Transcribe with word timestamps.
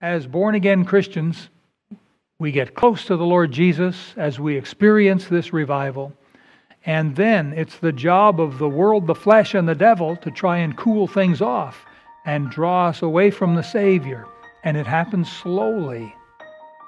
as 0.00 0.26
born 0.26 0.54
again 0.54 0.84
Christians, 0.84 1.48
we 2.38 2.52
get 2.52 2.74
close 2.74 3.04
to 3.06 3.16
the 3.16 3.26
Lord 3.26 3.50
Jesus 3.50 4.14
as 4.16 4.38
we 4.38 4.56
experience 4.56 5.26
this 5.26 5.52
revival. 5.52 6.12
And 6.86 7.16
then 7.16 7.52
it's 7.52 7.78
the 7.78 7.92
job 7.92 8.40
of 8.40 8.58
the 8.58 8.68
world, 8.68 9.06
the 9.06 9.14
flesh, 9.14 9.54
and 9.54 9.68
the 9.68 9.74
devil 9.74 10.16
to 10.18 10.30
try 10.30 10.58
and 10.58 10.76
cool 10.76 11.08
things 11.08 11.42
off 11.42 11.84
and 12.24 12.50
draw 12.50 12.88
us 12.88 13.02
away 13.02 13.30
from 13.30 13.56
the 13.56 13.62
Savior. 13.62 14.26
And 14.62 14.76
it 14.76 14.86
happens 14.86 15.30
slowly. 15.30 16.14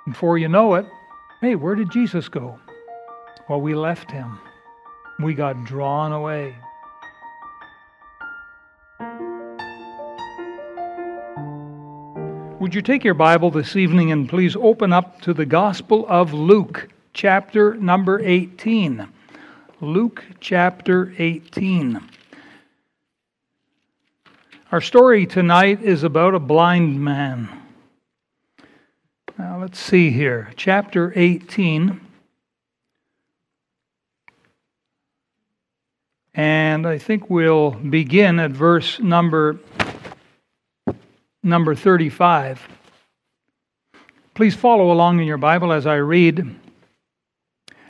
Before 0.07 0.39
you 0.39 0.49
know 0.49 0.75
it, 0.75 0.87
hey, 1.41 1.57
where 1.57 1.75
did 1.75 1.91
Jesus 1.91 2.29
go? 2.29 2.59
Well, 3.49 3.61
we 3.61 3.75
left 3.75 4.11
him. 4.11 4.39
We 5.19 5.35
got 5.35 5.65
drawn 5.65 6.13
away. 6.13 6.55
Would 12.61 12.75
you 12.75 12.83
take 12.83 13.05
your 13.05 13.15
Bible 13.15 13.51
this 13.51 13.75
evening 13.75 14.13
and 14.13 14.29
please 14.29 14.55
open 14.55 14.93
up 14.93 15.23
to 15.23 15.33
the 15.33 15.47
Gospel 15.47 16.05
of 16.11 16.35
Luke, 16.35 16.91
chapter 17.15 17.75
number 17.77 18.21
18. 18.21 19.09
Luke 19.81 20.23
chapter 20.41 21.15
18. 21.17 22.07
Our 24.71 24.83
story 24.83 25.25
tonight 25.25 25.81
is 25.81 26.03
about 26.03 26.35
a 26.35 26.39
blind 26.39 27.01
man. 27.01 27.49
Now 29.39 29.59
let's 29.59 29.81
see 29.81 30.11
here. 30.11 30.51
Chapter 30.55 31.15
18. 31.17 31.99
And 36.35 36.87
I 36.87 36.99
think 36.99 37.31
we'll 37.31 37.71
begin 37.71 38.39
at 38.39 38.51
verse 38.51 39.01
number 39.01 39.59
number 41.43 41.75
35. 41.75 42.69
Please 44.35 44.55
follow 44.55 44.91
along 44.91 45.21
in 45.21 45.27
your 45.27 45.39
Bible 45.39 45.73
as 45.73 45.87
I 45.87 45.97
read. 45.97 46.57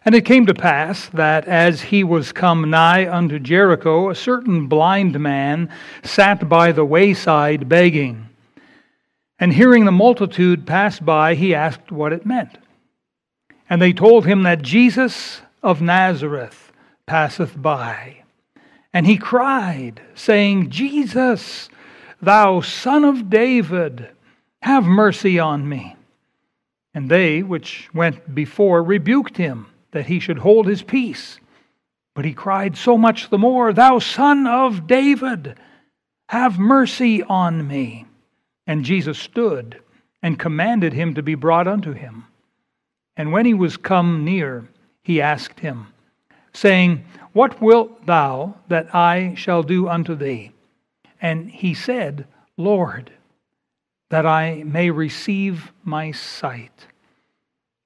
And 0.04 0.14
it 0.14 0.24
came 0.24 0.46
to 0.46 0.54
pass 0.54 1.08
that 1.10 1.46
as 1.46 1.82
he 1.82 2.02
was 2.02 2.32
come 2.32 2.70
nigh 2.70 3.10
unto 3.10 3.38
Jericho, 3.38 4.08
a 4.08 4.14
certain 4.14 4.66
blind 4.66 5.20
man 5.20 5.68
sat 6.02 6.48
by 6.48 6.72
the 6.72 6.84
wayside 6.84 7.68
begging. 7.68 8.28
And 9.38 9.52
hearing 9.52 9.84
the 9.84 9.92
multitude 9.92 10.66
pass 10.66 10.98
by, 10.98 11.34
he 11.34 11.54
asked 11.54 11.92
what 11.92 12.12
it 12.12 12.26
meant. 12.26 12.58
And 13.68 13.80
they 13.80 13.92
told 13.92 14.26
him 14.26 14.42
that 14.44 14.62
Jesus 14.62 15.42
of 15.62 15.80
Nazareth 15.80 16.72
passeth 17.06 17.60
by. 17.60 18.22
And 18.92 19.06
he 19.06 19.16
cried, 19.16 20.00
saying, 20.14 20.70
Jesus, 20.70 21.68
Thou 22.22 22.60
son 22.60 23.04
of 23.04 23.30
David, 23.30 24.10
have 24.62 24.84
mercy 24.84 25.38
on 25.38 25.68
me. 25.68 25.96
And 26.92 27.08
they 27.08 27.42
which 27.42 27.88
went 27.94 28.34
before 28.34 28.82
rebuked 28.82 29.36
him 29.36 29.66
that 29.92 30.06
he 30.06 30.20
should 30.20 30.38
hold 30.38 30.66
his 30.66 30.82
peace. 30.82 31.38
But 32.14 32.24
he 32.24 32.32
cried 32.32 32.76
so 32.76 32.98
much 32.98 33.30
the 33.30 33.38
more, 33.38 33.72
Thou 33.72 33.98
son 33.98 34.46
of 34.46 34.86
David, 34.86 35.56
have 36.28 36.58
mercy 36.58 37.22
on 37.22 37.66
me. 37.66 38.06
And 38.66 38.84
Jesus 38.84 39.18
stood 39.18 39.80
and 40.22 40.38
commanded 40.38 40.92
him 40.92 41.14
to 41.14 41.22
be 41.22 41.34
brought 41.34 41.66
unto 41.66 41.92
him. 41.92 42.26
And 43.16 43.32
when 43.32 43.46
he 43.46 43.54
was 43.54 43.76
come 43.76 44.24
near, 44.24 44.68
he 45.02 45.20
asked 45.20 45.60
him, 45.60 45.86
saying, 46.52 47.04
What 47.32 47.60
wilt 47.60 48.06
thou 48.06 48.56
that 48.68 48.94
I 48.94 49.34
shall 49.36 49.62
do 49.62 49.88
unto 49.88 50.14
thee? 50.14 50.52
And 51.20 51.50
he 51.50 51.74
said, 51.74 52.26
Lord, 52.56 53.12
that 54.10 54.26
I 54.26 54.62
may 54.64 54.90
receive 54.90 55.72
my 55.84 56.12
sight. 56.12 56.86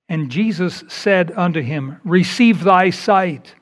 And 0.08 0.30
Jesus 0.30 0.84
said 0.88 1.32
unto 1.36 1.60
him, 1.60 2.00
Receive 2.04 2.62
thy 2.64 2.90
sight, 2.90 3.54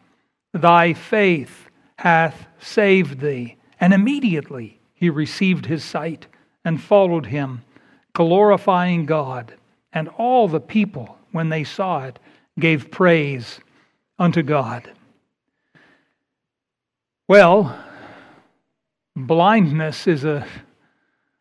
thy 0.53 0.92
faith 0.92 1.69
hath 1.98 2.46
saved 2.61 3.20
thee. 3.20 3.57
And 3.80 3.92
immediately 3.92 4.80
he 4.95 5.11
received 5.11 5.67
his 5.67 5.85
sight 5.85 6.27
and 6.64 6.80
followed 6.80 7.27
him, 7.27 7.63
glorifying 8.13 9.07
God. 9.07 9.55
And 9.92 10.08
all 10.08 10.48
the 10.48 10.61
people, 10.61 11.19
when 11.33 11.48
they 11.48 11.64
saw 11.64 12.05
it, 12.05 12.19
gave 12.58 12.91
praise 12.91 13.61
unto 14.19 14.42
God. 14.42 14.91
Well, 17.29 17.77
blindness 19.17 20.06
is 20.06 20.24
a, 20.24 20.46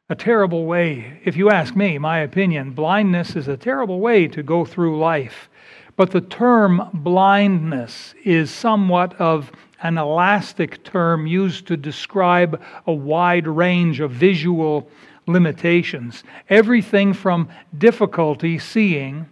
a 0.10 0.16
terrible 0.16 0.66
way, 0.66 1.20
if 1.24 1.38
you 1.38 1.50
ask 1.50 1.76
me, 1.76 1.98
my 1.98 2.20
opinion, 2.20 2.72
blindness 2.72 3.36
is 3.36 3.48
a 3.48 3.58
terrible 3.58 4.00
way 4.00 4.28
to 4.28 4.44
go 4.44 4.66
through 4.66 5.00
life. 5.00 5.50
But 5.96 6.12
the 6.12 6.22
term 6.22 6.90
blindness 6.94 8.14
is 8.24 8.50
somewhat 8.52 9.20
of 9.20 9.52
an 9.84 9.98
elastic 9.98 10.84
term 10.84 11.26
used 11.26 11.68
to 11.68 11.78
describe 11.78 12.62
a 12.86 12.94
wide 12.94 13.48
range 13.48 14.00
of 14.00 14.12
visual 14.12 14.90
limitations. 15.28 16.24
Everything 16.50 17.14
from 17.14 17.50
difficulty 17.78 18.60
seeing 18.60 19.28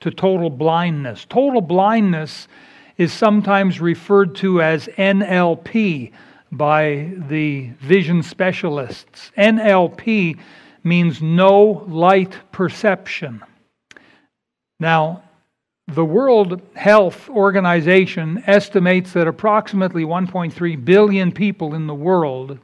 to 0.00 0.10
total 0.10 0.50
blindness. 0.50 1.24
Total 1.28 1.60
blindness 1.60 2.48
is 2.96 3.12
sometimes 3.12 3.80
referred 3.80 4.34
to 4.36 4.60
as 4.60 4.86
NLP, 4.98 6.12
by 6.52 7.12
the 7.28 7.70
vision 7.80 8.22
specialists. 8.22 9.30
NLP 9.36 10.38
means 10.82 11.22
no 11.22 11.84
light 11.88 12.36
perception. 12.52 13.42
Now, 14.78 15.22
the 15.86 16.04
World 16.04 16.62
Health 16.74 17.28
Organization 17.28 18.42
estimates 18.46 19.12
that 19.12 19.26
approximately 19.26 20.04
1.3 20.04 20.84
billion 20.84 21.32
people 21.32 21.74
in 21.74 21.86
the 21.86 21.94
world 21.94 22.58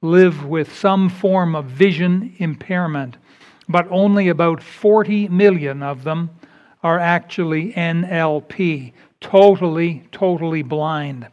live 0.00 0.44
with 0.44 0.74
some 0.74 1.08
form 1.08 1.54
of 1.54 1.66
vision 1.66 2.34
impairment, 2.38 3.16
but 3.68 3.86
only 3.90 4.28
about 4.28 4.62
40 4.62 5.28
million 5.28 5.82
of 5.82 6.04
them 6.04 6.30
are 6.82 6.98
actually 6.98 7.72
NLP, 7.72 8.92
totally, 9.20 10.06
totally 10.12 10.62
blind. 10.62 11.26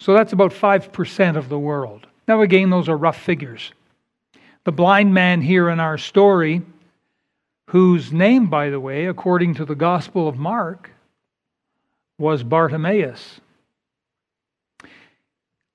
So 0.00 0.14
that's 0.14 0.32
about 0.32 0.52
5% 0.52 1.36
of 1.36 1.50
the 1.50 1.58
world. 1.58 2.06
Now, 2.26 2.40
again, 2.40 2.70
those 2.70 2.88
are 2.88 2.96
rough 2.96 3.20
figures. 3.20 3.72
The 4.64 4.72
blind 4.72 5.12
man 5.12 5.42
here 5.42 5.68
in 5.68 5.78
our 5.78 5.98
story, 5.98 6.62
whose 7.66 8.10
name, 8.10 8.46
by 8.46 8.70
the 8.70 8.80
way, 8.80 9.06
according 9.06 9.54
to 9.56 9.66
the 9.66 9.74
Gospel 9.74 10.26
of 10.26 10.38
Mark, 10.38 10.90
was 12.18 12.42
Bartimaeus. 12.42 13.40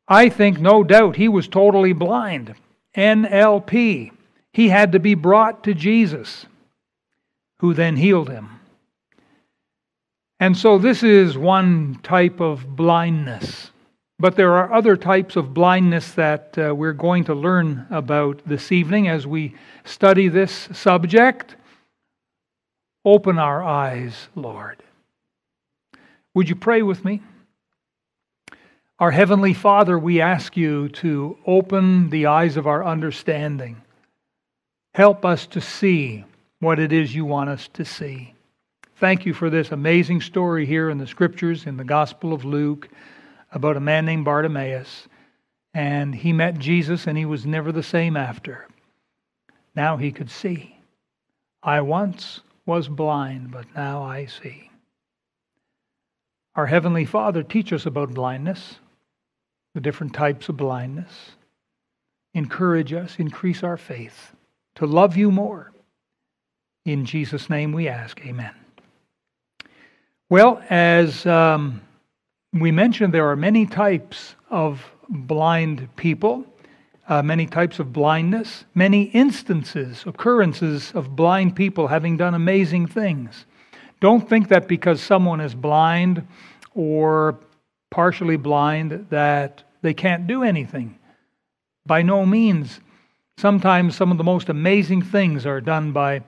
I 0.07 0.29
think, 0.29 0.59
no 0.59 0.83
doubt, 0.83 1.15
he 1.15 1.27
was 1.27 1.47
totally 1.47 1.93
blind. 1.93 2.55
NLP. 2.95 4.11
He 4.51 4.69
had 4.69 4.93
to 4.93 4.99
be 4.99 5.13
brought 5.13 5.63
to 5.65 5.75
Jesus, 5.75 6.47
who 7.59 7.75
then 7.75 7.95
healed 7.95 8.29
him. 8.29 8.49
And 10.39 10.57
so, 10.57 10.79
this 10.79 11.03
is 11.03 11.37
one 11.37 11.99
type 12.01 12.39
of 12.39 12.75
blindness. 12.75 13.69
But 14.17 14.37
there 14.37 14.53
are 14.53 14.71
other 14.71 14.95
types 14.95 15.35
of 15.35 15.53
blindness 15.53 16.11
that 16.11 16.57
uh, 16.57 16.73
we're 16.73 16.93
going 16.93 17.25
to 17.25 17.33
learn 17.33 17.85
about 17.89 18.41
this 18.45 18.71
evening 18.71 19.09
as 19.09 19.27
we 19.27 19.55
study 19.83 20.29
this 20.29 20.69
subject. 20.71 21.55
Open 23.03 23.37
our 23.37 23.61
eyes, 23.61 24.29
Lord. 24.33 24.81
Would 26.33 26.47
you 26.47 26.55
pray 26.55 26.81
with 26.81 27.03
me? 27.03 27.21
Our 28.99 29.11
Heavenly 29.11 29.53
Father, 29.53 29.99
we 29.99 30.21
ask 30.21 30.55
you 30.55 30.87
to 30.89 31.37
open 31.45 32.09
the 32.09 32.27
eyes 32.27 32.55
of 32.55 32.67
our 32.67 32.85
understanding. 32.85 33.81
Help 34.93 35.25
us 35.25 35.45
to 35.47 35.59
see 35.59 36.23
what 36.61 36.79
it 36.79 36.93
is 36.93 37.13
you 37.13 37.25
want 37.25 37.49
us 37.49 37.67
to 37.73 37.83
see. 37.83 38.33
Thank 38.95 39.25
you 39.25 39.33
for 39.33 39.49
this 39.49 39.71
amazing 39.71 40.21
story 40.21 40.65
here 40.65 40.89
in 40.89 40.97
the 40.97 41.05
Scriptures, 41.05 41.65
in 41.65 41.75
the 41.75 41.83
Gospel 41.83 42.31
of 42.31 42.45
Luke 42.45 42.87
about 43.55 43.77
a 43.77 43.81
man 43.81 44.05
named 44.05 44.25
Bartimaeus, 44.25 45.07
and 45.73 46.13
he 46.13 46.33
met 46.33 46.59
Jesus 46.59 47.07
and 47.07 47.17
he 47.17 47.25
was 47.25 47.45
never 47.45 47.71
the 47.71 47.81
same 47.81 48.15
after. 48.15 48.67
Now 49.75 49.97
he 49.97 50.11
could 50.11 50.29
see. 50.29 50.77
I 51.63 51.81
once 51.81 52.41
was 52.65 52.87
blind, 52.87 53.51
but 53.51 53.65
now 53.75 54.03
I 54.03 54.25
see. 54.25 54.69
Our 56.55 56.67
Heavenly 56.67 57.05
Father, 57.05 57.43
teach 57.43 57.73
us 57.73 57.85
about 57.85 58.13
blindness, 58.13 58.75
the 59.73 59.81
different 59.81 60.13
types 60.13 60.47
of 60.47 60.57
blindness. 60.57 61.31
Encourage 62.33 62.93
us, 62.93 63.15
increase 63.17 63.63
our 63.63 63.77
faith 63.77 64.35
to 64.75 64.85
love 64.85 65.17
you 65.17 65.31
more. 65.31 65.71
In 66.85 67.05
Jesus' 67.05 67.49
name 67.49 67.71
we 67.71 67.87
ask, 67.87 68.19
Amen. 68.25 68.53
Well, 70.29 70.61
as 70.69 71.25
um, 71.25 71.81
we 72.55 72.71
mentioned 72.71 73.13
there 73.13 73.29
are 73.29 73.35
many 73.35 73.65
types 73.65 74.35
of 74.49 74.83
blind 75.09 75.87
people. 75.95 76.45
uh, 77.07 77.21
many 77.21 77.45
types 77.45 77.79
of 77.79 77.93
blindness, 77.93 78.65
many 78.73 79.03
instances, 79.03 80.03
occurrences 80.07 80.91
of 80.93 81.15
blind 81.15 81.55
people 81.55 81.87
having 81.87 82.17
done 82.17 82.33
amazing 82.33 82.87
things. 82.87 83.45
Don't 83.99 84.27
think 84.27 84.49
that 84.49 84.67
because 84.67 85.01
someone 85.01 85.39
is 85.39 85.53
blind 85.53 86.25
or 86.73 87.37
partially 87.91 88.37
blind 88.37 89.07
that 89.09 89.63
they 89.81 89.93
can't 89.93 90.27
do 90.27 90.43
anything. 90.43 90.97
By 91.85 92.01
no 92.01 92.25
means. 92.25 92.79
Sometimes 93.37 93.95
some 93.95 94.11
of 94.11 94.17
the 94.17 94.23
most 94.23 94.49
amazing 94.49 95.01
things 95.03 95.45
are 95.45 95.61
done 95.61 95.91
by 95.91 96.23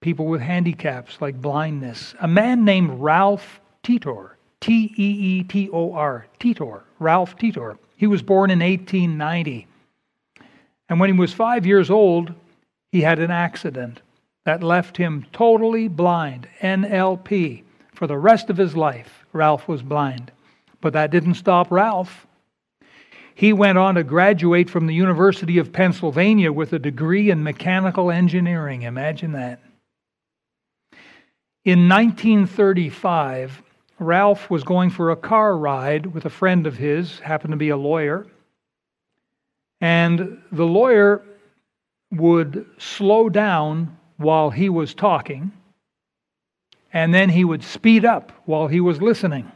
people 0.00 0.26
with 0.26 0.40
handicaps 0.40 1.20
like 1.20 1.40
blindness. 1.40 2.14
A 2.20 2.28
man 2.28 2.64
named 2.64 2.90
Ralph 3.00 3.60
Teetor, 3.82 4.30
T 4.60 4.92
E 4.96 5.38
E 5.38 5.42
T 5.44 5.68
O 5.72 5.92
R, 5.92 6.26
Teetor, 6.40 6.82
Ralph 6.98 7.36
Teetor. 7.36 7.78
He 7.96 8.06
was 8.06 8.22
born 8.22 8.50
in 8.50 8.60
1890. 8.60 9.66
And 10.88 11.00
when 11.00 11.12
he 11.12 11.18
was 11.18 11.32
five 11.32 11.66
years 11.66 11.90
old, 11.90 12.32
he 12.90 13.00
had 13.00 13.18
an 13.18 13.30
accident 13.30 14.00
that 14.44 14.62
left 14.62 14.96
him 14.96 15.26
totally 15.32 15.88
blind, 15.88 16.48
NLP. 16.60 17.62
For 17.94 18.06
the 18.06 18.16
rest 18.16 18.48
of 18.48 18.56
his 18.56 18.76
life, 18.76 19.24
Ralph 19.32 19.68
was 19.68 19.82
blind. 19.82 20.32
But 20.80 20.92
that 20.92 21.10
didn't 21.10 21.34
stop 21.34 21.70
Ralph. 21.70 22.26
He 23.34 23.52
went 23.52 23.78
on 23.78 23.96
to 23.96 24.04
graduate 24.04 24.70
from 24.70 24.86
the 24.86 24.94
University 24.94 25.58
of 25.58 25.72
Pennsylvania 25.72 26.52
with 26.52 26.72
a 26.72 26.78
degree 26.78 27.30
in 27.30 27.42
mechanical 27.42 28.10
engineering. 28.10 28.82
Imagine 28.82 29.32
that. 29.32 29.60
In 31.64 31.88
1935, 31.88 33.62
Ralph 33.98 34.48
was 34.48 34.62
going 34.62 34.90
for 34.90 35.10
a 35.10 35.16
car 35.16 35.56
ride 35.56 36.06
with 36.06 36.24
a 36.24 36.30
friend 36.30 36.66
of 36.66 36.76
his, 36.76 37.18
happened 37.18 37.52
to 37.52 37.56
be 37.56 37.70
a 37.70 37.76
lawyer. 37.76 38.26
And 39.80 40.40
the 40.52 40.64
lawyer 40.64 41.22
would 42.12 42.66
slow 42.78 43.28
down 43.28 43.96
while 44.16 44.50
he 44.50 44.68
was 44.68 44.94
talking, 44.94 45.52
and 46.92 47.12
then 47.12 47.28
he 47.28 47.44
would 47.44 47.62
speed 47.62 48.04
up 48.04 48.32
while 48.44 48.66
he 48.66 48.80
was 48.80 49.02
listening. 49.02 49.50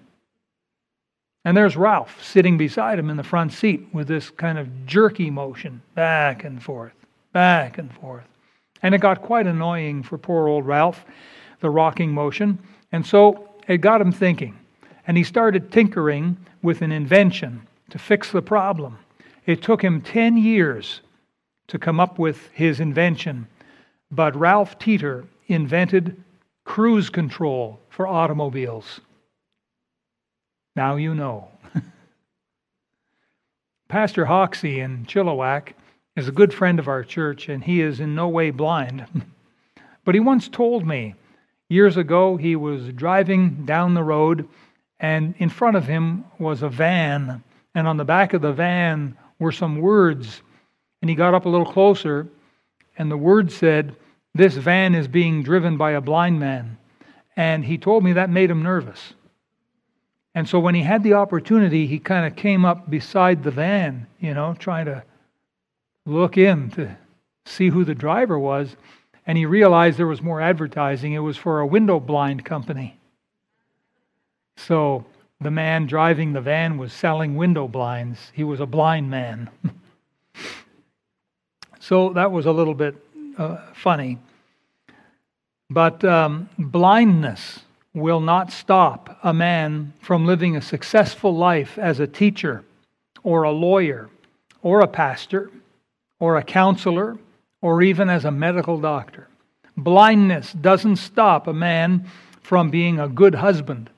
And 1.44 1.56
there's 1.56 1.76
Ralph 1.76 2.22
sitting 2.22 2.56
beside 2.56 2.98
him 2.98 3.10
in 3.10 3.16
the 3.16 3.24
front 3.24 3.52
seat 3.52 3.88
with 3.92 4.06
this 4.06 4.30
kind 4.30 4.58
of 4.58 4.86
jerky 4.86 5.30
motion 5.30 5.82
back 5.94 6.44
and 6.44 6.62
forth, 6.62 6.94
back 7.32 7.78
and 7.78 7.92
forth. 7.92 8.26
And 8.82 8.94
it 8.94 9.00
got 9.00 9.22
quite 9.22 9.46
annoying 9.46 10.02
for 10.02 10.18
poor 10.18 10.46
old 10.46 10.66
Ralph, 10.66 11.04
the 11.60 11.70
rocking 11.70 12.12
motion. 12.12 12.58
And 12.92 13.04
so 13.04 13.51
it 13.68 13.78
got 13.78 14.00
him 14.00 14.12
thinking. 14.12 14.58
And 15.06 15.16
he 15.16 15.24
started 15.24 15.72
tinkering 15.72 16.36
with 16.62 16.82
an 16.82 16.92
invention 16.92 17.66
to 17.90 17.98
fix 17.98 18.30
the 18.30 18.42
problem. 18.42 18.98
It 19.46 19.62
took 19.62 19.82
him 19.82 20.00
10 20.00 20.36
years 20.36 21.00
to 21.68 21.78
come 21.78 21.98
up 21.98 22.18
with 22.18 22.48
his 22.52 22.80
invention. 22.80 23.46
But 24.10 24.36
Ralph 24.36 24.78
Teetor 24.78 25.26
invented 25.46 26.22
cruise 26.64 27.10
control 27.10 27.80
for 27.90 28.06
automobiles. 28.06 29.00
Now 30.76 30.96
you 30.96 31.14
know. 31.14 31.48
Pastor 33.88 34.24
Hoxie 34.24 34.80
in 34.80 35.04
Chilliwack 35.06 35.72
is 36.16 36.28
a 36.28 36.32
good 36.32 36.52
friend 36.52 36.78
of 36.78 36.88
our 36.88 37.04
church, 37.04 37.48
and 37.48 37.64
he 37.64 37.80
is 37.80 38.00
in 38.00 38.14
no 38.14 38.28
way 38.28 38.50
blind. 38.50 39.06
but 40.04 40.14
he 40.14 40.20
once 40.20 40.48
told 40.48 40.86
me 40.86 41.14
years 41.72 41.96
ago 41.96 42.36
he 42.36 42.54
was 42.54 42.88
driving 42.92 43.64
down 43.64 43.94
the 43.94 44.04
road, 44.04 44.48
and 45.00 45.34
in 45.38 45.48
front 45.48 45.76
of 45.76 45.86
him 45.86 46.24
was 46.38 46.62
a 46.62 46.68
van, 46.68 47.42
and 47.74 47.88
on 47.88 47.96
the 47.96 48.04
back 48.04 48.34
of 48.34 48.42
the 48.42 48.52
van 48.52 49.16
were 49.38 49.52
some 49.52 49.80
words. 49.80 50.42
And 51.00 51.08
he 51.08 51.16
got 51.16 51.34
up 51.34 51.46
a 51.46 51.48
little 51.48 51.72
closer, 51.72 52.28
and 52.96 53.10
the 53.10 53.16
words 53.16 53.56
said, 53.56 53.96
This 54.34 54.54
van 54.54 54.94
is 54.94 55.08
being 55.08 55.42
driven 55.42 55.76
by 55.76 55.92
a 55.92 56.00
blind 56.00 56.38
man. 56.38 56.78
And 57.34 57.64
he 57.64 57.78
told 57.78 58.04
me 58.04 58.12
that 58.12 58.30
made 58.30 58.50
him 58.50 58.62
nervous. 58.62 59.14
And 60.34 60.48
so 60.48 60.58
when 60.58 60.74
he 60.74 60.82
had 60.82 61.02
the 61.02 61.14
opportunity, 61.14 61.86
he 61.86 61.98
kind 61.98 62.26
of 62.26 62.36
came 62.36 62.64
up 62.64 62.88
beside 62.88 63.42
the 63.42 63.50
van, 63.50 64.06
you 64.20 64.34
know, 64.34 64.54
trying 64.58 64.86
to 64.86 65.02
look 66.06 66.36
in 66.36 66.70
to 66.72 66.96
see 67.44 67.68
who 67.68 67.84
the 67.84 67.94
driver 67.94 68.38
was. 68.38 68.76
And 69.26 69.38
he 69.38 69.46
realized 69.46 69.98
there 69.98 70.06
was 70.06 70.22
more 70.22 70.40
advertising. 70.40 71.12
It 71.12 71.20
was 71.20 71.36
for 71.36 71.60
a 71.60 71.66
window 71.66 72.00
blind 72.00 72.44
company. 72.44 72.98
So 74.56 75.04
the 75.40 75.50
man 75.50 75.86
driving 75.86 76.32
the 76.32 76.40
van 76.40 76.78
was 76.78 76.92
selling 76.92 77.36
window 77.36 77.68
blinds. 77.68 78.30
He 78.32 78.44
was 78.44 78.60
a 78.60 78.66
blind 78.66 79.10
man. 79.10 79.50
so 81.80 82.10
that 82.10 82.32
was 82.32 82.46
a 82.46 82.52
little 82.52 82.74
bit 82.74 82.96
uh, 83.38 83.58
funny. 83.74 84.18
But 85.70 86.04
um, 86.04 86.48
blindness 86.58 87.60
will 87.94 88.20
not 88.20 88.50
stop 88.50 89.18
a 89.22 89.32
man 89.32 89.92
from 90.00 90.26
living 90.26 90.56
a 90.56 90.62
successful 90.62 91.34
life 91.34 91.78
as 91.78 92.00
a 92.00 92.06
teacher 92.06 92.64
or 93.22 93.42
a 93.42 93.50
lawyer 93.50 94.08
or 94.62 94.80
a 94.80 94.86
pastor 94.86 95.50
or 96.18 96.36
a 96.36 96.42
counselor 96.42 97.18
or 97.62 97.80
even 97.80 98.10
as 98.10 98.26
a 98.26 98.30
medical 98.30 98.78
doctor. 98.78 99.28
Blindness 99.76 100.52
doesn't 100.52 100.96
stop 100.96 101.46
a 101.46 101.54
man 101.54 102.06
from 102.42 102.68
being 102.70 103.00
a 103.00 103.08
good 103.08 103.36
husband 103.36 103.88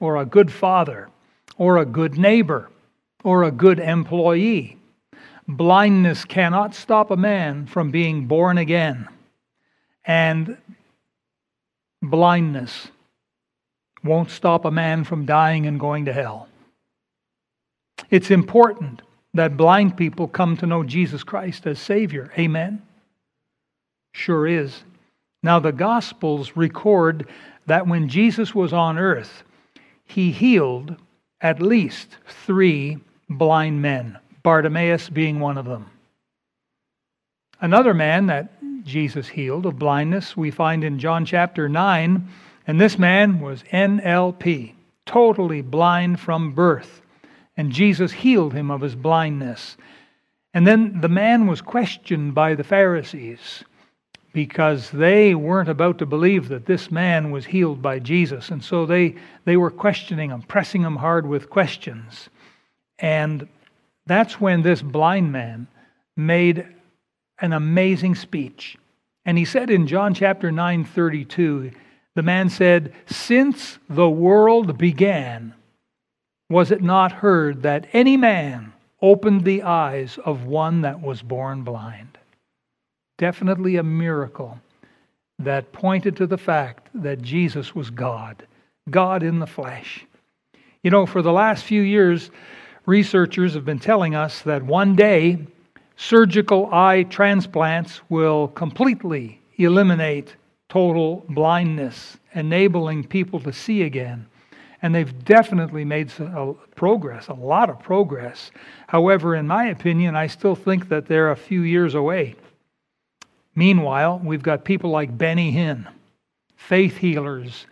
or 0.00 0.16
a 0.18 0.26
good 0.26 0.52
father 0.52 1.08
or 1.56 1.78
a 1.78 1.86
good 1.86 2.18
neighbor 2.18 2.68
or 3.24 3.44
a 3.44 3.50
good 3.50 3.78
employee. 3.78 4.76
Blindness 5.48 6.24
cannot 6.24 6.74
stop 6.74 7.10
a 7.10 7.16
man 7.16 7.66
from 7.66 7.90
being 7.90 8.26
born 8.26 8.58
again. 8.58 9.08
And 10.04 10.58
blindness 12.02 12.88
won't 14.02 14.30
stop 14.30 14.64
a 14.64 14.70
man 14.70 15.04
from 15.04 15.24
dying 15.24 15.66
and 15.66 15.78
going 15.78 16.06
to 16.06 16.12
hell. 16.12 16.48
It's 18.10 18.30
important 18.30 19.02
that 19.34 19.56
blind 19.56 19.96
people 19.96 20.28
come 20.28 20.56
to 20.58 20.66
know 20.66 20.82
Jesus 20.82 21.22
Christ 21.22 21.66
as 21.66 21.78
Savior. 21.78 22.30
Amen? 22.36 22.82
Sure 24.12 24.46
is. 24.46 24.84
Now, 25.42 25.58
the 25.58 25.72
Gospels 25.72 26.56
record 26.56 27.28
that 27.66 27.86
when 27.86 28.08
Jesus 28.08 28.54
was 28.54 28.72
on 28.72 28.98
earth, 28.98 29.42
he 30.04 30.30
healed 30.30 30.96
at 31.40 31.62
least 31.62 32.16
three 32.46 32.98
blind 33.28 33.82
men, 33.82 34.18
Bartimaeus 34.42 35.08
being 35.08 35.40
one 35.40 35.58
of 35.58 35.64
them. 35.64 35.86
Another 37.60 37.94
man 37.94 38.26
that 38.26 38.52
Jesus 38.84 39.28
healed 39.28 39.66
of 39.66 39.78
blindness 39.78 40.36
we 40.36 40.50
find 40.50 40.84
in 40.84 40.98
John 40.98 41.24
chapter 41.24 41.68
9 41.68 42.28
and 42.66 42.80
this 42.80 42.98
man 42.98 43.40
was 43.40 43.64
NLP, 43.72 44.72
totally 45.04 45.62
blind 45.62 46.20
from 46.20 46.52
birth. 46.52 47.02
And 47.56 47.72
Jesus 47.72 48.12
healed 48.12 48.54
him 48.54 48.70
of 48.70 48.80
his 48.80 48.94
blindness. 48.94 49.76
And 50.54 50.66
then 50.66 51.00
the 51.00 51.08
man 51.08 51.46
was 51.46 51.60
questioned 51.60 52.34
by 52.34 52.54
the 52.54 52.64
Pharisees 52.64 53.64
because 54.32 54.90
they 54.90 55.34
weren't 55.34 55.68
about 55.68 55.98
to 55.98 56.06
believe 56.06 56.48
that 56.48 56.66
this 56.66 56.90
man 56.90 57.30
was 57.30 57.46
healed 57.46 57.82
by 57.82 57.98
Jesus. 57.98 58.50
And 58.50 58.64
so 58.64 58.86
they, 58.86 59.16
they 59.44 59.56
were 59.56 59.70
questioning 59.70 60.30
him, 60.30 60.42
pressing 60.42 60.82
him 60.82 60.96
hard 60.96 61.26
with 61.26 61.50
questions. 61.50 62.28
And 62.98 63.46
that's 64.06 64.40
when 64.40 64.62
this 64.62 64.80
blind 64.82 65.32
man 65.32 65.66
made 66.16 66.66
an 67.40 67.52
amazing 67.52 68.14
speech. 68.14 68.78
And 69.24 69.36
he 69.36 69.44
said 69.44 69.70
in 69.70 69.86
John 69.86 70.14
chapter 70.14 70.50
9 70.50 70.84
32, 70.84 71.70
the 72.14 72.22
man 72.22 72.48
said, 72.48 72.92
Since 73.06 73.78
the 73.88 74.08
world 74.08 74.78
began, 74.78 75.54
was 76.48 76.70
it 76.70 76.82
not 76.82 77.12
heard 77.12 77.62
that 77.62 77.86
any 77.92 78.16
man 78.16 78.72
opened 79.00 79.44
the 79.44 79.62
eyes 79.62 80.18
of 80.24 80.44
one 80.44 80.82
that 80.82 81.00
was 81.00 81.22
born 81.22 81.62
blind? 81.62 82.18
Definitely 83.18 83.76
a 83.76 83.82
miracle 83.82 84.58
that 85.38 85.72
pointed 85.72 86.16
to 86.16 86.26
the 86.26 86.38
fact 86.38 86.88
that 86.94 87.22
Jesus 87.22 87.74
was 87.74 87.90
God, 87.90 88.46
God 88.90 89.22
in 89.22 89.38
the 89.38 89.46
flesh. 89.46 90.06
You 90.82 90.90
know, 90.90 91.06
for 91.06 91.22
the 91.22 91.32
last 91.32 91.64
few 91.64 91.82
years, 91.82 92.30
researchers 92.86 93.54
have 93.54 93.64
been 93.64 93.78
telling 93.78 94.14
us 94.14 94.42
that 94.42 94.62
one 94.62 94.96
day 94.96 95.38
surgical 95.96 96.68
eye 96.72 97.04
transplants 97.04 98.00
will 98.08 98.48
completely 98.48 99.40
eliminate 99.56 100.34
total 100.68 101.24
blindness, 101.28 102.16
enabling 102.34 103.06
people 103.06 103.38
to 103.40 103.52
see 103.52 103.82
again. 103.82 104.26
And 104.80 104.92
they've 104.92 105.24
definitely 105.24 105.84
made 105.84 106.10
some, 106.10 106.58
progress, 106.74 107.28
a 107.28 107.34
lot 107.34 107.70
of 107.70 107.78
progress. 107.78 108.50
However, 108.88 109.36
in 109.36 109.46
my 109.46 109.66
opinion, 109.66 110.16
I 110.16 110.26
still 110.26 110.56
think 110.56 110.88
that 110.88 111.06
they're 111.06 111.30
a 111.30 111.36
few 111.36 111.62
years 111.62 111.94
away. 111.94 112.34
Meanwhile, 113.54 114.20
we've 114.24 114.42
got 114.42 114.64
people 114.64 114.90
like 114.90 115.16
Benny 115.16 115.52
Hinn, 115.52 115.86
faith 116.56 116.96
healers, 116.96 117.66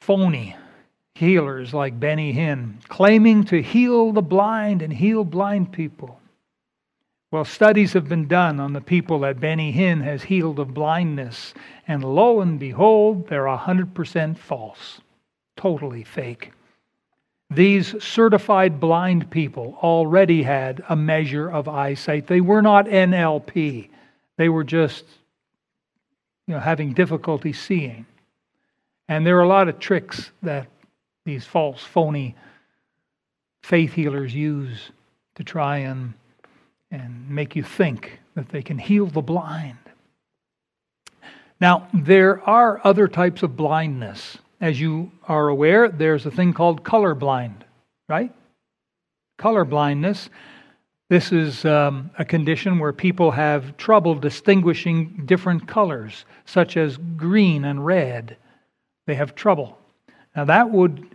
phony 0.00 0.56
healers 1.14 1.72
like 1.72 1.98
Benny 1.98 2.34
Hinn, 2.34 2.74
claiming 2.88 3.44
to 3.44 3.62
heal 3.62 4.12
the 4.12 4.22
blind 4.22 4.82
and 4.82 4.92
heal 4.92 5.24
blind 5.24 5.72
people. 5.72 6.20
Well, 7.30 7.44
studies 7.44 7.94
have 7.94 8.08
been 8.08 8.28
done 8.28 8.60
on 8.60 8.72
the 8.72 8.80
people 8.80 9.20
that 9.20 9.40
Benny 9.40 9.72
Hinn 9.72 10.02
has 10.02 10.22
healed 10.22 10.58
of 10.58 10.74
blindness, 10.74 11.54
and 11.88 12.04
lo 12.04 12.40
and 12.40 12.60
behold, 12.60 13.28
they're 13.28 13.44
100% 13.44 14.38
false, 14.38 15.00
totally 15.56 16.04
fake. 16.04 16.52
These 17.50 18.02
certified 18.02 18.80
blind 18.80 19.30
people 19.30 19.78
already 19.82 20.42
had 20.42 20.82
a 20.88 20.96
measure 20.96 21.48
of 21.48 21.68
eyesight. 21.68 22.26
They 22.26 22.40
were 22.40 22.62
not 22.62 22.86
NLP, 22.86 23.88
they 24.36 24.48
were 24.48 24.64
just 24.64 25.04
you 26.46 26.54
know, 26.54 26.60
having 26.60 26.92
difficulty 26.92 27.52
seeing. 27.52 28.06
And 29.08 29.26
there 29.26 29.38
are 29.38 29.42
a 29.42 29.48
lot 29.48 29.68
of 29.68 29.78
tricks 29.78 30.30
that 30.42 30.68
these 31.24 31.44
false, 31.44 31.82
phony 31.82 32.34
faith 33.62 33.94
healers 33.94 34.34
use 34.34 34.90
to 35.36 35.44
try 35.44 35.78
and 35.78 36.14
and 36.90 37.28
make 37.28 37.56
you 37.56 37.62
think 37.62 38.20
that 38.34 38.50
they 38.50 38.62
can 38.62 38.78
heal 38.78 39.06
the 39.06 39.22
blind. 39.22 39.78
Now, 41.60 41.88
there 41.92 42.40
are 42.48 42.80
other 42.84 43.08
types 43.08 43.42
of 43.42 43.56
blindness. 43.56 44.38
As 44.60 44.80
you 44.80 45.10
are 45.26 45.48
aware, 45.48 45.88
there's 45.88 46.24
a 46.24 46.30
thing 46.30 46.52
called 46.52 46.84
color 46.84 47.14
blind, 47.14 47.64
right? 48.08 48.32
Color 49.38 49.64
blindness. 49.64 50.30
This 51.10 51.32
is 51.32 51.66
um, 51.66 52.10
a 52.18 52.24
condition 52.24 52.78
where 52.78 52.92
people 52.94 53.30
have 53.32 53.76
trouble 53.76 54.14
distinguishing 54.14 55.24
different 55.26 55.68
colors, 55.68 56.24
such 56.46 56.78
as 56.78 56.96
green 56.96 57.66
and 57.66 57.84
red. 57.84 58.38
They 59.06 59.14
have 59.14 59.34
trouble. 59.34 59.78
Now, 60.34 60.46
that 60.46 60.70
would 60.70 61.14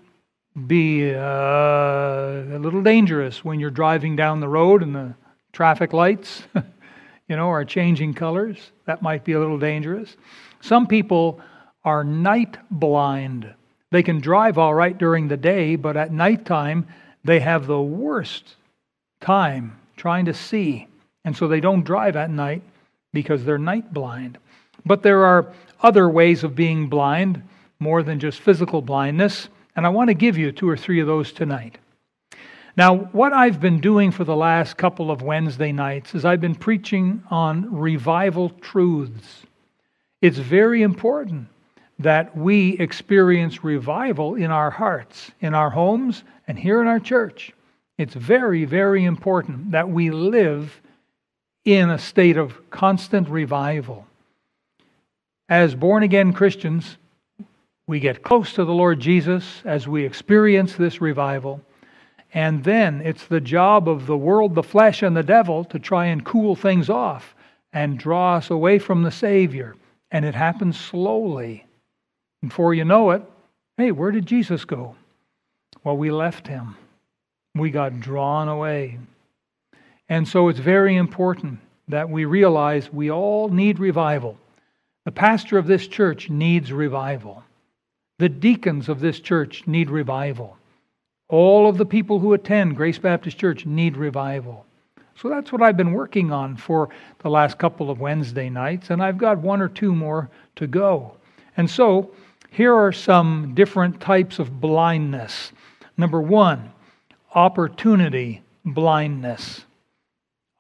be 0.67 1.11
uh, 1.11 1.17
a 1.17 2.59
little 2.59 2.83
dangerous 2.83 3.43
when 3.43 3.59
you're 3.59 3.71
driving 3.71 4.15
down 4.15 4.41
the 4.41 4.47
road 4.47 4.83
and 4.83 4.93
the 4.93 5.15
traffic 5.53 5.91
lights, 5.91 6.43
you 7.27 7.35
know, 7.35 7.49
are 7.49 7.65
changing 7.65 8.13
colors. 8.13 8.71
That 8.85 9.01
might 9.01 9.23
be 9.23 9.33
a 9.33 9.39
little 9.39 9.57
dangerous. 9.57 10.15
Some 10.61 10.85
people 10.85 11.41
are 11.83 12.03
night 12.03 12.57
blind. 12.69 13.51
They 13.89 14.03
can 14.03 14.21
drive 14.21 14.59
all 14.59 14.75
right 14.75 14.95
during 14.95 15.29
the 15.29 15.37
day, 15.37 15.75
but 15.77 15.97
at 15.97 16.13
nighttime, 16.13 16.87
they 17.23 17.39
have 17.39 17.65
the 17.65 17.81
worst 17.81 18.55
time 19.21 19.77
trying 19.97 20.25
to 20.25 20.33
see. 20.33 20.87
And 21.25 21.35
so 21.35 21.47
they 21.47 21.59
don't 21.59 21.83
drive 21.83 22.15
at 22.15 22.29
night 22.29 22.63
because 23.13 23.43
they're 23.43 23.57
night 23.57 23.93
blind. 23.93 24.37
But 24.85 25.03
there 25.03 25.25
are 25.25 25.53
other 25.81 26.09
ways 26.09 26.43
of 26.43 26.55
being 26.55 26.87
blind, 26.87 27.43
more 27.79 28.03
than 28.03 28.19
just 28.19 28.39
physical 28.39 28.81
blindness. 28.81 29.49
And 29.75 29.85
I 29.85 29.89
want 29.89 30.09
to 30.09 30.13
give 30.13 30.37
you 30.37 30.51
two 30.51 30.69
or 30.69 30.77
three 30.77 30.99
of 30.99 31.07
those 31.07 31.31
tonight. 31.31 31.77
Now, 32.77 32.95
what 32.95 33.33
I've 33.33 33.59
been 33.59 33.81
doing 33.81 34.11
for 34.11 34.23
the 34.23 34.35
last 34.35 34.77
couple 34.77 35.11
of 35.11 35.21
Wednesday 35.21 35.71
nights 35.71 36.15
is 36.15 36.23
I've 36.23 36.39
been 36.39 36.55
preaching 36.55 37.23
on 37.29 37.75
revival 37.75 38.49
truths. 38.61 39.43
It's 40.21 40.37
very 40.37 40.81
important 40.81 41.47
that 41.99 42.35
we 42.37 42.77
experience 42.79 43.63
revival 43.63 44.35
in 44.35 44.51
our 44.51 44.71
hearts, 44.71 45.31
in 45.41 45.53
our 45.53 45.69
homes, 45.69 46.23
and 46.47 46.57
here 46.57 46.81
in 46.81 46.87
our 46.87 46.99
church. 46.99 47.51
It's 47.99 48.15
very, 48.15 48.63
very 48.63 49.03
important 49.03 49.71
that 49.71 49.89
we 49.89 50.09
live 50.09 50.81
in 51.65 51.89
a 51.89 51.99
state 51.99 52.37
of 52.37 52.69
constant 52.71 53.27
revival. 53.27 54.07
As 55.49 55.75
born 55.75 56.03
again 56.03 56.31
Christians, 56.31 56.97
we 57.87 57.99
get 57.99 58.23
close 58.23 58.53
to 58.53 58.63
the 58.63 58.73
Lord 58.73 59.01
Jesus 59.01 59.61
as 59.65 59.85
we 59.85 60.05
experience 60.05 60.75
this 60.75 61.01
revival. 61.01 61.59
And 62.33 62.63
then 62.63 63.01
it's 63.01 63.27
the 63.27 63.41
job 63.41 63.89
of 63.89 64.05
the 64.05 64.15
world, 64.15 64.55
the 64.55 64.63
flesh, 64.63 65.03
and 65.03 65.17
the 65.17 65.21
devil 65.21 65.65
to 65.65 65.77
try 65.77 66.05
and 66.05 66.23
cool 66.23 66.55
things 66.55 66.89
off 66.89 67.35
and 67.73 67.99
draw 67.99 68.35
us 68.35 68.49
away 68.49 68.79
from 68.79 69.03
the 69.03 69.11
Savior. 69.11 69.75
And 70.09 70.23
it 70.23 70.35
happens 70.35 70.79
slowly. 70.79 71.65
Before 72.41 72.73
you 72.73 72.85
know 72.85 73.11
it, 73.11 73.23
hey, 73.75 73.91
where 73.91 74.11
did 74.11 74.25
Jesus 74.25 74.63
go? 74.63 74.95
Well, 75.83 75.97
we 75.97 76.11
left 76.11 76.47
him. 76.47 76.77
We 77.59 77.69
got 77.69 77.99
drawn 77.99 78.47
away. 78.47 78.97
And 80.07 80.27
so 80.27 80.47
it's 80.49 80.59
very 80.59 80.95
important 80.95 81.59
that 81.87 82.09
we 82.09 82.25
realize 82.25 82.91
we 82.91 83.11
all 83.11 83.49
need 83.49 83.79
revival. 83.79 84.37
The 85.05 85.11
pastor 85.11 85.57
of 85.57 85.67
this 85.67 85.87
church 85.87 86.29
needs 86.29 86.71
revival. 86.71 87.43
The 88.17 88.29
deacons 88.29 88.89
of 88.89 88.99
this 88.99 89.19
church 89.19 89.65
need 89.67 89.89
revival. 89.89 90.57
All 91.29 91.69
of 91.69 91.77
the 91.77 91.85
people 91.85 92.19
who 92.19 92.33
attend 92.33 92.75
Grace 92.75 92.97
Baptist 92.97 93.37
Church 93.37 93.65
need 93.65 93.95
revival. 93.95 94.65
So 95.15 95.29
that's 95.29 95.51
what 95.51 95.61
I've 95.61 95.77
been 95.77 95.93
working 95.93 96.31
on 96.31 96.55
for 96.55 96.89
the 97.19 97.29
last 97.29 97.57
couple 97.57 97.91
of 97.91 97.99
Wednesday 97.99 98.49
nights, 98.49 98.89
and 98.89 99.03
I've 99.03 99.17
got 99.17 99.37
one 99.37 99.61
or 99.61 99.67
two 99.67 99.93
more 99.93 100.29
to 100.55 100.65
go. 100.65 101.17
And 101.57 101.69
so 101.69 102.11
here 102.49 102.73
are 102.73 102.91
some 102.91 103.53
different 103.53 103.99
types 103.99 104.39
of 104.39 104.59
blindness. 104.59 105.51
Number 105.97 106.21
one, 106.21 106.71
opportunity 107.33 108.41
blindness. 108.65 109.65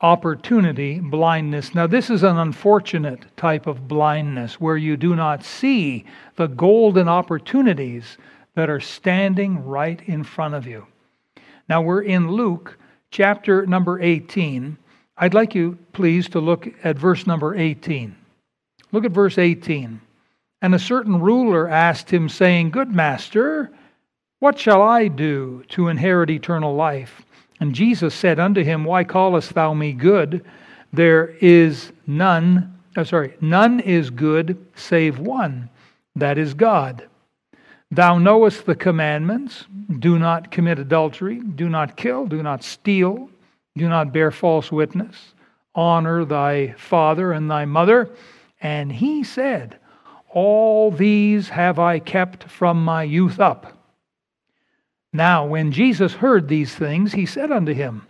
Opportunity 0.01 0.99
blindness. 0.99 1.75
Now, 1.75 1.87
this 1.87 2.09
is 2.09 2.23
an 2.23 2.37
unfortunate 2.37 3.25
type 3.35 3.67
of 3.67 3.87
blindness 3.87 4.59
where 4.59 4.77
you 4.77 4.95
do 4.95 5.15
not 5.15 5.43
see 5.43 6.05
the 6.35 6.47
golden 6.47 7.09
opportunities 7.09 8.17
that 8.55 8.69
are 8.69 8.79
standing 8.79 9.65
right 9.65 10.01
in 10.05 10.23
front 10.23 10.53
of 10.53 10.65
you. 10.65 10.85
Now 11.67 11.81
we're 11.81 12.01
in 12.01 12.31
Luke 12.31 12.77
chapter 13.11 13.65
number 13.65 14.01
18. 14.01 14.77
I'd 15.17 15.33
like 15.33 15.53
you, 15.53 15.77
please, 15.93 16.29
to 16.29 16.39
look 16.39 16.67
at 16.83 16.97
verse 16.97 17.27
number 17.27 17.55
18. 17.55 18.15
Look 18.91 19.05
at 19.05 19.11
verse 19.11 19.37
18. 19.37 20.01
And 20.61 20.75
a 20.75 20.79
certain 20.79 21.19
ruler 21.19 21.67
asked 21.67 22.09
him, 22.09 22.27
saying, 22.27 22.71
Good 22.71 22.93
master, 22.93 23.71
what 24.39 24.57
shall 24.57 24.81
I 24.81 25.09
do 25.09 25.63
to 25.69 25.89
inherit 25.89 26.29
eternal 26.29 26.73
life? 26.73 27.21
And 27.59 27.75
Jesus 27.75 28.15
said 28.15 28.39
unto 28.39 28.63
him, 28.63 28.85
Why 28.85 29.03
callest 29.03 29.53
thou 29.53 29.73
me 29.73 29.91
good? 29.91 30.45
There 30.93 31.35
is 31.41 31.91
none, 32.07 32.79
oh, 32.95 33.03
sorry, 33.03 33.33
none 33.41 33.79
is 33.81 34.09
good 34.09 34.65
save 34.75 35.19
one, 35.19 35.69
that 36.15 36.37
is 36.37 36.53
God. 36.53 37.07
Thou 37.91 38.17
knowest 38.17 38.65
the 38.65 38.75
commandments 38.75 39.65
do 39.99 40.17
not 40.17 40.51
commit 40.51 40.79
adultery, 40.79 41.41
do 41.41 41.67
not 41.69 41.97
kill, 41.97 42.25
do 42.25 42.41
not 42.41 42.63
steal, 42.63 43.29
do 43.75 43.89
not 43.89 44.13
bear 44.13 44.31
false 44.31 44.71
witness, 44.71 45.33
honor 45.75 46.23
thy 46.23 46.73
father 46.73 47.33
and 47.33 47.49
thy 47.49 47.65
mother. 47.65 48.09
And 48.61 48.91
he 48.91 49.23
said, 49.23 49.79
All 50.29 50.91
these 50.91 51.49
have 51.49 51.77
I 51.77 51.99
kept 51.99 52.45
from 52.45 52.83
my 52.83 53.03
youth 53.03 53.39
up. 53.39 53.78
Now, 55.11 55.45
when 55.45 55.71
Jesus 55.71 56.13
heard 56.13 56.47
these 56.47 56.73
things, 56.73 57.13
he 57.13 57.25
said 57.25 57.51
unto 57.51 57.73
him, 57.73 58.05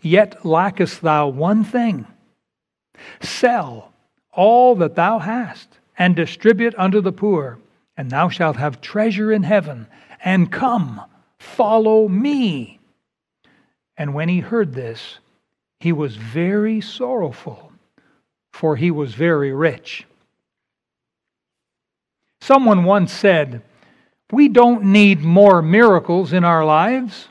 Yet 0.00 0.44
lackest 0.44 1.02
thou 1.02 1.28
one 1.28 1.64
thing. 1.64 2.06
Sell 3.20 3.92
all 4.32 4.74
that 4.76 4.94
thou 4.94 5.18
hast, 5.18 5.68
and 5.96 6.16
distribute 6.16 6.74
unto 6.76 7.00
the 7.00 7.12
poor 7.12 7.58
and 7.96 8.10
thou 8.10 8.28
shalt 8.28 8.56
have 8.56 8.80
treasure 8.80 9.32
in 9.32 9.42
heaven. 9.42 9.86
And 10.24 10.50
come, 10.50 11.02
follow 11.38 12.08
me. 12.08 12.80
And 13.96 14.14
when 14.14 14.28
he 14.28 14.40
heard 14.40 14.72
this, 14.72 15.18
he 15.80 15.92
was 15.92 16.16
very 16.16 16.80
sorrowful, 16.80 17.72
for 18.52 18.76
he 18.76 18.90
was 18.90 19.14
very 19.14 19.52
rich. 19.52 20.06
Someone 22.40 22.84
once 22.84 23.12
said, 23.12 23.62
We 24.34 24.48
don't 24.48 24.86
need 24.86 25.20
more 25.20 25.62
miracles 25.62 26.32
in 26.32 26.42
our 26.42 26.64
lives. 26.64 27.28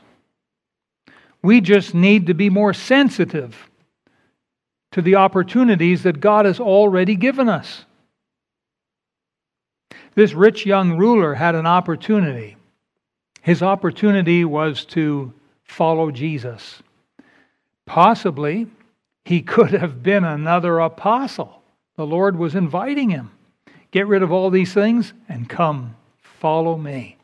We 1.42 1.60
just 1.60 1.94
need 1.94 2.28
to 2.28 2.34
be 2.34 2.48
more 2.48 2.72
sensitive 2.72 3.68
to 4.92 5.02
the 5.02 5.16
opportunities 5.16 6.04
that 6.04 6.18
God 6.18 6.46
has 6.46 6.58
already 6.58 7.14
given 7.14 7.46
us. 7.46 7.84
This 10.14 10.32
rich 10.32 10.64
young 10.64 10.96
ruler 10.96 11.34
had 11.34 11.54
an 11.54 11.66
opportunity. 11.66 12.56
His 13.42 13.62
opportunity 13.62 14.46
was 14.46 14.86
to 14.86 15.34
follow 15.62 16.10
Jesus. 16.10 16.82
Possibly, 17.84 18.66
he 19.26 19.42
could 19.54 19.72
have 19.72 20.02
been 20.02 20.24
another 20.24 20.78
apostle. 20.78 21.60
The 21.96 22.06
Lord 22.06 22.38
was 22.38 22.54
inviting 22.54 23.10
him. 23.10 23.30
Get 23.90 24.06
rid 24.06 24.22
of 24.22 24.32
all 24.32 24.48
these 24.48 24.72
things 24.72 25.12
and 25.28 25.46
come, 25.46 25.96
follow 26.44 26.76
me. 26.76 27.16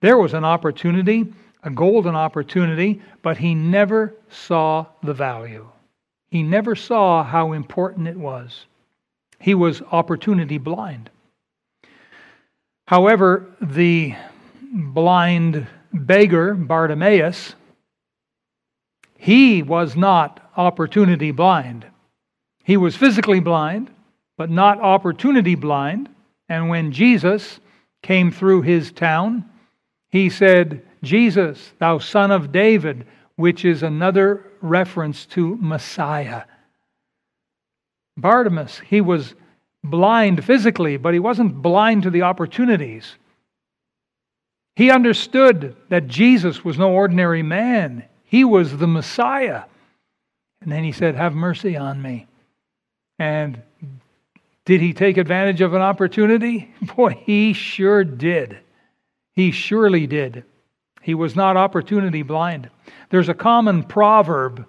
There 0.00 0.16
was 0.16 0.32
an 0.32 0.44
opportunity, 0.44 1.26
a 1.64 1.70
golden 1.70 2.14
opportunity, 2.14 3.02
but 3.20 3.36
he 3.36 3.52
never 3.52 4.14
saw 4.30 4.86
the 5.02 5.12
value. 5.12 5.68
He 6.28 6.44
never 6.44 6.76
saw 6.76 7.24
how 7.24 7.52
important 7.52 8.06
it 8.06 8.16
was. 8.16 8.66
He 9.40 9.56
was 9.56 9.82
opportunity 9.90 10.58
blind. 10.58 11.10
However, 12.86 13.44
the 13.60 14.14
blind 14.72 15.66
beggar, 15.92 16.54
Bartimaeus, 16.54 17.56
he 19.18 19.64
was 19.64 19.96
not 19.96 20.48
opportunity 20.56 21.32
blind. 21.32 21.86
He 22.62 22.76
was 22.76 22.94
physically 22.94 23.40
blind, 23.40 23.90
but 24.36 24.48
not 24.48 24.78
opportunity 24.78 25.56
blind. 25.56 26.08
And 26.48 26.68
when 26.68 26.92
Jesus 26.92 27.58
came 28.04 28.30
through 28.30 28.60
his 28.60 28.92
town, 28.92 29.48
he 30.10 30.28
said, 30.28 30.82
Jesus, 31.02 31.72
thou 31.78 31.98
son 31.98 32.30
of 32.30 32.52
David, 32.52 33.06
which 33.36 33.64
is 33.64 33.82
another 33.82 34.44
reference 34.60 35.24
to 35.26 35.56
Messiah. 35.56 36.42
Bartimaeus, 38.18 38.78
he 38.80 39.00
was 39.00 39.34
blind 39.82 40.44
physically, 40.44 40.98
but 40.98 41.14
he 41.14 41.18
wasn't 41.18 41.62
blind 41.62 42.02
to 42.02 42.10
the 42.10 42.22
opportunities. 42.22 43.16
He 44.76 44.90
understood 44.90 45.74
that 45.88 46.06
Jesus 46.06 46.62
was 46.62 46.78
no 46.78 46.92
ordinary 46.92 47.42
man, 47.42 48.04
he 48.22 48.44
was 48.44 48.76
the 48.76 48.86
Messiah. 48.86 49.62
And 50.60 50.70
then 50.70 50.84
he 50.84 50.92
said, 50.92 51.14
Have 51.14 51.34
mercy 51.34 51.76
on 51.76 52.02
me. 52.02 52.26
And 53.18 53.62
did 54.64 54.80
he 54.80 54.92
take 54.92 55.16
advantage 55.18 55.60
of 55.60 55.74
an 55.74 55.82
opportunity? 55.82 56.72
Boy, 56.96 57.20
he 57.24 57.52
sure 57.52 58.04
did. 58.04 58.58
He 59.32 59.50
surely 59.50 60.06
did. 60.06 60.44
He 61.02 61.14
was 61.14 61.36
not 61.36 61.56
opportunity 61.56 62.22
blind. 62.22 62.70
There's 63.10 63.28
a 63.28 63.34
common 63.34 63.82
proverb 63.82 64.66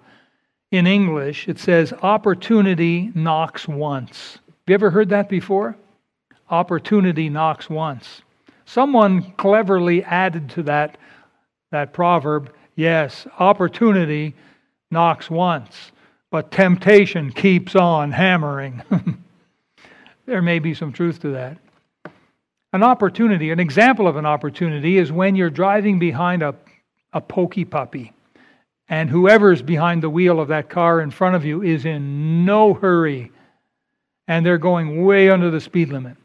in 0.70 0.86
English. 0.86 1.48
It 1.48 1.58
says, 1.58 1.94
Opportunity 2.02 3.10
knocks 3.14 3.66
once. 3.66 4.34
Have 4.46 4.52
you 4.68 4.74
ever 4.74 4.90
heard 4.90 5.08
that 5.10 5.28
before? 5.28 5.76
Opportunity 6.50 7.30
knocks 7.30 7.70
once. 7.70 8.22
Someone 8.66 9.32
cleverly 9.32 10.04
added 10.04 10.50
to 10.50 10.62
that, 10.64 10.98
that 11.70 11.92
proverb, 11.92 12.52
yes, 12.74 13.26
opportunity 13.38 14.34
knocks 14.90 15.30
once, 15.30 15.92
but 16.30 16.50
temptation 16.50 17.30
keeps 17.30 17.74
on 17.74 18.12
hammering. 18.12 18.82
there 20.26 20.42
may 20.42 20.58
be 20.58 20.74
some 20.74 20.92
truth 20.92 21.20
to 21.20 21.30
that. 21.30 21.58
An 22.72 22.82
opportunity, 22.82 23.50
an 23.50 23.60
example 23.60 24.06
of 24.06 24.16
an 24.16 24.26
opportunity 24.26 24.98
is 24.98 25.10
when 25.10 25.36
you're 25.36 25.50
driving 25.50 25.98
behind 25.98 26.42
a, 26.42 26.54
a 27.12 27.20
pokey 27.20 27.64
puppy, 27.64 28.12
and 28.88 29.08
whoever's 29.08 29.62
behind 29.62 30.02
the 30.02 30.10
wheel 30.10 30.38
of 30.38 30.48
that 30.48 30.68
car 30.68 31.00
in 31.00 31.10
front 31.10 31.36
of 31.36 31.44
you 31.44 31.62
is 31.62 31.84
in 31.86 32.44
no 32.44 32.74
hurry, 32.74 33.32
and 34.28 34.44
they're 34.44 34.58
going 34.58 35.04
way 35.04 35.30
under 35.30 35.50
the 35.50 35.60
speed 35.60 35.88
limit. 35.88 36.16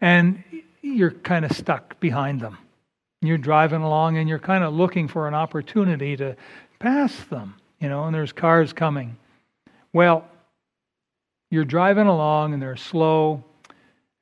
And 0.00 0.42
you're 0.82 1.10
kind 1.12 1.44
of 1.44 1.52
stuck 1.52 2.00
behind 2.00 2.40
them. 2.40 2.58
You're 3.22 3.38
driving 3.38 3.82
along 3.82 4.16
and 4.16 4.28
you're 4.28 4.38
kind 4.38 4.64
of 4.64 4.72
looking 4.72 5.06
for 5.06 5.28
an 5.28 5.34
opportunity 5.34 6.16
to 6.16 6.36
pass 6.78 7.14
them, 7.24 7.54
you 7.78 7.88
know, 7.88 8.04
and 8.04 8.14
there's 8.14 8.32
cars 8.32 8.72
coming. 8.72 9.16
Well, 9.92 10.24
you're 11.50 11.66
driving 11.66 12.06
along 12.06 12.54
and 12.54 12.62
they're 12.62 12.76
slow, 12.76 13.44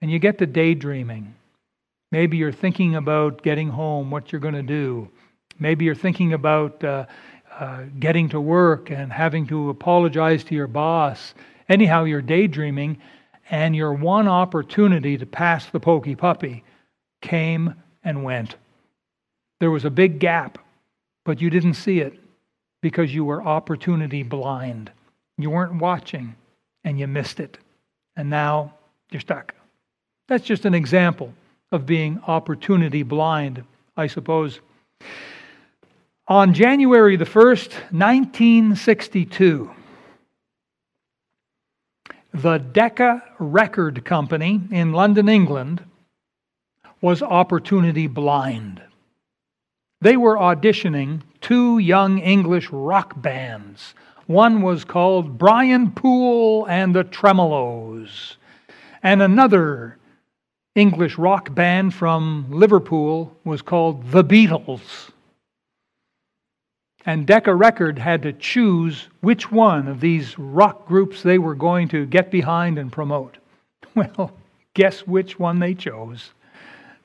and 0.01 0.11
you 0.11 0.19
get 0.19 0.39
to 0.39 0.47
daydreaming. 0.47 1.35
Maybe 2.11 2.37
you're 2.37 2.53
thinking 2.53 2.97
about 2.97 3.43
getting 3.43 3.69
home, 3.69 4.11
what 4.11 4.33
you're 4.33 4.41
going 4.41 4.55
to 4.55 4.63
do. 4.63 5.09
Maybe 5.59 5.85
you're 5.85 5.95
thinking 5.95 6.33
about 6.33 6.83
uh, 6.83 7.07
uh, 7.59 7.85
getting 7.99 8.29
to 8.31 8.41
work 8.41 8.91
and 8.91 9.13
having 9.13 9.47
to 9.49 9.71
apologize 9.71 10.45
to 10.45 10.55
your 10.55 10.69
boss. 10.69 11.35
Anyhow, 11.69 12.05
you're 12.05 12.23
daydreaming, 12.23 12.99
and 13.51 13.75
your 13.75 13.93
one 13.93 14.29
opportunity 14.29 15.19
to 15.19 15.27
pass 15.27 15.67
the 15.67 15.81
pokey 15.81 16.15
puppy 16.15 16.65
came 17.21 17.75
and 18.05 18.25
went. 18.25 18.57
There 19.61 19.71
was 19.71 19.85
a 19.85 19.91
big 19.91 20.19
gap, 20.19 20.59
but 21.25 21.41
you 21.41 21.51
didn't 21.51 21.75
see 21.75 22.01
it 22.01 22.19
because 22.81 23.13
you 23.13 23.25
were 23.25 23.43
opportunity 23.43 24.23
blind. 24.23 24.93
You 25.37 25.51
weren't 25.51 25.81
watching 25.81 26.37
and 26.85 26.99
you 26.99 27.07
missed 27.07 27.41
it. 27.41 27.59
And 28.17 28.31
now 28.31 28.75
you're 29.11 29.21
stuck. 29.21 29.55
That's 30.29 30.45
just 30.45 30.67
an 30.67 30.75
example 30.75 31.33
of 31.73 31.87
being 31.87 32.21
opportunity 32.27 33.03
blind, 33.03 33.65
I 33.97 34.07
suppose. 34.07 34.61
On 36.29 36.53
January 36.53 37.17
the 37.17 37.25
1st, 37.25 37.73
1962, 37.91 39.71
the 42.35 42.59
Decca 42.59 43.23
Record 43.39 44.05
Company 44.05 44.61
in 44.71 44.93
London, 44.93 45.31
England, 45.31 45.83
was 47.01 47.23
opportunity 47.23 48.07
blind. 48.07 48.83
They 50.03 50.19
were 50.19 50.37
auditioning 50.37 51.23
two 51.41 51.79
young 51.79 52.19
English 52.19 52.69
rock 52.71 53.21
bands. 53.23 53.95
One 54.27 54.61
was 54.61 54.85
called 54.85 55.39
Brian 55.39 55.91
Poole 55.93 56.67
and 56.67 56.95
the 56.95 57.05
Tremeloes, 57.05 58.37
and 59.03 59.23
another 59.23 59.97
English 60.79 61.19
rock 61.19 61.55
band 61.55 61.93
from 61.93 62.47
Liverpool 62.51 63.37
was 63.45 63.63
called 63.63 64.11
The 64.11 64.25
Beatles 64.25 65.11
and 67.09 67.27
Decca 67.27 67.55
Record 67.55 67.99
had 67.99 68.21
to 68.25 68.35
choose 68.35 69.09
which 69.23 69.51
one 69.51 69.89
of 69.89 69.99
these 69.99 70.39
rock 70.39 70.87
groups 70.87 71.23
they 71.23 71.39
were 71.39 71.55
going 71.55 71.89
to 71.89 72.05
get 72.05 72.31
behind 72.31 72.79
and 72.79 72.93
promote. 72.93 73.39
Well, 73.95 74.33
guess 74.75 75.07
which 75.07 75.39
one 75.39 75.59
they 75.59 75.75
chose? 75.75 76.33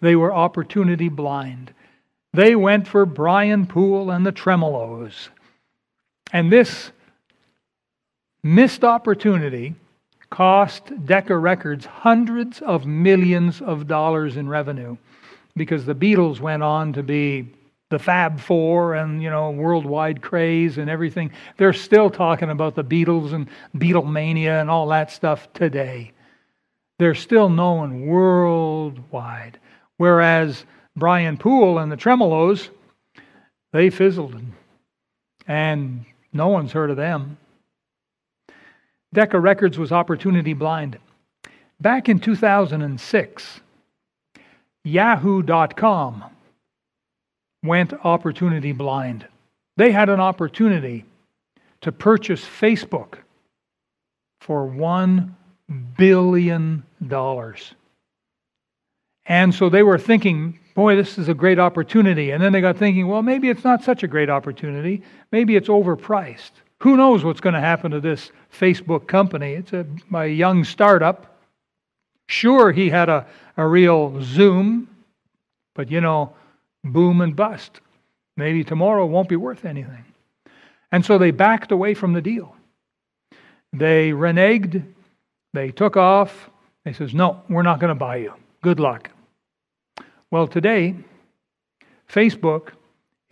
They 0.01 0.17
were 0.17 0.33
opportunity 0.33 1.07
blind. 1.07 1.73
They 2.33 2.55
went 2.55 2.85
for 2.85 3.05
Brian 3.05 3.65
Poole 3.65 4.11
and 4.11 4.25
the 4.25 4.33
Tremeloes. 4.33 5.29
And 6.33 6.51
this 6.51 6.91
missed 8.43 8.83
opportunity 8.83 9.73
cost 10.33 10.91
Decca 11.05 11.37
Records 11.37 11.85
hundreds 11.85 12.59
of 12.63 12.87
millions 12.87 13.61
of 13.61 13.85
dollars 13.85 14.35
in 14.35 14.49
revenue 14.49 14.97
because 15.55 15.85
the 15.85 15.93
Beatles 15.93 16.39
went 16.39 16.63
on 16.63 16.91
to 16.93 17.03
be 17.03 17.53
the 17.91 17.99
Fab 17.99 18.39
Four 18.39 18.95
and 18.95 19.21
you 19.21 19.29
know 19.29 19.51
worldwide 19.51 20.23
craze 20.23 20.79
and 20.79 20.89
everything. 20.89 21.29
They're 21.57 21.71
still 21.71 22.09
talking 22.09 22.49
about 22.49 22.73
the 22.73 22.83
Beatles 22.83 23.31
and 23.31 23.47
Beatlemania 23.77 24.59
and 24.59 24.71
all 24.71 24.87
that 24.87 25.11
stuff 25.11 25.53
today. 25.53 26.13
They're 26.97 27.13
still 27.13 27.49
known 27.49 28.07
worldwide. 28.07 29.59
Whereas 29.97 30.65
Brian 30.95 31.37
Poole 31.37 31.77
and 31.77 31.91
the 31.91 31.95
Tremeloes, 31.95 32.69
they 33.71 33.91
fizzled, 33.91 34.41
and 35.47 36.05
no 36.33 36.47
one's 36.47 36.71
heard 36.71 36.89
of 36.89 36.97
them. 36.97 37.37
Decca 39.13 39.39
Records 39.39 39.77
was 39.77 39.91
opportunity 39.91 40.53
blind. 40.53 40.97
Back 41.79 42.09
in 42.09 42.19
2006, 42.19 43.59
Yahoo.com 44.83 46.23
went 47.63 47.93
opportunity 48.03 48.71
blind. 48.71 49.27
They 49.77 49.91
had 49.91 50.09
an 50.09 50.19
opportunity 50.19 51.05
to 51.81 51.91
purchase 51.91 52.43
Facebook 52.43 53.19
for 54.41 54.67
$1 54.67 55.29
billion. 55.97 56.83
And 59.25 59.55
so 59.55 59.69
they 59.69 59.83
were 59.83 59.97
thinking, 59.97 60.59
boy, 60.75 60.95
this 60.95 61.17
is 61.17 61.29
a 61.29 61.33
great 61.33 61.59
opportunity. 61.59 62.31
And 62.31 62.43
then 62.43 62.51
they 62.51 62.61
got 62.61 62.77
thinking, 62.77 63.07
well, 63.07 63.21
maybe 63.21 63.49
it's 63.49 63.63
not 63.63 63.83
such 63.83 64.03
a 64.03 64.07
great 64.07 64.29
opportunity. 64.29 65.01
Maybe 65.31 65.55
it's 65.55 65.69
overpriced. 65.69 66.51
Who 66.83 66.97
knows 66.97 67.23
what's 67.23 67.39
going 67.39 67.53
to 67.53 67.61
happen 67.61 67.91
to 67.91 68.01
this 68.01 68.33
Facebook 68.51 69.07
company? 69.07 69.53
It's 69.53 69.71
a, 69.71 69.85
a 70.13 70.27
young 70.27 70.65
startup. 70.65 71.37
Sure, 72.27 72.73
he 72.73 72.89
had 72.89 73.07
a, 73.07 73.25
a 73.55 73.65
real 73.65 74.21
zoom, 74.21 74.89
but 75.75 75.89
you 75.89 76.01
know, 76.01 76.33
boom 76.83 77.21
and 77.21 77.37
bust. 77.37 77.79
Maybe 78.35 78.65
tomorrow 78.65 79.05
won't 79.05 79.29
be 79.29 79.37
worth 79.37 79.63
anything. 79.63 80.03
And 80.91 81.05
so 81.05 81.17
they 81.17 81.31
backed 81.31 81.71
away 81.71 81.93
from 81.93 82.11
the 82.11 82.21
deal. 82.21 82.53
They 83.71 84.11
reneged. 84.11 84.83
They 85.53 85.71
took 85.71 85.95
off. 85.95 86.49
They 86.83 86.91
says, 86.91 87.13
"No, 87.13 87.43
we're 87.47 87.61
not 87.61 87.79
going 87.79 87.95
to 87.95 87.95
buy 87.95 88.17
you. 88.17 88.33
Good 88.61 88.81
luck." 88.81 89.09
Well, 90.31 90.47
today 90.47 90.95
Facebook 92.09 92.73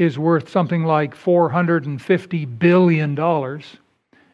is 0.02 0.18
worth 0.18 0.50
something 0.50 0.84
like 0.84 1.14
450 1.14 2.46
billion 2.46 3.14
dollars 3.14 3.78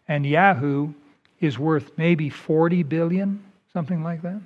and 0.07 0.25
Yahoo 0.25 0.93
is 1.41 1.59
worth 1.59 1.91
maybe 1.97 2.29
40 2.29 2.83
billion, 2.83 3.43
something 3.73 4.01
like 4.01 4.21
that. 4.21 4.39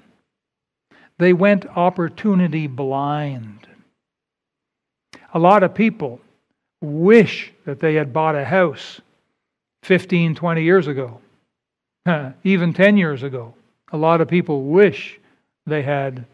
They 1.20 1.34
went 1.34 1.68
opportunity 1.78 2.66
blind. 2.66 3.68
A 5.36 5.38
lot 5.38 5.62
of 5.62 5.76
people 5.76 6.20
wish 6.82 7.54
that 7.66 7.80
they 7.80 7.94
had 7.94 8.12
bought 8.12 8.34
a 8.34 8.44
house 8.44 9.00
15, 9.84 10.34
20 10.34 10.64
years 10.64 10.88
ago, 10.88 11.22
even 12.44 12.74
10 12.74 12.98
years 12.98 13.22
ago. 13.22 13.54
A 13.92 13.98
lot 13.98 14.22
of 14.22 14.28
people 14.28 14.64
wish 14.64 15.20
they 15.68 15.84
had 15.84 16.26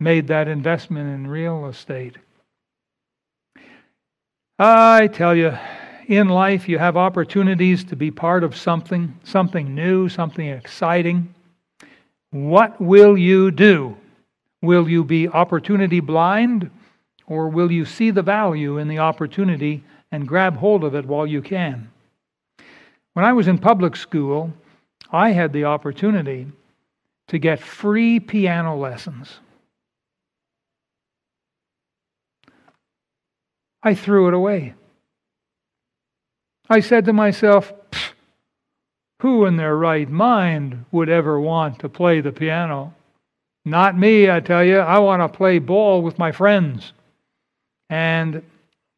made 0.00 0.26
that 0.28 0.48
investment 0.48 1.10
in 1.10 1.30
real 1.30 1.66
estate. 1.66 2.16
I 4.64 5.08
tell 5.08 5.34
you, 5.34 5.58
in 6.06 6.28
life 6.28 6.68
you 6.68 6.78
have 6.78 6.96
opportunities 6.96 7.82
to 7.82 7.96
be 7.96 8.12
part 8.12 8.44
of 8.44 8.56
something, 8.56 9.12
something 9.24 9.74
new, 9.74 10.08
something 10.08 10.46
exciting. 10.46 11.34
What 12.30 12.80
will 12.80 13.18
you 13.18 13.50
do? 13.50 13.96
Will 14.62 14.88
you 14.88 15.02
be 15.02 15.26
opportunity 15.26 15.98
blind 15.98 16.70
or 17.26 17.48
will 17.48 17.72
you 17.72 17.84
see 17.84 18.12
the 18.12 18.22
value 18.22 18.78
in 18.78 18.86
the 18.86 19.00
opportunity 19.00 19.82
and 20.12 20.28
grab 20.28 20.56
hold 20.56 20.84
of 20.84 20.94
it 20.94 21.06
while 21.06 21.26
you 21.26 21.42
can? 21.42 21.90
When 23.14 23.24
I 23.24 23.32
was 23.32 23.48
in 23.48 23.58
public 23.58 23.96
school, 23.96 24.52
I 25.10 25.30
had 25.30 25.52
the 25.52 25.64
opportunity 25.64 26.46
to 27.26 27.38
get 27.38 27.58
free 27.58 28.20
piano 28.20 28.76
lessons. 28.76 29.40
I 33.82 33.94
threw 33.94 34.28
it 34.28 34.34
away. 34.34 34.74
I 36.68 36.80
said 36.80 37.04
to 37.06 37.12
myself, 37.12 37.72
who 39.20 39.46
in 39.46 39.56
their 39.56 39.76
right 39.76 40.08
mind 40.08 40.84
would 40.90 41.08
ever 41.08 41.40
want 41.40 41.78
to 41.80 41.88
play 41.88 42.20
the 42.20 42.32
piano? 42.32 42.94
Not 43.64 43.96
me, 43.96 44.30
I 44.30 44.40
tell 44.40 44.64
you. 44.64 44.78
I 44.78 44.98
want 44.98 45.22
to 45.22 45.36
play 45.36 45.58
ball 45.58 46.02
with 46.02 46.18
my 46.18 46.32
friends. 46.32 46.92
And 47.88 48.42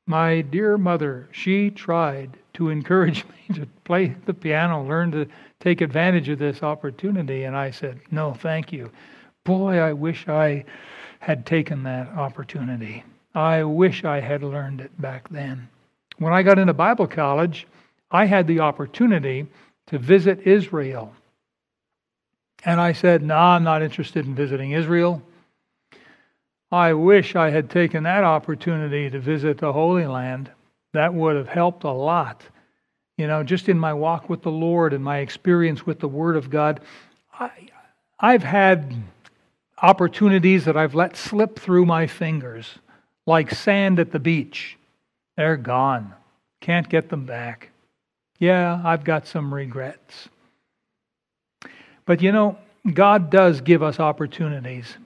my 0.07 0.41
dear 0.41 0.79
mother, 0.79 1.29
she 1.33 1.71
tried 1.71 2.39
to 2.55 2.71
encourage 2.71 3.25
me 3.49 3.57
to 3.57 3.67
play 3.85 4.17
the 4.25 4.35
piano, 4.35 4.83
learn 4.83 5.11
to 5.13 5.27
take 5.61 5.81
advantage 5.81 6.29
of 6.29 6.39
this 6.39 6.63
opportunity. 6.63 7.45
And 7.45 7.57
I 7.57 7.71
said, 7.71 8.01
no, 8.11 8.33
thank 8.35 8.73
you. 8.73 8.91
Boy, 9.45 9.79
I 9.79 9.93
wish 9.93 10.29
I 10.29 10.65
had 11.21 11.45
taken 11.45 11.83
that 11.83 12.09
opportunity. 12.09 13.05
I 13.35 13.65
wish 13.65 14.05
I 14.05 14.21
had 14.21 14.43
learned 14.43 14.81
it 14.81 15.01
back 15.01 15.29
then. 15.29 15.69
When 16.19 16.33
I 16.33 16.43
got 16.43 16.59
into 16.59 16.73
Bible 16.73 17.09
college, 17.09 17.67
I 18.11 18.27
had 18.27 18.47
the 18.47 18.61
opportunity 18.61 19.47
to 19.89 19.99
visit 19.99 20.47
Israel. 20.47 21.13
And 22.65 22.81
I 22.81 22.93
said, 22.93 23.23
No, 23.23 23.35
nah, 23.35 23.57
I'm 23.57 23.65
not 23.65 23.83
interested 23.83 24.25
in 24.25 24.35
visiting 24.35 24.71
Israel. 24.71 25.23
I 26.71 26.93
wish 26.93 27.37
I 27.37 27.51
had 27.51 27.71
taken 27.71 28.05
that 28.05 28.25
opportunity 28.25 29.11
to 29.11 29.19
visit 29.19 29.59
the 29.59 29.73
Holy 29.73 30.07
Land. 30.07 30.51
That 30.93 31.13
would 31.13 31.37
have 31.37 31.49
helped 31.49 31.85
a 31.85 31.91
lot. 31.91 32.43
You 33.17 33.27
know, 33.27 33.43
just 33.43 33.69
in 33.69 33.79
my 33.79 33.93
walk 33.93 34.29
with 34.29 34.43
the 34.43 34.51
Lord 34.51 34.93
and 34.93 35.05
my 35.05 35.19
experience 35.19 35.87
with 35.87 36.01
the 36.01 36.09
Word 36.09 36.37
of 36.37 36.51
God, 36.51 36.81
I, 37.39 37.51
I've 38.19 38.43
had 38.43 38.95
opportunities 39.81 40.65
that 40.65 40.77
I've 40.77 40.95
let 40.95 41.17
slip 41.17 41.59
through 41.59 41.87
my 41.87 42.07
fingers 42.07 42.79
like 43.27 43.51
sand 43.51 43.99
at 43.99 44.13
the 44.13 44.19
beach. 44.19 44.77
They're 45.37 45.57
gone. 45.57 46.13
Can't 46.61 46.89
get 46.89 47.09
them 47.09 47.27
back. 47.27 47.71
Yeah, 48.39 48.81
I've 48.85 49.05
got 49.05 49.27
some 49.27 49.53
regrets. 49.53 50.29
But 52.07 52.23
you 52.23 52.33
know, 52.33 52.59
God 52.93 53.31
does 53.31 53.61
give 53.61 53.83
us 53.83 53.99
opportunities. 54.01 54.97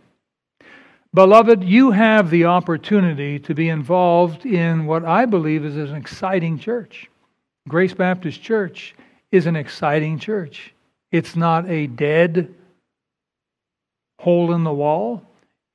Beloved, 1.14 1.64
you 1.64 1.90
have 1.92 2.30
the 2.30 2.44
opportunity 2.44 3.38
to 3.38 3.54
be 3.54 3.68
involved 3.68 4.44
in 4.44 4.86
what 4.86 5.04
I 5.04 5.24
believe 5.24 5.64
is 5.64 5.76
an 5.76 5.96
exciting 5.96 6.58
church. 6.58 7.08
Grace 7.66 7.94
Baptist 7.94 8.42
Church 8.42 8.94
is 9.30 9.46
an 9.46 9.56
exciting 9.56 10.18
church. 10.18 10.74
It's 11.10 11.36
not 11.36 11.68
a 11.68 11.86
dead 11.86 12.54
hole 14.20 14.52
in 14.52 14.64
the 14.64 14.72
wall. 14.72 15.22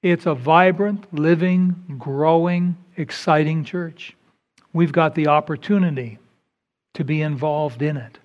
It's 0.03 0.25
a 0.25 0.35
vibrant, 0.35 1.11
living, 1.13 1.95
growing, 1.97 2.75
exciting 2.97 3.63
church. 3.63 4.15
We've 4.73 4.91
got 4.91 5.15
the 5.15 5.27
opportunity 5.27 6.19
to 6.95 7.05
be 7.05 7.21
involved 7.21 7.81
in 7.81 7.95
it. 7.95 8.19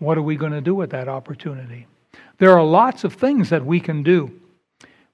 What 0.00 0.18
are 0.18 0.22
we 0.22 0.34
going 0.34 0.52
to 0.52 0.60
do 0.60 0.74
with 0.74 0.90
that 0.90 1.08
opportunity? 1.08 1.86
There 2.38 2.50
are 2.50 2.64
lots 2.64 3.04
of 3.04 3.14
things 3.14 3.50
that 3.50 3.64
we 3.64 3.78
can 3.78 4.02
do. 4.02 4.40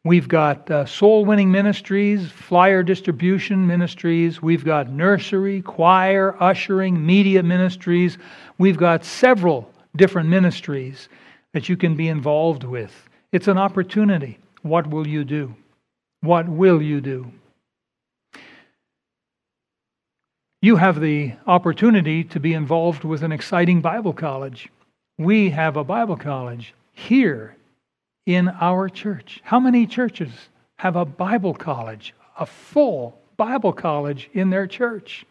We've 0.03 0.29
got 0.29 0.71
uh, 0.71 0.87
soul 0.87 1.27
winning 1.27 1.51
ministries, 1.51 2.31
flyer 2.31 2.83
distribution 2.83 3.67
ministries. 3.67 4.41
We've 4.41 4.65
got 4.65 4.89
nursery, 4.89 5.61
choir, 5.61 6.43
ushering, 6.43 7.05
media 7.05 7.43
ministries. 7.43 8.17
We've 8.57 8.79
got 8.79 9.05
several 9.05 9.71
different 9.95 10.31
ministries 10.31 11.11
that 11.53 11.69
you 11.69 11.77
can 11.77 11.97
be 11.97 12.09
involved 12.09 12.65
with. 12.65 13.11
It's 13.31 13.47
an 13.47 13.59
opportunity. 13.59 14.39
What 14.63 14.89
will 14.89 15.07
you 15.07 15.25
do? 15.25 15.55
What 16.21 16.49
will 16.49 16.83
you 16.83 17.01
do? 17.01 17.33
You 20.63 20.77
have 20.77 21.01
the 21.01 21.33
opportunity 21.47 22.23
to 22.25 22.41
be 22.41 22.53
involved 22.53 23.03
with 23.03 23.23
an 23.23 23.33
exciting 23.33 23.81
Bible 23.81 24.13
college. 24.13 24.69
We 25.17 25.51
have 25.51 25.77
a 25.77 25.85
Bible 25.85 26.17
college 26.17 26.75
here 26.93 27.57
in 28.27 28.49
our 28.49 28.91
church. 28.91 29.41
How 29.43 29.59
many 29.59 29.87
churches 29.87 30.31
have 30.79 30.97
a 30.97 31.07
Bible 31.07 31.55
college, 31.55 32.15
a 32.39 32.45
full 32.45 33.19
Bible 33.39 33.73
college 33.73 34.29
in 34.35 34.51
their 34.51 34.67
church? 34.67 35.25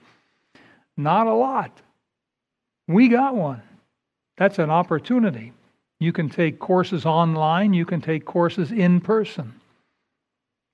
Not 0.97 1.27
a 1.27 1.33
lot. 1.33 1.79
We 2.87 3.07
got 3.07 3.35
one. 3.35 3.61
That's 4.37 4.57
an 4.57 4.71
opportunity. 4.71 5.53
You 5.99 6.13
can 6.13 6.29
take 6.29 6.59
courses 6.59 7.05
online, 7.05 7.73
you 7.73 7.85
can 7.85 8.01
take 8.01 8.25
courses 8.25 8.71
in 8.71 9.01
person. 9.01 9.59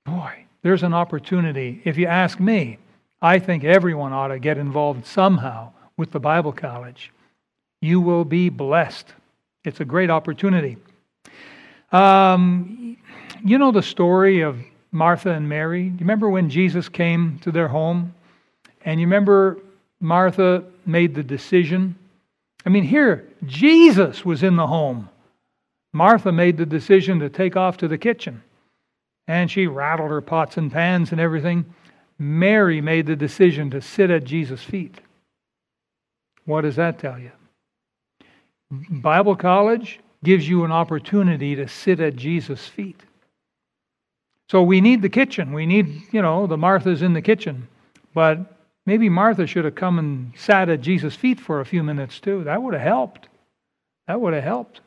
Boy, 0.06 0.46
there's 0.62 0.84
an 0.84 0.94
opportunity. 0.94 1.82
If 1.84 1.98
you 1.98 2.06
ask 2.06 2.40
me, 2.40 2.78
I 3.22 3.40
think 3.40 3.64
everyone 3.64 4.14
ought 4.14 4.28
to 4.28 4.40
get 4.40 4.58
involved 4.58 5.06
somehow 5.06 5.72
with 5.98 6.12
the 6.12 6.20
Bible 6.20 6.52
College. 6.52 7.12
You 7.82 8.00
will 8.02 8.26
be 8.26 8.50
blessed. 8.50 9.08
It's 9.64 9.80
a 9.80 9.86
great 9.86 10.12
opportunity. 10.12 10.78
Um, 11.92 12.98
you 13.44 13.58
know 13.58 13.72
the 13.72 13.82
story 13.82 14.42
of 14.42 14.60
Martha 14.92 15.32
and 15.32 15.50
Mary? 15.50 15.86
You 15.86 15.98
remember 16.00 16.30
when 16.30 16.50
Jesus 16.50 16.88
came 16.88 17.40
to 17.40 17.52
their 17.52 17.68
home? 17.68 18.14
And 18.84 19.00
you 19.00 19.08
remember 19.08 19.58
Martha 20.00 20.64
made 20.86 21.16
the 21.16 21.24
decision? 21.24 21.96
I 22.66 22.70
mean, 22.70 22.84
here, 22.84 23.28
Jesus 23.46 24.24
was 24.24 24.44
in 24.44 24.56
the 24.56 24.68
home. 24.68 25.10
Martha 25.96 26.30
made 26.30 26.58
the 26.58 26.66
decision 26.66 27.20
to 27.22 27.30
take 27.30 27.56
off 27.56 27.78
to 27.78 27.88
the 27.88 27.98
kitchen. 27.98 28.44
And 29.30 29.50
she 29.50 29.66
rattled 29.66 30.12
her 30.12 30.20
pots 30.20 30.58
and 30.58 30.70
pans 30.70 31.14
and 31.14 31.22
everything. 31.22 31.74
Mary 32.20 32.82
made 32.82 33.06
the 33.06 33.16
decision 33.16 33.70
to 33.70 33.82
sit 33.82 34.12
at 34.12 34.26
Jesus' 34.26 34.62
feet. 34.62 35.00
What 36.44 36.62
does 36.62 36.76
that 36.76 37.00
tell 37.00 37.18
you? 37.18 37.32
Bible 38.90 39.38
college 39.38 40.02
gives 40.22 40.50
you 40.50 40.66
an 40.66 40.72
opportunity 40.74 41.56
to 41.56 41.68
sit 41.70 42.02
at 42.02 42.18
Jesus' 42.18 42.68
feet. 42.68 43.00
So 44.50 44.64
we 44.64 44.82
need 44.82 45.02
the 45.02 45.08
kitchen. 45.08 45.54
We 45.54 45.66
need, 45.66 46.02
you 46.12 46.22
know, 46.22 46.46
the 46.46 46.58
Martha's 46.58 47.04
in 47.04 47.14
the 47.14 47.22
kitchen. 47.22 47.70
But 48.14 48.40
maybe 48.86 49.08
Martha 49.08 49.48
should 49.48 49.64
have 49.64 49.76
come 49.76 49.98
and 49.98 50.34
sat 50.36 50.68
at 50.68 50.82
Jesus' 50.82 51.16
feet 51.16 51.40
for 51.40 51.62
a 51.62 51.66
few 51.66 51.84
minutes 51.84 52.20
too. 52.20 52.44
That 52.44 52.62
would 52.62 52.74
have 52.74 52.84
helped. 52.84 53.30
That 54.10 54.20
would 54.20 54.34
have 54.34 54.44
helped. 54.44 54.82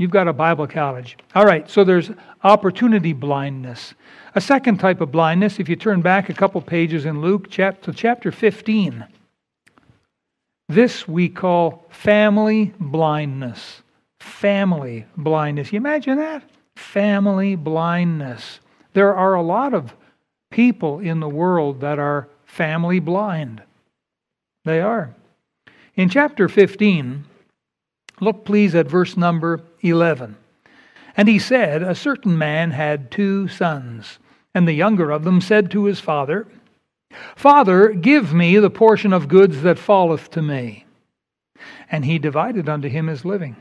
You've 0.00 0.10
got 0.10 0.28
a 0.28 0.32
Bible 0.32 0.66
college. 0.66 1.18
All 1.34 1.44
right, 1.44 1.68
so 1.68 1.84
there's 1.84 2.10
opportunity 2.42 3.12
blindness. 3.12 3.92
A 4.34 4.40
second 4.40 4.78
type 4.78 5.02
of 5.02 5.12
blindness, 5.12 5.60
if 5.60 5.68
you 5.68 5.76
turn 5.76 6.00
back 6.00 6.30
a 6.30 6.32
couple 6.32 6.62
pages 6.62 7.04
in 7.04 7.20
Luke 7.20 7.48
chapter, 7.50 7.92
chapter 7.92 8.32
15, 8.32 9.04
this 10.70 11.06
we 11.06 11.28
call 11.28 11.84
family 11.90 12.72
blindness. 12.80 13.82
Family 14.20 15.04
blindness. 15.18 15.70
You 15.70 15.76
imagine 15.76 16.16
that? 16.16 16.44
Family 16.76 17.54
blindness. 17.54 18.60
There 18.94 19.14
are 19.14 19.34
a 19.34 19.42
lot 19.42 19.74
of 19.74 19.94
people 20.50 21.00
in 21.00 21.20
the 21.20 21.28
world 21.28 21.82
that 21.82 21.98
are 21.98 22.26
family 22.46 23.00
blind. 23.00 23.62
They 24.64 24.80
are. 24.80 25.14
In 25.94 26.08
chapter 26.08 26.48
15, 26.48 27.26
Look, 28.20 28.44
please, 28.44 28.74
at 28.74 28.86
verse 28.86 29.16
number 29.16 29.62
11. 29.82 30.36
And 31.16 31.28
he 31.28 31.38
said, 31.38 31.82
A 31.82 31.94
certain 31.94 32.36
man 32.38 32.70
had 32.70 33.10
two 33.10 33.48
sons, 33.48 34.18
and 34.54 34.66
the 34.66 34.72
younger 34.72 35.10
of 35.10 35.24
them 35.24 35.40
said 35.40 35.70
to 35.72 35.84
his 35.84 36.00
father, 36.00 36.46
Father, 37.34 37.88
give 37.90 38.32
me 38.32 38.58
the 38.58 38.70
portion 38.70 39.12
of 39.12 39.28
goods 39.28 39.62
that 39.62 39.78
falleth 39.78 40.30
to 40.30 40.42
me. 40.42 40.86
And 41.90 42.04
he 42.04 42.18
divided 42.18 42.68
unto 42.68 42.88
him 42.88 43.08
his 43.08 43.24
living. 43.24 43.56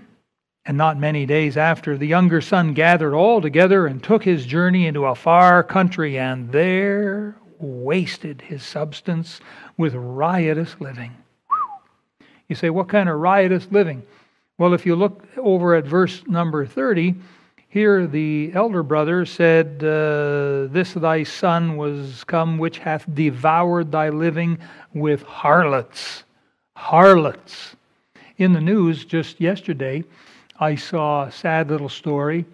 And 0.65 0.77
not 0.77 0.99
many 0.99 1.25
days 1.25 1.57
after, 1.57 1.97
the 1.97 2.05
younger 2.05 2.41
son 2.41 2.73
gathered 2.73 3.15
all 3.15 3.41
together 3.41 3.87
and 3.87 4.03
took 4.03 4.23
his 4.23 4.45
journey 4.45 4.85
into 4.85 5.05
a 5.05 5.15
far 5.15 5.63
country, 5.63 6.19
and 6.19 6.51
there 6.51 7.35
wasted 7.57 8.41
his 8.41 8.61
substance 8.61 9.39
with 9.77 9.95
riotous 9.95 10.75
living. 10.79 11.15
You 12.47 12.55
say, 12.55 12.69
What 12.69 12.87
kind 12.89 13.09
of 13.09 13.19
riotous 13.19 13.67
living? 13.71 14.03
Well, 14.59 14.73
if 14.73 14.85
you 14.85 14.97
look 14.97 15.23
over 15.37 15.73
at 15.73 15.85
verse 15.85 16.21
number 16.27 16.65
30, 16.65 17.15
here 17.69 18.05
the 18.05 18.51
elder 18.53 18.83
brother 18.83 19.25
said, 19.25 19.81
uh, 19.81 20.67
This 20.67 20.93
thy 20.93 21.23
son 21.23 21.77
was 21.77 22.25
come 22.25 22.57
which 22.57 22.77
hath 22.79 23.05
devoured 23.15 23.89
thy 23.89 24.09
living 24.09 24.59
with 24.93 25.23
harlots 25.23 26.25
harlots. 26.75 27.77
In 28.37 28.51
the 28.51 28.59
news 28.59 29.05
just 29.05 29.39
yesterday, 29.39 30.03
I 30.59 30.75
saw 30.75 31.23
a 31.23 31.31
sad 31.31 31.69
little 31.69 31.89
story. 31.89 32.45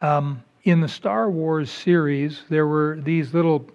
Um, 0.00 0.42
in 0.64 0.80
the 0.80 0.88
Star 0.88 1.30
Wars 1.30 1.70
series, 1.70 2.42
there 2.48 2.66
were 2.66 2.98
these 3.00 3.32
little 3.32 3.68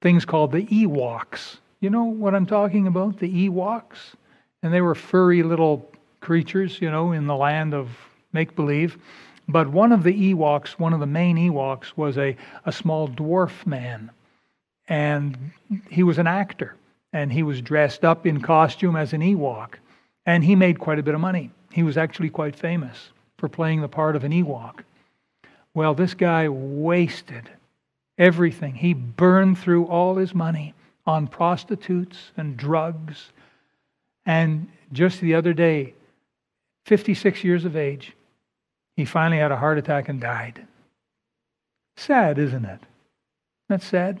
things 0.00 0.24
called 0.24 0.52
the 0.52 0.64
Ewoks. 0.66 1.56
You 1.80 1.90
know 1.90 2.04
what 2.04 2.34
I'm 2.34 2.46
talking 2.46 2.86
about? 2.86 3.18
The 3.18 3.48
Ewoks? 3.48 4.14
And 4.62 4.72
they 4.72 4.80
were 4.80 4.94
furry 4.94 5.42
little 5.42 5.90
creatures, 6.24 6.80
you 6.80 6.90
know, 6.90 7.12
in 7.12 7.26
the 7.26 7.36
land 7.36 7.74
of 7.74 7.88
make 8.32 8.56
believe. 8.56 8.98
But 9.46 9.68
one 9.68 9.92
of 9.92 10.02
the 10.02 10.34
Ewoks, 10.34 10.70
one 10.70 10.92
of 10.92 11.00
the 11.00 11.06
main 11.06 11.36
Ewoks, 11.36 11.92
was 11.96 12.18
a, 12.18 12.36
a 12.64 12.72
small 12.72 13.08
dwarf 13.08 13.66
man. 13.66 14.10
And 14.88 15.52
he 15.88 16.02
was 16.02 16.18
an 16.18 16.26
actor. 16.26 16.74
And 17.12 17.32
he 17.32 17.42
was 17.42 17.60
dressed 17.60 18.04
up 18.04 18.26
in 18.26 18.40
costume 18.40 18.96
as 18.96 19.12
an 19.12 19.20
Ewok. 19.20 19.74
And 20.26 20.42
he 20.42 20.56
made 20.56 20.78
quite 20.78 20.98
a 20.98 21.02
bit 21.02 21.14
of 21.14 21.20
money. 21.20 21.50
He 21.72 21.82
was 21.82 21.96
actually 21.96 22.30
quite 22.30 22.56
famous 22.56 23.10
for 23.36 23.48
playing 23.48 23.82
the 23.82 23.88
part 23.88 24.16
of 24.16 24.24
an 24.24 24.32
Ewok. 24.32 24.80
Well, 25.74 25.94
this 25.94 26.14
guy 26.14 26.48
wasted 26.48 27.50
everything. 28.16 28.74
He 28.74 28.94
burned 28.94 29.58
through 29.58 29.86
all 29.86 30.16
his 30.16 30.34
money 30.34 30.72
on 31.06 31.26
prostitutes 31.26 32.32
and 32.36 32.56
drugs. 32.56 33.32
And 34.24 34.68
just 34.92 35.20
the 35.20 35.34
other 35.34 35.52
day, 35.52 35.94
56 36.86 37.44
years 37.44 37.64
of 37.64 37.76
age, 37.76 38.14
he 38.96 39.04
finally 39.04 39.40
had 39.40 39.52
a 39.52 39.56
heart 39.56 39.78
attack 39.78 40.08
and 40.08 40.20
died. 40.20 40.66
Sad, 41.96 42.38
isn't 42.38 42.64
it? 42.64 42.80
That's 43.68 43.86
sad. 43.86 44.20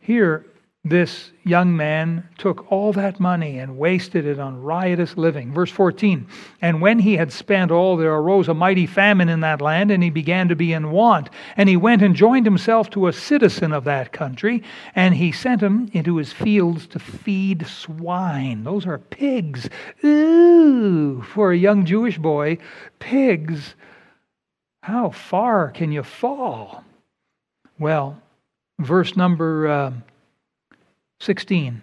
Here, 0.00 0.44
this 0.84 1.30
young 1.44 1.76
man 1.76 2.28
took 2.38 2.70
all 2.72 2.92
that 2.92 3.20
money 3.20 3.58
and 3.58 3.78
wasted 3.78 4.26
it 4.26 4.40
on 4.40 4.60
riotous 4.60 5.16
living. 5.16 5.52
Verse 5.52 5.70
14 5.70 6.26
And 6.60 6.80
when 6.80 6.98
he 6.98 7.16
had 7.16 7.32
spent 7.32 7.70
all, 7.70 7.96
there 7.96 8.12
arose 8.12 8.48
a 8.48 8.54
mighty 8.54 8.86
famine 8.86 9.28
in 9.28 9.40
that 9.40 9.60
land, 9.60 9.92
and 9.92 10.02
he 10.02 10.10
began 10.10 10.48
to 10.48 10.56
be 10.56 10.72
in 10.72 10.90
want. 10.90 11.30
And 11.56 11.68
he 11.68 11.76
went 11.76 12.02
and 12.02 12.16
joined 12.16 12.46
himself 12.46 12.90
to 12.90 13.06
a 13.06 13.12
citizen 13.12 13.72
of 13.72 13.84
that 13.84 14.12
country, 14.12 14.64
and 14.96 15.14
he 15.14 15.30
sent 15.30 15.62
him 15.62 15.88
into 15.92 16.16
his 16.16 16.32
fields 16.32 16.88
to 16.88 16.98
feed 16.98 17.64
swine. 17.64 18.64
Those 18.64 18.84
are 18.84 18.98
pigs. 18.98 19.70
Ooh, 20.02 21.22
for 21.22 21.52
a 21.52 21.56
young 21.56 21.84
Jewish 21.84 22.18
boy, 22.18 22.58
pigs. 22.98 23.76
How 24.82 25.10
far 25.10 25.70
can 25.70 25.92
you 25.92 26.02
fall? 26.02 26.82
Well, 27.78 28.20
verse 28.80 29.16
number. 29.16 29.68
Uh, 29.68 29.92
16, 31.22 31.80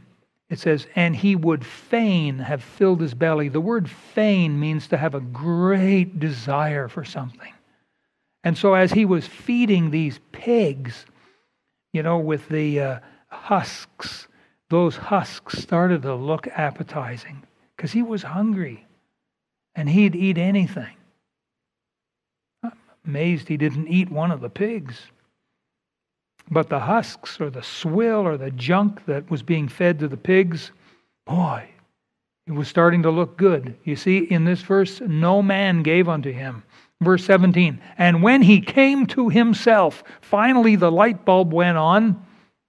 it 0.49 0.60
says, 0.60 0.86
And 0.95 1.15
he 1.15 1.36
would 1.36 1.65
fain 1.65 2.39
have 2.39 2.62
filled 2.62 2.99
his 2.99 3.13
belly. 3.13 3.47
The 3.47 3.62
word 3.62 3.89
fain 3.89 4.60
means 4.60 4.88
to 4.88 4.97
have 4.97 5.15
a 5.15 5.21
great 5.21 6.19
desire 6.19 6.89
for 6.89 7.06
something. 7.06 7.54
And 8.43 8.58
so, 8.58 8.73
as 8.73 8.91
he 8.91 9.06
was 9.06 9.25
feeding 9.25 9.91
these 9.91 10.19
pigs, 10.34 11.06
you 11.93 12.04
know, 12.04 12.17
with 12.17 12.49
the 12.49 12.80
uh, 12.82 12.99
husks, 13.28 14.28
those 14.69 14.97
husks 14.97 15.58
started 15.58 16.02
to 16.02 16.15
look 16.15 16.47
appetizing 16.47 17.43
because 17.75 17.93
he 17.93 18.04
was 18.04 18.23
hungry 18.23 18.86
and 19.73 19.88
he'd 19.89 20.15
eat 20.15 20.38
anything. 20.38 20.95
I'm 22.63 22.73
amazed 23.06 23.47
he 23.47 23.58
didn't 23.58 23.88
eat 23.88 24.12
one 24.12 24.32
of 24.32 24.41
the 24.41 24.49
pigs. 24.49 24.99
But 26.51 26.69
the 26.69 26.79
husks 26.79 27.39
or 27.39 27.49
the 27.49 27.63
swill 27.63 28.21
or 28.27 28.38
the 28.38 28.51
junk 28.51 29.05
that 29.05 29.29
was 29.29 29.43
being 29.43 29.67
fed 29.67 29.99
to 29.99 30.07
the 30.07 30.17
pigs, 30.17 30.71
boy, 31.25 31.69
it 32.47 32.53
was 32.53 32.67
starting 32.67 33.03
to 33.03 33.12
look 33.12 33.38
good. 33.38 33.75
You 33.83 33.95
see, 33.95 34.19
in 34.19 34.45
this 34.45 34.62
verse, 34.62 35.01
no 35.01 35.43
man 35.43 35.83
gave 35.83 36.09
unto 36.09 36.31
him. 36.31 36.63
Verse 37.01 37.23
17, 37.23 37.79
and 37.97 38.21
when 38.21 38.41
he 38.41 38.59
came 38.59 39.05
to 39.07 39.29
himself, 39.29 40.03
finally 40.19 40.75
the 40.75 40.91
light 40.91 41.23
bulb 41.23 41.53
went 41.53 41.77
on. 41.77 42.25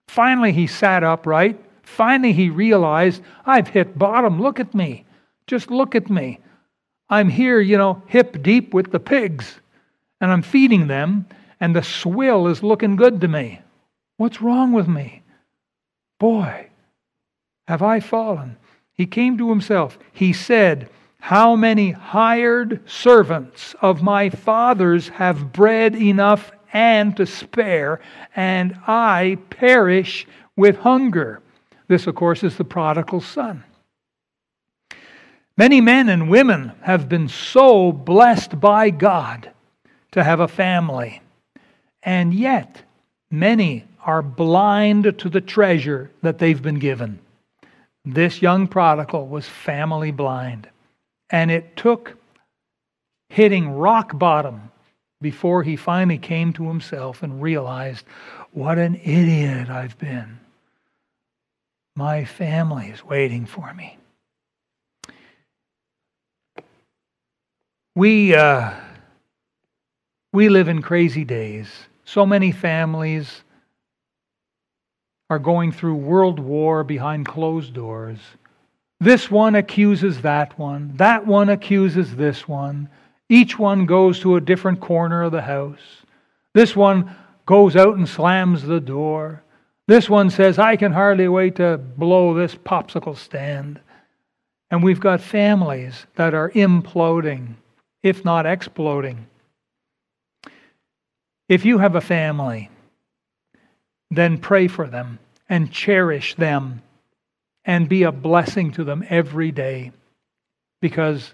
Finally 0.06 0.52
he 0.52 0.68
sat 0.68 1.02
upright. 1.02 1.58
Finally 1.82 2.32
he 2.32 2.48
realized, 2.48 3.22
I've 3.44 3.66
hit 3.66 3.98
bottom. 3.98 4.40
Look 4.40 4.60
at 4.60 4.72
me. 4.72 5.04
Just 5.48 5.68
look 5.68 5.96
at 5.96 6.08
me. 6.08 6.38
I'm 7.08 7.28
here, 7.28 7.60
you 7.60 7.76
know, 7.76 8.00
hip 8.06 8.40
deep 8.40 8.72
with 8.72 8.92
the 8.92 9.00
pigs, 9.00 9.58
and 10.20 10.30
I'm 10.30 10.42
feeding 10.42 10.86
them, 10.86 11.26
and 11.58 11.74
the 11.74 11.82
swill 11.82 12.46
is 12.46 12.62
looking 12.62 12.94
good 12.94 13.20
to 13.22 13.26
me. 13.28 13.60
What's 14.20 14.42
wrong 14.42 14.72
with 14.72 14.86
me? 14.86 15.22
Boy, 16.18 16.66
have 17.66 17.80
I 17.80 18.00
fallen. 18.00 18.58
He 18.92 19.06
came 19.06 19.38
to 19.38 19.48
himself. 19.48 19.98
He 20.12 20.34
said, 20.34 20.90
How 21.20 21.56
many 21.56 21.92
hired 21.92 22.86
servants 22.86 23.74
of 23.80 24.02
my 24.02 24.28
father's 24.28 25.08
have 25.08 25.54
bread 25.54 25.96
enough 25.96 26.52
and 26.70 27.16
to 27.16 27.24
spare, 27.24 28.02
and 28.36 28.78
I 28.86 29.38
perish 29.48 30.26
with 30.54 30.76
hunger? 30.76 31.40
This, 31.88 32.06
of 32.06 32.14
course, 32.14 32.44
is 32.44 32.58
the 32.58 32.64
prodigal 32.64 33.22
son. 33.22 33.64
Many 35.56 35.80
men 35.80 36.10
and 36.10 36.28
women 36.28 36.72
have 36.82 37.08
been 37.08 37.28
so 37.30 37.90
blessed 37.90 38.60
by 38.60 38.90
God 38.90 39.50
to 40.12 40.22
have 40.22 40.40
a 40.40 40.46
family, 40.46 41.22
and 42.02 42.34
yet 42.34 42.82
many 43.30 43.86
are 44.04 44.22
blind 44.22 45.18
to 45.18 45.28
the 45.28 45.40
treasure 45.40 46.10
that 46.22 46.38
they've 46.38 46.62
been 46.62 46.78
given. 46.78 47.18
This 48.04 48.40
young 48.40 48.66
prodigal 48.66 49.26
was 49.26 49.46
family 49.46 50.10
blind. 50.10 50.68
And 51.30 51.50
it 51.50 51.76
took 51.76 52.16
hitting 53.28 53.70
rock 53.70 54.18
bottom 54.18 54.70
before 55.20 55.62
he 55.62 55.76
finally 55.76 56.18
came 56.18 56.52
to 56.54 56.66
himself 56.66 57.22
and 57.22 57.42
realized 57.42 58.04
what 58.52 58.78
an 58.78 58.96
idiot 59.04 59.68
I've 59.68 59.98
been. 59.98 60.40
My 61.94 62.24
family 62.24 62.88
is 62.88 63.04
waiting 63.04 63.46
for 63.46 63.72
me. 63.74 63.98
We, 67.94 68.34
uh, 68.34 68.72
we 70.32 70.48
live 70.48 70.68
in 70.68 70.80
crazy 70.80 71.24
days. 71.24 71.68
So 72.04 72.24
many 72.24 72.50
families 72.50 73.42
are 75.30 75.38
going 75.38 75.70
through 75.70 75.94
world 75.94 76.40
war 76.40 76.82
behind 76.84 77.24
closed 77.24 77.72
doors. 77.72 78.18
This 78.98 79.30
one 79.30 79.54
accuses 79.54 80.20
that 80.22 80.58
one, 80.58 80.92
that 80.96 81.26
one 81.26 81.48
accuses 81.48 82.16
this 82.16 82.46
one. 82.46 82.90
Each 83.28 83.58
one 83.58 83.86
goes 83.86 84.18
to 84.20 84.36
a 84.36 84.40
different 84.40 84.80
corner 84.80 85.22
of 85.22 85.32
the 85.32 85.42
house. 85.42 86.04
This 86.52 86.74
one 86.74 87.14
goes 87.46 87.76
out 87.76 87.96
and 87.96 88.08
slams 88.08 88.64
the 88.64 88.80
door. 88.80 89.42
This 89.86 90.10
one 90.10 90.30
says, 90.30 90.58
I 90.58 90.76
can 90.76 90.92
hardly 90.92 91.28
wait 91.28 91.56
to 91.56 91.78
blow 91.78 92.34
this 92.34 92.54
popsicle 92.56 93.16
stand. 93.16 93.80
And 94.70 94.82
we've 94.82 95.00
got 95.00 95.20
families 95.20 96.06
that 96.16 96.34
are 96.34 96.50
imploding, 96.50 97.54
if 98.02 98.24
not 98.24 98.46
exploding. 98.46 99.26
If 101.48 101.64
you 101.64 101.78
have 101.78 101.96
a 101.96 102.00
family, 102.00 102.68
then 104.10 104.38
pray 104.38 104.68
for 104.68 104.86
them 104.86 105.18
and 105.48 105.70
cherish 105.70 106.34
them 106.34 106.82
and 107.64 107.88
be 107.88 108.02
a 108.02 108.12
blessing 108.12 108.72
to 108.72 108.84
them 108.84 109.04
every 109.08 109.52
day 109.52 109.92
because 110.80 111.32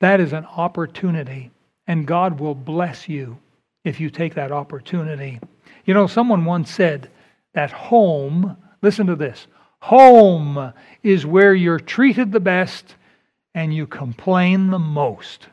that 0.00 0.20
is 0.20 0.32
an 0.32 0.44
opportunity 0.44 1.50
and 1.86 2.06
God 2.06 2.40
will 2.40 2.54
bless 2.54 3.08
you 3.08 3.38
if 3.84 4.00
you 4.00 4.10
take 4.10 4.34
that 4.34 4.52
opportunity. 4.52 5.40
You 5.84 5.94
know, 5.94 6.06
someone 6.06 6.44
once 6.44 6.70
said 6.70 7.10
that 7.54 7.70
home, 7.70 8.56
listen 8.80 9.06
to 9.08 9.16
this, 9.16 9.46
home 9.80 10.72
is 11.02 11.26
where 11.26 11.54
you're 11.54 11.80
treated 11.80 12.32
the 12.32 12.40
best 12.40 12.94
and 13.54 13.74
you 13.74 13.86
complain 13.86 14.70
the 14.70 14.78
most. 14.78 15.48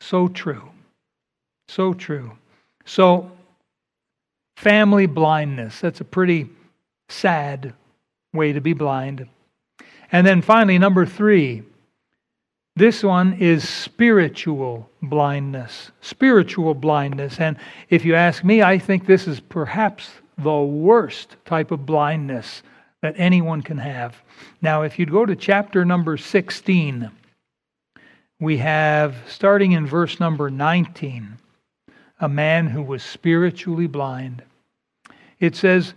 So 0.00 0.28
true. 0.28 0.70
So 1.68 1.92
true. 1.92 2.32
So 2.84 3.30
Family 4.60 5.06
blindness. 5.06 5.80
That's 5.80 6.02
a 6.02 6.04
pretty 6.04 6.46
sad 7.08 7.72
way 8.34 8.52
to 8.52 8.60
be 8.60 8.74
blind. 8.74 9.26
And 10.12 10.26
then 10.26 10.42
finally, 10.42 10.78
number 10.78 11.06
three, 11.06 11.62
this 12.76 13.02
one 13.02 13.32
is 13.40 13.66
spiritual 13.66 14.90
blindness. 15.00 15.92
Spiritual 16.02 16.74
blindness. 16.74 17.40
And 17.40 17.56
if 17.88 18.04
you 18.04 18.14
ask 18.14 18.44
me, 18.44 18.60
I 18.62 18.78
think 18.78 19.06
this 19.06 19.26
is 19.26 19.40
perhaps 19.40 20.10
the 20.36 20.60
worst 20.60 21.36
type 21.46 21.70
of 21.70 21.86
blindness 21.86 22.62
that 23.00 23.14
anyone 23.16 23.62
can 23.62 23.78
have. 23.78 24.14
Now, 24.60 24.82
if 24.82 24.98
you'd 24.98 25.10
go 25.10 25.24
to 25.24 25.36
chapter 25.36 25.86
number 25.86 26.18
16, 26.18 27.10
we 28.38 28.58
have, 28.58 29.16
starting 29.26 29.72
in 29.72 29.86
verse 29.86 30.20
number 30.20 30.50
19, 30.50 31.38
a 32.20 32.28
man 32.28 32.66
who 32.66 32.82
was 32.82 33.02
spiritually 33.02 33.86
blind. 33.86 34.42
It 35.40 35.56
says, 35.56 35.94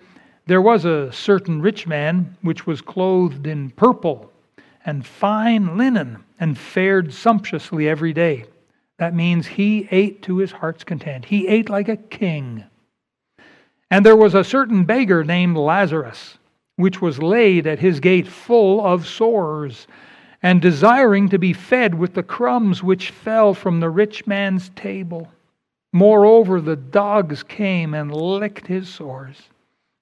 There 0.48 0.62
was 0.62 0.86
a 0.86 1.12
certain 1.12 1.62
rich 1.62 1.86
man 1.86 2.38
which 2.42 2.66
was 2.66 2.82
clothed 2.82 3.46
in 3.46 3.70
purple 3.72 4.32
and 4.86 5.06
fine 5.06 5.78
linen 5.78 6.24
and 6.40 6.58
fared 6.58 7.14
sumptuously 7.14 7.88
every 7.88 8.14
day. 8.14 8.46
That 8.98 9.16
means 9.16 9.48
he 9.48 9.88
ate 9.92 10.22
to 10.24 10.38
his 10.38 10.52
heart's 10.52 10.84
content. 10.84 11.26
He 11.26 11.48
ate 11.48 11.70
like 11.70 11.90
a 11.90 11.98
king. 11.98 12.64
And 13.92 14.06
there 14.06 14.16
was 14.16 14.34
a 14.34 14.44
certain 14.44 14.86
beggar 14.86 15.24
named 15.24 15.58
Lazarus, 15.58 16.38
which 16.78 17.02
was 17.02 17.22
laid 17.22 17.68
at 17.68 17.80
his 17.80 18.00
gate 18.00 18.28
full 18.28 18.86
of 18.86 19.06
sores, 19.06 19.88
and 20.42 20.62
desiring 20.62 21.30
to 21.30 21.38
be 21.38 21.54
fed 21.54 21.96
with 21.96 22.14
the 22.14 22.24
crumbs 22.24 22.82
which 22.82 23.12
fell 23.12 23.54
from 23.54 23.80
the 23.80 23.90
rich 23.90 24.26
man's 24.26 24.70
table. 24.70 25.30
Moreover, 25.94 26.60
the 26.60 26.76
dogs 26.76 27.44
came 27.44 27.94
and 27.94 28.12
licked 28.12 28.66
his 28.68 28.90
sores. 28.90 29.38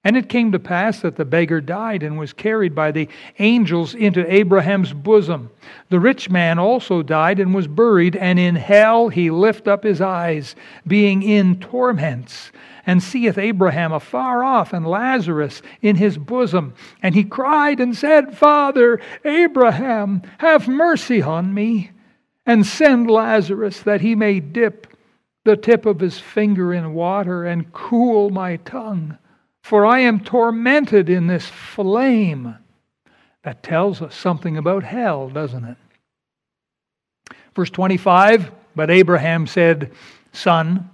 And 0.04 0.16
it 0.16 0.28
came 0.28 0.50
to 0.50 0.58
pass 0.58 1.00
that 1.00 1.14
the 1.14 1.24
beggar 1.24 1.60
died 1.60 2.02
and 2.02 2.18
was 2.18 2.32
carried 2.32 2.74
by 2.74 2.90
the 2.90 3.08
angels 3.38 3.94
into 3.94 4.32
Abraham's 4.32 4.92
bosom. 4.92 5.50
The 5.90 6.00
rich 6.00 6.28
man 6.28 6.58
also 6.58 7.02
died 7.02 7.38
and 7.38 7.54
was 7.54 7.68
buried, 7.68 8.16
and 8.16 8.36
in 8.38 8.56
hell 8.56 9.10
he 9.10 9.30
lift 9.30 9.68
up 9.68 9.84
his 9.84 10.00
eyes, 10.00 10.56
being 10.88 11.22
in 11.22 11.60
torments, 11.60 12.50
and 12.84 13.00
seeth 13.00 13.38
Abraham 13.38 13.92
afar 13.92 14.42
off 14.42 14.72
and 14.72 14.84
Lazarus 14.84 15.62
in 15.82 15.94
his 15.94 16.18
bosom. 16.18 16.74
And 17.00 17.14
he 17.14 17.22
cried 17.22 17.78
and 17.78 17.96
said, 17.96 18.36
Father, 18.36 19.00
Abraham, 19.24 20.22
have 20.38 20.66
mercy 20.66 21.22
on 21.22 21.54
me, 21.54 21.92
and 22.44 22.66
send 22.66 23.08
Lazarus 23.08 23.80
that 23.82 24.00
he 24.00 24.16
may 24.16 24.40
dip 24.40 24.91
the 25.44 25.56
tip 25.56 25.86
of 25.86 26.00
his 26.00 26.18
finger 26.18 26.72
in 26.72 26.94
water 26.94 27.44
and 27.44 27.72
cool 27.72 28.30
my 28.30 28.56
tongue 28.56 29.18
for 29.62 29.86
I 29.86 30.00
am 30.00 30.20
tormented 30.20 31.08
in 31.08 31.26
this 31.26 31.46
flame. 31.46 32.56
That 33.44 33.62
tells 33.62 34.02
us 34.02 34.14
something 34.14 34.56
about 34.56 34.84
hell, 34.84 35.28
doesn't 35.28 35.64
it? 35.64 35.76
Verse 37.54 37.70
25 37.70 38.50
But 38.74 38.90
Abraham 38.90 39.46
said, 39.46 39.92
Son, 40.32 40.90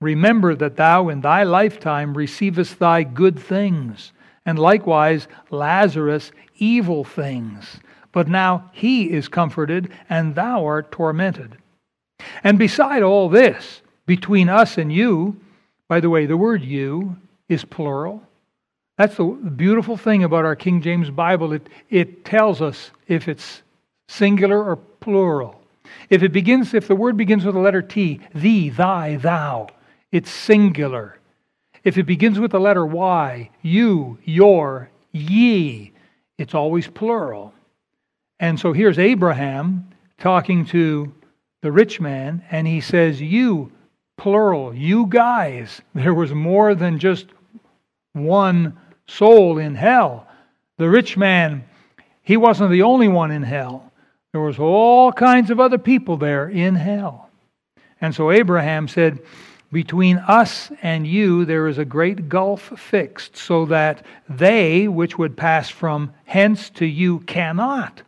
remember 0.00 0.54
that 0.54 0.76
thou 0.76 1.08
in 1.08 1.20
thy 1.20 1.42
lifetime 1.42 2.16
receivest 2.16 2.78
thy 2.78 3.02
good 3.02 3.38
things, 3.38 4.12
and 4.46 4.58
likewise 4.58 5.28
Lazarus 5.50 6.32
evil 6.56 7.04
things. 7.04 7.80
But 8.12 8.28
now 8.28 8.70
he 8.72 9.10
is 9.10 9.28
comforted, 9.28 9.92
and 10.08 10.34
thou 10.34 10.64
art 10.64 10.90
tormented. 10.90 11.58
And 12.44 12.58
beside 12.58 13.02
all 13.02 13.28
this, 13.28 13.82
between 14.06 14.48
us 14.48 14.78
and 14.78 14.92
you, 14.92 15.40
by 15.88 16.00
the 16.00 16.10
way, 16.10 16.26
the 16.26 16.36
word 16.36 16.62
you 16.62 17.16
is 17.48 17.64
plural. 17.64 18.22
That's 18.96 19.16
the 19.16 19.24
beautiful 19.24 19.96
thing 19.96 20.24
about 20.24 20.44
our 20.44 20.56
King 20.56 20.82
James 20.82 21.10
Bible. 21.10 21.52
It, 21.52 21.68
it 21.88 22.24
tells 22.24 22.60
us 22.60 22.90
if 23.06 23.28
it's 23.28 23.62
singular 24.08 24.62
or 24.62 24.76
plural. 24.76 25.60
If 26.10 26.22
it 26.22 26.32
begins, 26.32 26.74
if 26.74 26.88
the 26.88 26.96
word 26.96 27.16
begins 27.16 27.44
with 27.44 27.54
the 27.54 27.60
letter 27.60 27.82
T, 27.82 28.20
thee, 28.34 28.70
thy, 28.70 29.16
thou, 29.16 29.68
it's 30.10 30.30
singular. 30.30 31.18
If 31.84 31.96
it 31.96 32.04
begins 32.04 32.38
with 32.40 32.50
the 32.50 32.60
letter 32.60 32.84
Y, 32.84 33.50
you, 33.62 34.18
your, 34.24 34.90
ye, 35.12 35.92
it's 36.36 36.54
always 36.54 36.88
plural. 36.88 37.54
And 38.40 38.58
so 38.58 38.72
here's 38.72 38.98
Abraham 38.98 39.88
talking 40.18 40.66
to 40.66 41.12
the 41.62 41.72
rich 41.72 42.00
man, 42.00 42.44
and 42.50 42.66
he 42.66 42.80
says, 42.80 43.20
You, 43.20 43.72
plural, 44.16 44.74
you 44.74 45.06
guys. 45.06 45.80
There 45.94 46.14
was 46.14 46.32
more 46.32 46.74
than 46.74 46.98
just 46.98 47.26
one 48.12 48.78
soul 49.06 49.58
in 49.58 49.74
hell. 49.74 50.26
The 50.76 50.88
rich 50.88 51.16
man, 51.16 51.64
he 52.22 52.36
wasn't 52.36 52.70
the 52.70 52.82
only 52.82 53.08
one 53.08 53.30
in 53.30 53.42
hell. 53.42 53.92
There 54.32 54.40
was 54.40 54.58
all 54.58 55.12
kinds 55.12 55.50
of 55.50 55.58
other 55.58 55.78
people 55.78 56.16
there 56.16 56.48
in 56.48 56.74
hell. 56.74 57.30
And 58.00 58.14
so 58.14 58.30
Abraham 58.30 58.86
said, 58.86 59.20
Between 59.72 60.18
us 60.18 60.70
and 60.82 61.06
you 61.06 61.44
there 61.44 61.66
is 61.66 61.78
a 61.78 61.84
great 61.84 62.28
gulf 62.28 62.72
fixed, 62.78 63.36
so 63.36 63.64
that 63.66 64.04
they 64.28 64.86
which 64.86 65.18
would 65.18 65.36
pass 65.36 65.68
from 65.68 66.12
hence 66.24 66.70
to 66.70 66.86
you 66.86 67.20
cannot, 67.20 68.02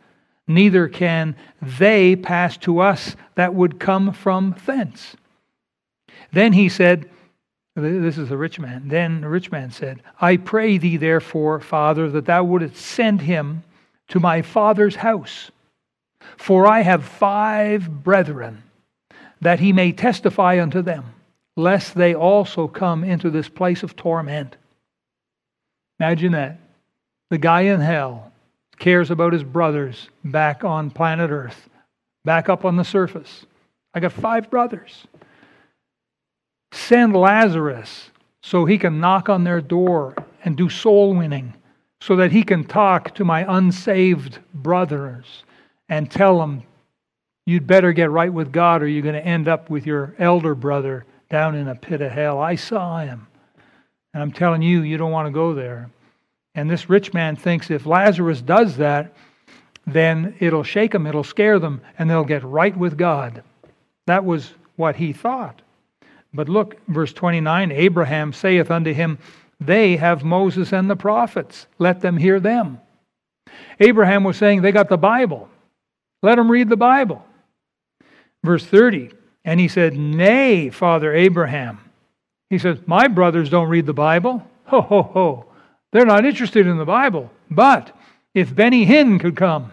neither 0.47 0.87
can 0.87 1.35
they 1.61 2.15
pass 2.15 2.57
to 2.57 2.79
us 2.79 3.15
that 3.35 3.53
would 3.53 3.79
come 3.79 4.13
from 4.13 4.55
thence. 4.65 5.15
Then 6.31 6.53
he 6.53 6.69
said, 6.69 7.09
this 7.75 8.17
is 8.17 8.29
the 8.29 8.37
rich 8.37 8.59
man. 8.59 8.87
Then 8.87 9.21
the 9.21 9.29
rich 9.29 9.51
man 9.51 9.71
said, 9.71 10.01
I 10.19 10.37
pray 10.37 10.77
thee, 10.77 10.97
therefore, 10.97 11.59
Father, 11.59 12.09
that 12.09 12.25
thou 12.25 12.43
wouldst 12.43 12.75
send 12.75 13.21
him 13.21 13.63
to 14.09 14.19
my 14.19 14.41
father's 14.41 14.95
house. 14.95 15.51
For 16.37 16.67
I 16.67 16.81
have 16.81 17.05
five 17.05 18.03
brethren, 18.03 18.63
that 19.39 19.59
he 19.59 19.73
may 19.73 19.91
testify 19.91 20.61
unto 20.61 20.81
them, 20.81 21.05
lest 21.55 21.95
they 21.95 22.13
also 22.13 22.67
come 22.67 23.03
into 23.03 23.29
this 23.29 23.49
place 23.49 23.83
of 23.83 23.95
torment. 23.95 24.57
Imagine 25.99 26.33
that. 26.33 26.59
The 27.29 27.37
guy 27.37 27.61
in 27.61 27.79
hell 27.79 28.30
cares 28.81 29.11
about 29.11 29.31
his 29.31 29.43
brothers 29.43 30.09
back 30.25 30.63
on 30.63 30.89
planet 30.89 31.29
Earth, 31.29 31.69
back 32.25 32.49
up 32.49 32.65
on 32.65 32.75
the 32.75 32.83
surface. 32.83 33.45
I 33.93 33.99
got 33.99 34.11
five 34.11 34.49
brothers. 34.49 35.05
Send 36.71 37.15
Lazarus 37.15 38.09
so 38.41 38.65
he 38.65 38.79
can 38.79 38.99
knock 38.99 39.29
on 39.29 39.43
their 39.43 39.61
door 39.61 40.15
and 40.43 40.57
do 40.57 40.67
soul 40.67 41.13
winning, 41.13 41.53
so 42.01 42.15
that 42.15 42.31
he 42.31 42.41
can 42.41 42.63
talk 42.63 43.13
to 43.13 43.23
my 43.23 43.45
unsaved 43.47 44.39
brothers 44.51 45.43
and 45.87 46.09
tell 46.09 46.39
them, 46.39 46.63
you'd 47.45 47.67
better 47.67 47.93
get 47.93 48.09
right 48.09 48.33
with 48.33 48.51
God 48.51 48.81
or 48.81 48.87
you're 48.87 49.03
going 49.03 49.13
to 49.13 49.23
end 49.23 49.47
up 49.47 49.69
with 49.69 49.85
your 49.85 50.15
elder 50.17 50.55
brother 50.55 51.05
down 51.29 51.53
in 51.53 51.67
a 51.67 51.75
pit 51.75 52.01
of 52.01 52.11
hell. 52.11 52.39
I 52.39 52.55
saw 52.55 52.99
him. 53.01 53.27
And 54.15 54.23
I'm 54.23 54.31
telling 54.31 54.63
you, 54.63 54.81
you 54.81 54.97
don't 54.97 55.11
want 55.11 55.27
to 55.27 55.31
go 55.31 55.53
there. 55.53 55.91
And 56.55 56.69
this 56.69 56.89
rich 56.89 57.13
man 57.13 57.35
thinks 57.35 57.71
if 57.71 57.85
Lazarus 57.85 58.41
does 58.41 58.77
that, 58.77 59.13
then 59.87 60.35
it'll 60.39 60.63
shake 60.63 60.91
them, 60.91 61.07
it'll 61.07 61.23
scare 61.23 61.59
them, 61.59 61.81
and 61.97 62.09
they'll 62.09 62.23
get 62.23 62.43
right 62.43 62.75
with 62.75 62.97
God. 62.97 63.43
That 64.07 64.25
was 64.25 64.53
what 64.75 64.95
he 64.95 65.13
thought. 65.13 65.61
But 66.33 66.49
look, 66.49 66.77
verse 66.87 67.13
29 67.13 67.71
Abraham 67.71 68.33
saith 68.33 68.71
unto 68.71 68.93
him, 68.93 69.17
They 69.59 69.97
have 69.97 70.23
Moses 70.23 70.71
and 70.73 70.89
the 70.89 70.95
prophets. 70.95 71.67
Let 71.77 72.01
them 72.01 72.17
hear 72.17 72.39
them. 72.39 72.79
Abraham 73.79 74.23
was 74.23 74.37
saying, 74.37 74.61
They 74.61 74.71
got 74.71 74.89
the 74.89 74.97
Bible. 74.97 75.49
Let 76.21 76.35
them 76.35 76.51
read 76.51 76.69
the 76.69 76.77
Bible. 76.77 77.25
Verse 78.43 78.65
30 78.65 79.11
And 79.43 79.59
he 79.59 79.67
said, 79.67 79.95
Nay, 79.95 80.69
Father 80.69 81.13
Abraham. 81.13 81.79
He 82.49 82.57
says, 82.57 82.79
My 82.85 83.07
brothers 83.07 83.49
don't 83.49 83.69
read 83.69 83.85
the 83.85 83.93
Bible. 83.93 84.45
Ho, 84.65 84.81
ho, 84.81 85.03
ho. 85.03 85.50
They're 85.91 86.05
not 86.05 86.25
interested 86.25 86.67
in 86.67 86.77
the 86.77 86.85
Bible. 86.85 87.31
But 87.49 87.95
if 88.33 88.55
Benny 88.55 88.85
Hinn 88.85 89.19
could 89.19 89.35
come, 89.35 89.71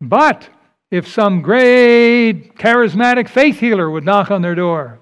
but 0.00 0.48
if 0.90 1.08
some 1.08 1.42
great 1.42 2.54
charismatic 2.56 3.28
faith 3.28 3.58
healer 3.58 3.90
would 3.90 4.04
knock 4.04 4.30
on 4.30 4.42
their 4.42 4.54
door. 4.54 5.00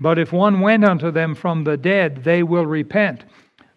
But 0.00 0.18
if 0.18 0.32
one 0.32 0.60
went 0.60 0.84
unto 0.84 1.10
them 1.10 1.34
from 1.34 1.64
the 1.64 1.76
dead, 1.76 2.24
they 2.24 2.42
will 2.42 2.66
repent. 2.66 3.24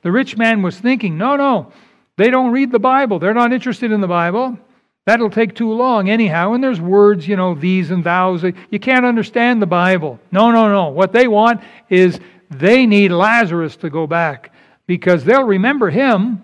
The 0.02 0.12
rich 0.12 0.38
man 0.38 0.62
was 0.62 0.80
thinking, 0.80 1.18
no, 1.18 1.36
no, 1.36 1.72
they 2.18 2.30
don't 2.30 2.52
read 2.52 2.72
the 2.72 2.80
Bible. 2.80 3.20
They're 3.20 3.34
not 3.34 3.54
interested 3.54 3.92
in 3.92 4.02
the 4.02 4.08
Bible. 4.08 4.58
That'll 5.06 5.30
take 5.30 5.54
too 5.54 5.72
long, 5.72 6.10
anyhow. 6.10 6.54
And 6.54 6.64
there's 6.64 6.80
words, 6.80 7.28
you 7.28 7.36
know, 7.36 7.56
these 7.56 7.92
and 7.92 8.04
thous. 8.04 8.44
You 8.70 8.80
can't 8.80 9.06
understand 9.06 9.62
the 9.62 9.68
Bible. 9.68 10.18
No, 10.32 10.52
no, 10.52 10.72
no. 10.72 10.90
What 10.90 11.12
they 11.12 11.28
want 11.28 11.62
is 11.90 12.20
they 12.60 12.86
need 12.86 13.12
Lazarus 13.12 13.76
to 13.78 13.90
go 13.90 14.08
back 14.08 14.52
because 14.88 15.24
they'll 15.24 15.44
remember 15.44 15.90
him. 15.90 16.44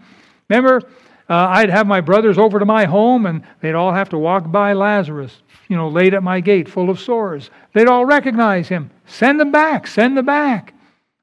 Remember, 0.50 0.82
uh, 1.30 1.48
I'd 1.50 1.70
have 1.70 1.86
my 1.86 2.02
brothers 2.02 2.38
over 2.38 2.60
to 2.60 2.66
my 2.66 2.86
home, 2.86 3.26
and 3.26 3.44
they'd 3.62 3.76
all 3.76 3.94
have 3.94 4.10
to 4.10 4.18
walk 4.18 4.52
by 4.52 4.74
Lazarus, 4.74 5.42
you 5.68 5.78
know, 5.78 5.88
laid 5.88 6.14
at 6.14 6.24
my 6.24 6.40
gate, 6.40 6.68
full 6.68 6.90
of 6.90 7.00
sores. 7.00 7.52
They'd 7.74 7.88
all 7.88 8.06
recognize 8.06 8.68
him. 8.68 8.90
Send 9.06 9.40
them 9.40 9.52
back. 9.52 9.86
Send 9.86 10.18
them 10.18 10.26
back. 10.26 10.74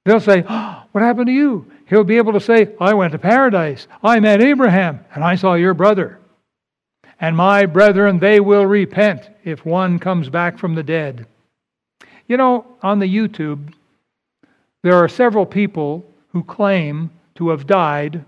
They'll 0.04 0.20
say, 0.20 0.44
oh, 0.48 0.82
What 0.92 1.02
happened 1.02 1.26
to 1.26 1.32
you? 1.32 1.70
He'll 1.88 2.04
be 2.04 2.16
able 2.16 2.32
to 2.32 2.40
say, 2.40 2.74
I 2.80 2.94
went 2.94 3.12
to 3.12 3.18
paradise. 3.18 3.88
I 4.02 4.20
met 4.20 4.40
Abraham, 4.40 5.04
and 5.14 5.24
I 5.24 5.34
saw 5.34 5.54
your 5.54 5.74
brother. 5.74 6.18
And 7.20 7.36
my 7.36 7.66
brethren, 7.66 8.18
they 8.18 8.40
will 8.40 8.66
repent 8.66 9.28
if 9.44 9.64
one 9.64 9.98
comes 9.98 10.28
back 10.28 10.58
from 10.58 10.74
the 10.74 10.82
dead. 10.82 11.26
You 12.28 12.36
know, 12.36 12.66
on 12.82 12.98
the 12.98 13.06
YouTube, 13.06 13.72
there 14.86 14.94
are 15.02 15.08
several 15.08 15.44
people 15.44 16.08
who 16.28 16.44
claim 16.44 17.10
to 17.34 17.48
have 17.48 17.66
died 17.66 18.24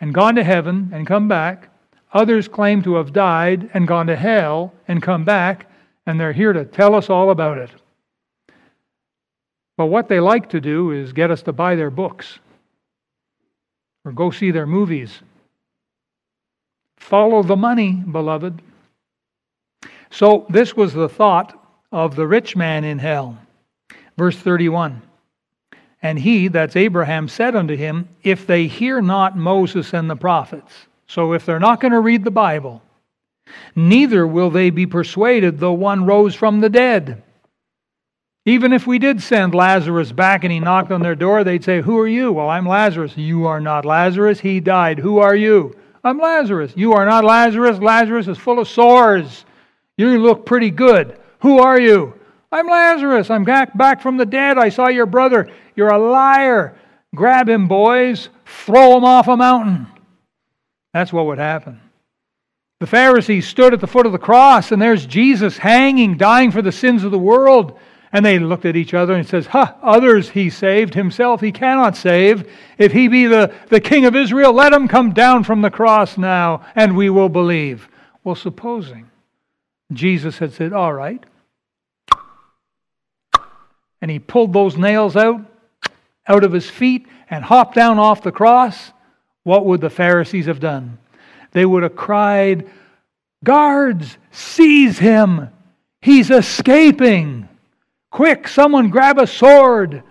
and 0.00 0.12
gone 0.12 0.34
to 0.34 0.44
heaven 0.44 0.90
and 0.92 1.06
come 1.06 1.28
back. 1.28 1.70
Others 2.12 2.48
claim 2.48 2.82
to 2.82 2.96
have 2.96 3.14
died 3.14 3.70
and 3.72 3.88
gone 3.88 4.06
to 4.08 4.16
hell 4.16 4.74
and 4.86 5.02
come 5.02 5.24
back, 5.24 5.70
and 6.04 6.20
they're 6.20 6.32
here 6.34 6.52
to 6.52 6.66
tell 6.66 6.94
us 6.94 7.08
all 7.08 7.30
about 7.30 7.56
it. 7.56 7.70
But 9.78 9.86
what 9.86 10.08
they 10.08 10.20
like 10.20 10.50
to 10.50 10.60
do 10.60 10.90
is 10.90 11.14
get 11.14 11.30
us 11.30 11.42
to 11.44 11.52
buy 11.54 11.74
their 11.74 11.90
books 11.90 12.38
or 14.04 14.12
go 14.12 14.30
see 14.30 14.50
their 14.50 14.66
movies 14.66 15.20
Follow 16.96 17.42
the 17.42 17.56
money, 17.56 17.92
beloved. 17.92 18.62
So, 20.10 20.46
this 20.48 20.74
was 20.74 20.94
the 20.94 21.08
thought 21.08 21.52
of 21.92 22.16
the 22.16 22.26
rich 22.26 22.56
man 22.56 22.82
in 22.82 22.98
hell. 22.98 23.36
Verse 24.16 24.38
31 24.38 25.02
And 26.04 26.18
he, 26.18 26.48
that's 26.48 26.76
Abraham, 26.76 27.28
said 27.28 27.56
unto 27.56 27.74
him, 27.74 28.10
If 28.22 28.46
they 28.46 28.66
hear 28.66 29.00
not 29.00 29.38
Moses 29.38 29.94
and 29.94 30.08
the 30.08 30.14
prophets, 30.14 30.86
so 31.06 31.32
if 31.32 31.46
they're 31.46 31.58
not 31.58 31.80
going 31.80 31.92
to 31.92 32.00
read 32.00 32.24
the 32.24 32.30
Bible, 32.30 32.82
neither 33.74 34.26
will 34.26 34.50
they 34.50 34.68
be 34.68 34.84
persuaded 34.86 35.58
though 35.58 35.72
one 35.72 36.04
rose 36.04 36.34
from 36.34 36.60
the 36.60 36.68
dead. 36.68 37.22
Even 38.44 38.74
if 38.74 38.86
we 38.86 38.98
did 38.98 39.22
send 39.22 39.54
Lazarus 39.54 40.12
back 40.12 40.44
and 40.44 40.52
he 40.52 40.60
knocked 40.60 40.92
on 40.92 41.00
their 41.00 41.14
door, 41.14 41.42
they'd 41.42 41.64
say, 41.64 41.80
Who 41.80 41.98
are 41.98 42.06
you? 42.06 42.34
Well, 42.34 42.50
I'm 42.50 42.68
Lazarus. 42.68 43.16
You 43.16 43.46
are 43.46 43.60
not 43.60 43.86
Lazarus. 43.86 44.40
He 44.40 44.60
died. 44.60 44.98
Who 44.98 45.20
are 45.20 45.34
you? 45.34 45.74
I'm 46.04 46.18
Lazarus. 46.18 46.74
You 46.76 46.92
are 46.92 47.06
not 47.06 47.24
Lazarus. 47.24 47.78
Lazarus 47.78 48.28
is 48.28 48.36
full 48.36 48.58
of 48.58 48.68
sores. 48.68 49.46
You 49.96 50.18
look 50.18 50.44
pretty 50.44 50.70
good. 50.70 51.18
Who 51.40 51.60
are 51.60 51.80
you? 51.80 52.12
I'm 52.54 52.68
Lazarus. 52.68 53.30
I'm 53.30 53.42
back, 53.42 54.00
from 54.00 54.16
the 54.16 54.24
dead. 54.24 54.58
I 54.58 54.68
saw 54.68 54.86
your 54.86 55.06
brother. 55.06 55.50
You're 55.74 55.92
a 55.92 55.98
liar. 55.98 56.76
Grab 57.12 57.48
him, 57.48 57.66
boys. 57.66 58.28
Throw 58.46 58.96
him 58.96 59.04
off 59.04 59.26
a 59.26 59.36
mountain. 59.36 59.88
That's 60.92 61.12
what 61.12 61.26
would 61.26 61.38
happen. 61.38 61.80
The 62.78 62.86
Pharisees 62.86 63.48
stood 63.48 63.74
at 63.74 63.80
the 63.80 63.88
foot 63.88 64.06
of 64.06 64.12
the 64.12 64.18
cross, 64.18 64.70
and 64.70 64.80
there's 64.80 65.04
Jesus 65.04 65.58
hanging, 65.58 66.16
dying 66.16 66.52
for 66.52 66.62
the 66.62 66.70
sins 66.70 67.02
of 67.02 67.10
the 67.10 67.18
world. 67.18 67.76
And 68.12 68.24
they 68.24 68.38
looked 68.38 68.66
at 68.66 68.76
each 68.76 68.94
other 68.94 69.14
and 69.14 69.26
says, 69.26 69.46
Ha, 69.46 69.76
others 69.82 70.30
he 70.30 70.48
saved, 70.48 70.94
himself 70.94 71.40
he 71.40 71.50
cannot 71.50 71.96
save. 71.96 72.48
If 72.78 72.92
he 72.92 73.08
be 73.08 73.26
the, 73.26 73.52
the 73.68 73.80
king 73.80 74.04
of 74.04 74.14
Israel, 74.14 74.52
let 74.52 74.72
him 74.72 74.86
come 74.86 75.12
down 75.12 75.42
from 75.42 75.60
the 75.60 75.70
cross 75.72 76.16
now, 76.16 76.64
and 76.76 76.96
we 76.96 77.10
will 77.10 77.28
believe. 77.28 77.88
Well, 78.22 78.36
supposing 78.36 79.10
Jesus 79.92 80.38
had 80.38 80.52
said, 80.52 80.72
All 80.72 80.92
right. 80.92 81.24
And 84.04 84.10
he 84.10 84.18
pulled 84.18 84.52
those 84.52 84.76
nails 84.76 85.16
out, 85.16 85.40
out 86.28 86.44
of 86.44 86.52
his 86.52 86.68
feet, 86.68 87.06
and 87.30 87.42
hopped 87.42 87.74
down 87.74 87.98
off 87.98 88.22
the 88.22 88.30
cross, 88.30 88.92
what 89.44 89.64
would 89.64 89.80
the 89.80 89.88
Pharisees 89.88 90.44
have 90.44 90.60
done? 90.60 90.98
They 91.52 91.64
would 91.64 91.84
have 91.84 91.96
cried, 91.96 92.68
Guards, 93.42 94.18
seize 94.30 94.98
him! 94.98 95.48
He's 96.02 96.30
escaping! 96.30 97.48
Quick, 98.10 98.46
someone 98.46 98.90
grab 98.90 99.16
a 99.16 99.26
sword. 99.26 100.02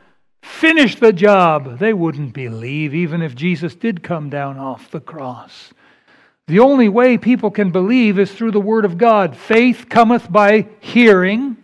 Finish 0.41 0.96
the 0.96 1.14
job. 1.14 1.78
They 1.78 1.94
wouldn't 1.94 2.34
believe 2.34 2.96
even 2.96 3.22
if 3.22 3.36
Jesus 3.36 3.76
did 3.76 4.02
come 4.02 4.32
down 4.32 4.58
off 4.58 4.89
the 4.89 5.02
cross. 5.02 5.72
The 6.48 6.58
only 6.58 6.89
way 6.89 7.20
people 7.20 7.52
can 7.52 7.70
believe 7.70 8.18
is 8.18 8.32
through 8.32 8.54
the 8.54 8.60
Word 8.60 8.86
of 8.86 8.98
God. 8.98 9.38
Faith 9.38 9.86
cometh 9.88 10.32
by 10.32 10.68
hearing, 10.80 11.58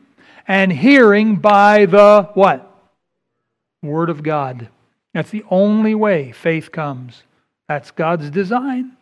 and 0.49 0.73
hearing 0.73 1.35
by 1.35 1.85
the 1.85 2.27
what? 2.33 2.65
Word 3.83 4.09
of 4.09 4.23
God. 4.23 4.67
That's 5.13 5.29
the 5.29 5.45
only 5.49 5.93
way 5.95 6.31
faith 6.31 6.71
comes. 6.71 7.23
That's 7.69 7.91
God's 7.91 8.31
design. 8.31 8.97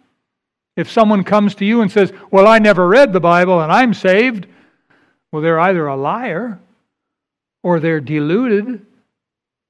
If 0.75 0.91
someone 0.91 1.23
comes 1.23 1.55
to 1.55 1.65
you 1.65 1.81
and 1.81 1.91
says, 1.91 2.11
Well, 2.29 2.47
I 2.47 2.59
never 2.59 2.87
read 2.87 3.13
the 3.13 3.21
Bible 3.21 3.61
and 3.61 3.71
I'm 3.71 3.93
saved, 3.93 4.45
well, 5.31 5.41
they're 5.41 5.59
either 5.59 5.87
a 5.87 5.95
liar 5.95 6.59
or 7.63 7.79
they're 7.79 8.01
deluded. 8.01 8.85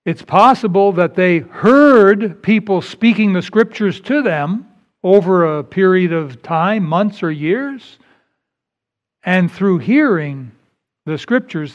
It's 0.04 0.24
possible 0.24 0.92
that 0.94 1.16
they 1.16 1.40
heard 1.40 2.42
people 2.42 2.82
speaking 2.82 3.34
the 3.34 3.42
scriptures 3.42 4.02
to 4.02 4.22
them 4.24 4.68
over 5.04 5.60
a 5.60 5.64
period 5.64 6.12
of 6.12 6.42
time, 6.42 6.86
months 6.86 7.22
or 7.22 7.32
years, 7.32 8.00
and 9.24 9.52
through 9.52 9.78
hearing 9.78 10.52
the 11.12 11.18
scriptures, 11.18 11.74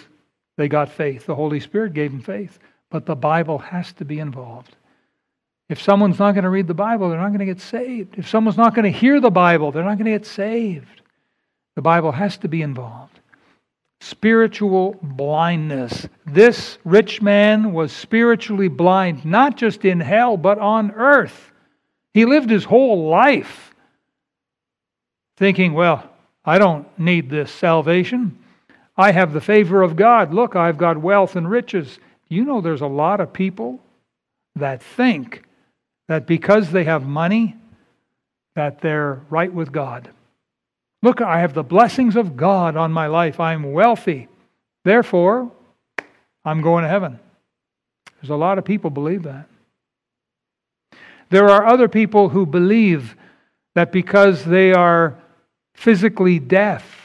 they 0.56 0.68
got 0.68 0.90
faith. 0.90 1.26
The 1.26 1.34
Holy 1.34 1.60
Spirit 1.60 1.94
gave 1.94 2.12
them 2.12 2.20
faith. 2.20 2.58
But 2.90 3.06
the 3.06 3.16
Bible 3.16 3.58
has 3.58 3.92
to 3.94 4.04
be 4.04 4.18
involved. 4.18 4.76
If 5.68 5.80
someone's 5.80 6.18
not 6.18 6.32
going 6.32 6.44
to 6.44 6.50
read 6.50 6.66
the 6.66 6.74
Bible, 6.74 7.08
they're 7.08 7.18
not 7.18 7.28
going 7.28 7.38
to 7.38 7.46
get 7.46 7.60
saved. 7.60 8.18
If 8.18 8.28
someone's 8.28 8.58
not 8.58 8.74
going 8.74 8.90
to 8.90 8.98
hear 8.98 9.20
the 9.20 9.30
Bible, 9.30 9.72
they're 9.72 9.84
not 9.84 9.96
going 9.96 10.04
to 10.04 10.18
get 10.18 10.26
saved. 10.26 11.00
The 11.76 11.82
Bible 11.82 12.12
has 12.12 12.36
to 12.38 12.48
be 12.48 12.62
involved 12.62 13.18
spiritual 14.02 14.98
blindness. 15.00 16.08
This 16.26 16.76
rich 16.84 17.22
man 17.22 17.72
was 17.72 17.92
spiritually 17.92 18.66
blind, 18.66 19.24
not 19.24 19.56
just 19.56 19.84
in 19.84 20.00
hell, 20.00 20.36
but 20.36 20.58
on 20.58 20.90
earth. 20.90 21.52
He 22.12 22.24
lived 22.24 22.50
his 22.50 22.64
whole 22.64 23.08
life 23.08 23.74
thinking, 25.36 25.72
well, 25.72 26.10
I 26.44 26.58
don't 26.58 26.86
need 26.98 27.30
this 27.30 27.50
salvation. 27.52 28.38
I 28.96 29.12
have 29.12 29.32
the 29.32 29.40
favor 29.40 29.82
of 29.82 29.96
God. 29.96 30.34
Look, 30.34 30.54
I've 30.54 30.78
got 30.78 30.98
wealth 30.98 31.36
and 31.36 31.50
riches. 31.50 31.98
You 32.28 32.44
know, 32.44 32.60
there's 32.60 32.80
a 32.80 32.86
lot 32.86 33.20
of 33.20 33.32
people 33.32 33.80
that 34.56 34.82
think 34.82 35.42
that 36.08 36.26
because 36.26 36.70
they 36.70 36.84
have 36.84 37.06
money, 37.06 37.56
that 38.54 38.80
they're 38.80 39.20
right 39.30 39.52
with 39.52 39.72
God. 39.72 40.10
Look, 41.02 41.20
I 41.20 41.40
have 41.40 41.54
the 41.54 41.62
blessings 41.62 42.16
of 42.16 42.36
God 42.36 42.76
on 42.76 42.92
my 42.92 43.06
life. 43.06 43.40
I'm 43.40 43.72
wealthy. 43.72 44.28
Therefore, 44.84 45.50
I'm 46.44 46.60
going 46.60 46.82
to 46.82 46.88
heaven. 46.88 47.18
There's 48.20 48.30
a 48.30 48.36
lot 48.36 48.58
of 48.58 48.64
people 48.64 48.90
believe 48.90 49.24
that. 49.24 49.48
There 51.30 51.48
are 51.48 51.66
other 51.66 51.88
people 51.88 52.28
who 52.28 52.44
believe 52.44 53.16
that 53.74 53.90
because 53.90 54.44
they 54.44 54.72
are 54.72 55.18
physically 55.74 56.38
deaf, 56.38 57.01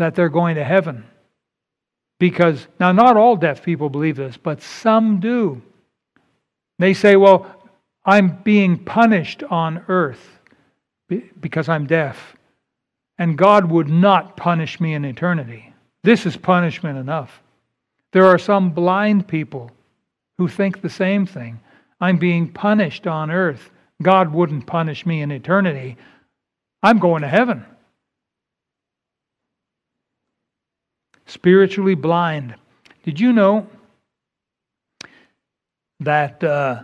that 0.00 0.14
they're 0.14 0.28
going 0.28 0.56
to 0.56 0.64
heaven. 0.64 1.04
Because, 2.18 2.66
now, 2.78 2.92
not 2.92 3.16
all 3.16 3.36
deaf 3.36 3.62
people 3.62 3.88
believe 3.88 4.16
this, 4.16 4.36
but 4.36 4.60
some 4.60 5.20
do. 5.20 5.62
They 6.78 6.92
say, 6.92 7.16
well, 7.16 7.46
I'm 8.04 8.42
being 8.42 8.78
punished 8.78 9.42
on 9.44 9.84
earth 9.88 10.38
because 11.40 11.68
I'm 11.68 11.86
deaf 11.86 12.36
and 13.20 13.36
God 13.36 13.70
would 13.70 13.88
not 13.88 14.38
punish 14.38 14.80
me 14.80 14.94
in 14.94 15.04
eternity. 15.04 15.74
This 16.02 16.24
is 16.24 16.38
punishment 16.38 16.96
enough. 16.96 17.42
There 18.12 18.24
are 18.24 18.38
some 18.38 18.70
blind 18.70 19.28
people 19.28 19.70
who 20.38 20.48
think 20.48 20.80
the 20.80 20.88
same 20.88 21.26
thing. 21.26 21.60
I'm 22.00 22.16
being 22.16 22.50
punished 22.50 23.06
on 23.06 23.30
earth. 23.30 23.70
God 24.02 24.32
wouldn't 24.32 24.66
punish 24.66 25.04
me 25.04 25.20
in 25.20 25.30
eternity. 25.30 25.98
I'm 26.82 26.98
going 26.98 27.20
to 27.20 27.28
heaven. 27.28 27.66
Spiritually 31.30 31.94
blind. 31.94 32.56
Did 33.04 33.20
you 33.20 33.32
know 33.32 33.68
that 36.00 36.42
uh, 36.42 36.82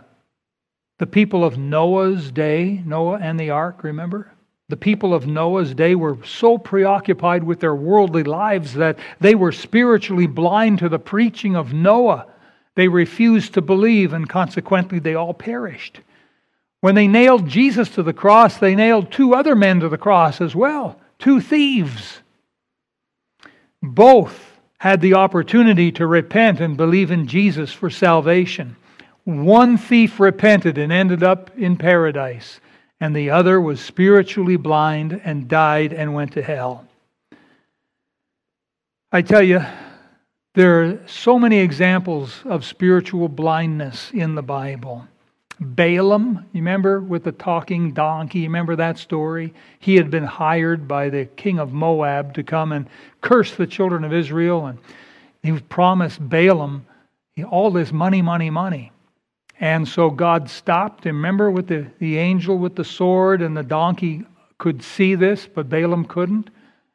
the 0.99 1.07
people 1.07 1.43
of 1.43 1.59
Noah's 1.59 2.31
day, 2.31 2.81
Noah 2.87 3.19
and 3.21 3.41
the 3.41 3.51
ark, 3.51 3.83
remember? 3.83 4.31
The 4.69 4.77
people 4.77 5.13
of 5.13 5.27
Noah's 5.27 5.75
day 5.75 5.97
were 5.97 6.19
so 6.25 6.59
preoccupied 6.59 7.43
with 7.43 7.59
their 7.59 7.75
worldly 7.75 8.23
lives 8.23 8.75
that 8.75 9.01
they 9.19 9.35
were 9.35 9.51
spiritually 9.51 10.29
blind 10.29 10.79
to 10.79 10.89
the 10.89 11.01
preaching 11.01 11.57
of 11.57 11.73
Noah. 11.73 12.27
They 12.77 12.87
refused 12.87 13.55
to 13.55 13.61
believe, 13.61 14.13
and 14.13 14.29
consequently, 14.29 15.01
they 15.01 15.17
all 15.17 15.35
perished. 15.35 16.03
When 16.83 16.95
they 16.95 17.09
nailed 17.09 17.49
Jesus 17.49 17.89
to 17.91 18.05
the 18.05 18.13
cross, 18.13 18.59
they 18.59 18.77
nailed 18.77 19.11
two 19.11 19.35
other 19.35 19.57
men 19.57 19.81
to 19.81 19.89
the 19.89 19.99
cross 19.99 20.41
as 20.41 20.55
well 20.55 21.01
two 21.19 21.41
thieves. 21.41 22.21
Both 23.83 24.61
had 24.79 25.01
the 25.01 25.15
opportunity 25.15 25.91
to 25.93 26.07
repent 26.07 26.61
and 26.61 26.77
believe 26.77 27.11
in 27.11 27.27
Jesus 27.27 27.73
for 27.73 27.91
salvation. 27.91 28.77
One 29.25 29.77
thief 29.77 30.21
repented 30.21 30.79
and 30.79 30.93
ended 30.93 31.23
up 31.23 31.51
in 31.59 31.77
paradise 31.77 32.61
and 33.01 33.15
the 33.15 33.31
other 33.31 33.61
was 33.61 33.81
spiritually 33.81 34.57
blind 34.57 35.21
and 35.25 35.49
died 35.49 35.93
and 35.93 36.15
went 36.15 36.33
to 36.33 36.43
hell. 36.43 36.87
I 39.13 39.23
tell 39.23 39.43
you, 39.43 39.65
there 40.55 40.83
are 40.83 40.99
so 41.07 41.39
many 41.39 41.59
examples 41.59 42.43
of 42.45 42.65
spiritual 42.65 43.29
blindness 43.29 44.11
in 44.13 44.35
the 44.35 44.43
Bible. 44.43 45.07
Balaam, 45.59 46.45
you 46.53 46.61
remember 46.61 47.01
with 47.01 47.25
the 47.25 47.33
talking 47.33 47.93
donkey, 47.93 48.41
you 48.41 48.49
remember 48.49 48.77
that 48.77 48.99
story? 48.99 49.55
He 49.79 49.95
had 49.95 50.11
been 50.11 50.25
hired 50.25 50.87
by 50.87 51.09
the 51.09 51.25
king 51.25 51.59
of 51.59 51.73
Moab 51.73 52.35
to 52.35 52.43
come 52.43 52.73
and 52.73 52.89
curse 53.23 53.55
the 53.55 53.67
children 53.67 54.05
of 54.05 54.13
Israel, 54.13 54.67
and 54.67 54.79
he 55.43 55.59
promised 55.59 56.27
Balaam 56.29 56.87
all 57.45 57.71
this 57.71 57.93
money, 57.93 58.23
money, 58.23 58.51
money. 58.51 58.93
And 59.61 59.87
so 59.89 60.11
God 60.11 60.51
stopped. 60.51 61.07
And 61.07 61.17
remember 61.17 61.51
with 61.51 61.69
the, 61.69 61.87
the 61.99 62.19
angel 62.19 62.59
with 62.59 62.77
the 62.77 62.85
sword 62.85 63.43
and 63.43 63.57
the 63.57 63.63
donkey 63.63 64.25
could 64.59 64.83
see 64.83 65.15
this, 65.15 65.47
but 65.47 65.69
Balaam 65.69 66.05
couldn't. 66.05 66.51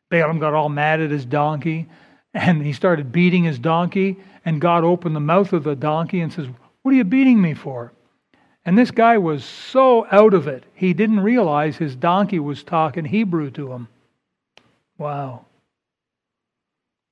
Balaam 0.09 0.39
got 0.39 0.53
all 0.53 0.70
mad 0.70 1.01
at 1.01 1.12
his 1.12 1.26
donkey 1.26 1.88
and 2.34 2.64
he 2.64 2.74
started 2.74 3.12
beating 3.12 3.43
his 3.43 3.59
donkey. 3.59 4.18
And 4.45 4.59
God 4.59 4.84
opened 4.84 5.16
the 5.16 5.22
mouth 5.22 5.53
of 5.53 5.64
the 5.64 5.76
donkey 5.76 6.22
and 6.22 6.32
says, 6.32 6.47
What 6.82 6.91
are 6.91 6.97
you 6.97 7.03
beating 7.03 7.41
me 7.41 7.53
for? 7.53 7.93
And 8.66 8.78
this 8.78 8.91
guy 8.91 9.18
was 9.18 9.43
so 9.43 10.05
out 10.12 10.34
of 10.34 10.47
it, 10.47 10.64
he 10.74 10.93
didn't 10.93 11.22
realize 11.22 11.78
his 11.78 11.95
donkey 11.95 12.39
was 12.39 12.64
talking 12.64 13.05
Hebrew 13.05 13.49
to 13.51 13.72
him. 13.72 13.88
Wow. 14.97 15.45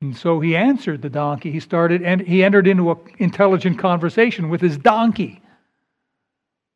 And 0.01 0.15
so 0.15 0.39
he 0.39 0.55
answered 0.55 1.01
the 1.01 1.09
donkey. 1.09 1.51
He 1.51 1.59
started 1.59 2.03
and 2.03 2.21
he 2.21 2.43
entered 2.43 2.67
into 2.67 2.91
an 2.91 2.97
intelligent 3.17 3.79
conversation 3.79 4.49
with 4.49 4.61
his 4.61 4.77
donkey. 4.77 5.41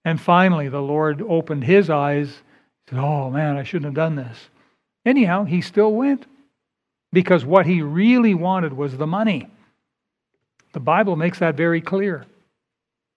And 0.03 0.19
finally 0.19 0.69
the 0.69 0.81
Lord 0.81 1.21
opened 1.21 1.63
his 1.63 1.89
eyes. 1.89 2.29
He 2.29 2.95
said, 2.95 2.99
Oh 2.99 3.29
man, 3.29 3.55
I 3.55 3.63
shouldn't 3.63 3.85
have 3.85 3.93
done 3.93 4.15
this. 4.15 4.37
Anyhow, 5.05 5.43
he 5.45 5.61
still 5.61 5.93
went. 5.93 6.25
Because 7.13 7.45
what 7.45 7.67
he 7.67 7.83
really 7.83 8.33
wanted 8.33 8.73
was 8.73 8.97
the 8.97 9.05
money. 9.05 9.47
The 10.73 10.79
Bible 10.79 11.15
makes 11.15 11.39
that 11.39 11.55
very 11.55 11.79
clear. 11.79 12.25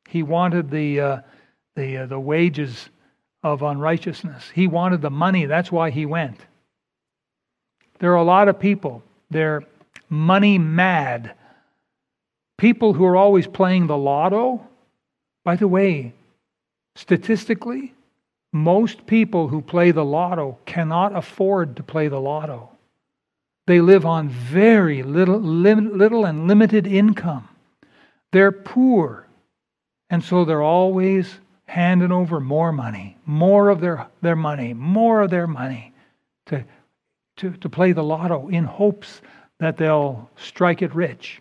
He 0.09 0.23
wanted 0.23 0.71
the 0.71 1.01
uh, 1.01 1.21
the, 1.77 1.99
uh, 1.99 2.07
the 2.07 2.19
wages 2.19 2.89
of 3.43 3.63
unrighteousness. 3.63 4.51
He 4.55 4.67
wanted 4.67 5.03
the 5.03 5.11
money. 5.11 5.47
That's 5.47 5.71
why 5.71 5.91
he 5.91 6.05
went. 6.05 6.41
There 7.99 8.13
are 8.13 8.17
a 8.17 8.25
lot 8.25 8.49
of 8.49 8.59
people, 8.59 9.03
they're 9.31 9.63
money 10.09 10.59
mad. 10.59 11.35
People 12.59 12.95
who 12.95 13.05
are 13.05 13.17
always 13.17 13.47
playing 13.47 13.87
the 13.87 13.97
lotto. 13.97 14.67
By 15.45 15.57
the 15.57 15.69
way, 15.69 16.13
statistically, 16.97 17.95
most 18.53 19.07
people 19.07 19.49
who 19.49 19.61
play 19.61 19.91
the 19.91 20.05
lotto 20.05 20.59
cannot 20.65 21.15
afford 21.15 21.77
to 21.77 21.83
play 21.83 22.09
the 22.09 22.21
lotto. 22.21 22.71
They 23.67 23.81
live 23.81 24.07
on 24.07 24.29
very 24.29 25.03
little, 25.03 25.41
lim- 25.41 25.97
little 25.97 26.25
and 26.25 26.47
limited 26.47 26.87
income. 26.87 27.49
They're 28.33 28.53
poor. 28.53 29.27
And 30.09 30.23
so 30.23 30.45
they're 30.45 30.63
always 30.63 31.41
handing 31.67 32.13
over 32.13 32.41
more 32.41 32.73
money, 32.73 33.17
more 33.27 33.69
of 33.69 33.81
their, 33.81 34.07
their 34.23 34.37
money, 34.37 34.73
more 34.73 35.23
of 35.23 35.31
their 35.31 35.47
money 35.47 35.93
to, 36.47 36.65
to, 37.37 37.51
to 37.53 37.69
play 37.69 37.93
the 37.93 38.05
lotto 38.05 38.49
in 38.49 38.65
hopes 38.65 39.21
that 39.59 39.77
they'll 39.77 40.31
strike 40.37 40.83
it 40.83 40.95
rich. 40.95 41.41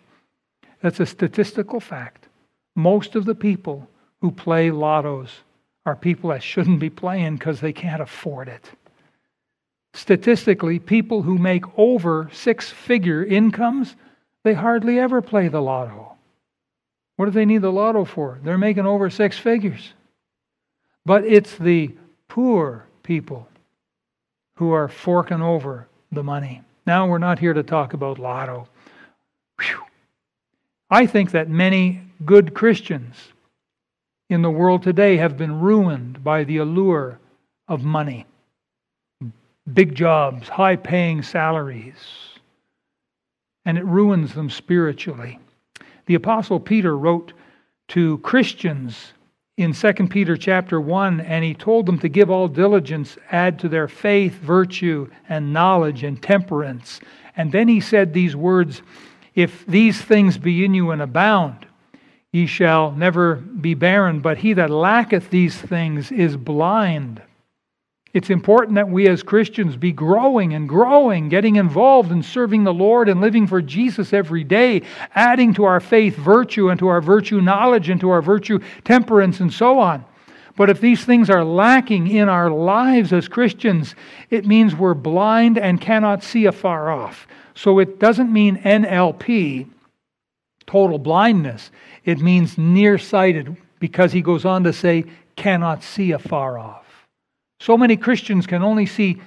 That's 0.82 1.00
a 1.00 1.06
statistical 1.06 1.80
fact. 1.80 2.28
Most 2.74 3.14
of 3.14 3.24
the 3.24 3.34
people 3.34 3.88
who 4.20 4.30
play 4.30 4.70
lottos 4.70 5.30
are 5.84 5.96
people 5.96 6.30
that 6.30 6.42
shouldn't 6.42 6.80
be 6.80 6.90
playing 6.90 7.36
because 7.36 7.60
they 7.60 7.72
can't 7.72 8.02
afford 8.02 8.48
it. 8.48 8.70
Statistically, 9.94 10.78
people 10.78 11.22
who 11.22 11.38
make 11.38 11.64
over 11.78 12.28
six 12.32 12.70
figure 12.70 13.24
incomes, 13.24 13.94
they 14.44 14.52
hardly 14.52 14.98
ever 14.98 15.22
play 15.22 15.48
the 15.48 15.62
lotto. 15.62 16.16
What 17.16 17.26
do 17.26 17.30
they 17.30 17.46
need 17.46 17.62
the 17.62 17.72
lotto 17.72 18.04
for? 18.04 18.38
They're 18.42 18.58
making 18.58 18.84
over 18.84 19.08
six 19.08 19.38
figures. 19.38 19.94
But 21.06 21.24
it's 21.24 21.56
the 21.56 21.94
poor 22.28 22.84
people 23.04 23.48
who 24.56 24.72
are 24.72 24.88
forking 24.88 25.40
over 25.40 25.86
the 26.10 26.24
money. 26.24 26.62
Now, 26.84 27.06
we're 27.06 27.18
not 27.18 27.38
here 27.38 27.54
to 27.54 27.62
talk 27.62 27.94
about 27.94 28.18
lotto. 28.18 28.68
Whew. 29.60 29.82
I 30.90 31.06
think 31.06 31.30
that 31.30 31.48
many 31.48 32.02
good 32.24 32.54
Christians 32.54 33.14
in 34.28 34.42
the 34.42 34.50
world 34.50 34.82
today 34.82 35.16
have 35.16 35.36
been 35.36 35.60
ruined 35.60 36.24
by 36.24 36.42
the 36.42 36.56
allure 36.58 37.20
of 37.68 37.84
money. 37.84 38.26
Big 39.72 39.94
jobs, 39.94 40.48
high 40.48 40.76
paying 40.76 41.22
salaries, 41.22 41.94
and 43.64 43.78
it 43.78 43.84
ruins 43.84 44.34
them 44.34 44.50
spiritually. 44.50 45.38
The 46.06 46.14
apostle 46.14 46.58
Peter 46.58 46.96
wrote 46.96 47.32
to 47.88 48.18
Christians 48.18 49.12
in 49.56 49.72
2 49.72 49.92
Peter 50.08 50.36
chapter 50.36 50.78
1 50.78 51.20
and 51.20 51.42
he 51.42 51.54
told 51.54 51.86
them 51.86 51.98
to 51.98 52.10
give 52.10 52.30
all 52.30 52.46
diligence 52.46 53.16
add 53.30 53.58
to 53.58 53.70
their 53.70 53.88
faith 53.88 54.34
virtue 54.34 55.08
and 55.30 55.52
knowledge 55.52 56.04
and 56.04 56.22
temperance. 56.22 57.00
And 57.38 57.50
then 57.50 57.66
he 57.66 57.80
said 57.80 58.12
these 58.12 58.36
words 58.36 58.82
if 59.34 59.64
these 59.64 60.00
things 60.00 60.36
be 60.36 60.64
in 60.64 60.74
you 60.74 60.90
and 60.90 61.00
abound 61.00 61.66
ye 62.32 62.46
shall 62.46 62.90
never 62.92 63.36
be 63.36 63.72
barren 63.72 64.20
but 64.20 64.36
he 64.36 64.52
that 64.52 64.68
lacketh 64.68 65.30
these 65.30 65.56
things 65.56 66.12
is 66.12 66.36
blind 66.36 67.22
it's 68.16 68.30
important 68.30 68.76
that 68.76 68.88
we 68.88 69.06
as 69.08 69.22
Christians 69.22 69.76
be 69.76 69.92
growing 69.92 70.54
and 70.54 70.66
growing, 70.66 71.28
getting 71.28 71.56
involved 71.56 72.10
in 72.10 72.22
serving 72.22 72.64
the 72.64 72.72
Lord 72.72 73.10
and 73.10 73.20
living 73.20 73.46
for 73.46 73.60
Jesus 73.60 74.14
every 74.14 74.42
day, 74.42 74.80
adding 75.14 75.52
to 75.52 75.64
our 75.64 75.80
faith 75.80 76.16
virtue 76.16 76.70
and 76.70 76.78
to 76.78 76.88
our 76.88 77.02
virtue 77.02 77.42
knowledge 77.42 77.90
and 77.90 78.00
to 78.00 78.08
our 78.08 78.22
virtue 78.22 78.58
temperance 78.84 79.40
and 79.40 79.52
so 79.52 79.78
on. 79.78 80.02
But 80.56 80.70
if 80.70 80.80
these 80.80 81.04
things 81.04 81.28
are 81.28 81.44
lacking 81.44 82.08
in 82.08 82.30
our 82.30 82.48
lives 82.48 83.12
as 83.12 83.28
Christians, 83.28 83.94
it 84.30 84.46
means 84.46 84.74
we're 84.74 84.94
blind 84.94 85.58
and 85.58 85.78
cannot 85.78 86.24
see 86.24 86.46
afar 86.46 86.90
off. 86.90 87.28
So 87.54 87.80
it 87.80 88.00
doesn't 88.00 88.32
mean 88.32 88.56
NLP, 88.62 89.68
total 90.66 90.98
blindness. 90.98 91.70
It 92.06 92.20
means 92.20 92.56
nearsighted, 92.56 93.58
because 93.78 94.10
he 94.10 94.22
goes 94.22 94.46
on 94.46 94.64
to 94.64 94.72
say, 94.72 95.04
cannot 95.36 95.82
see 95.82 96.12
afar 96.12 96.58
off. 96.58 96.85
So 97.60 97.76
many 97.76 97.96
Christians 97.96 98.46
can 98.46 98.62
only 98.62 98.86
see 98.86 99.20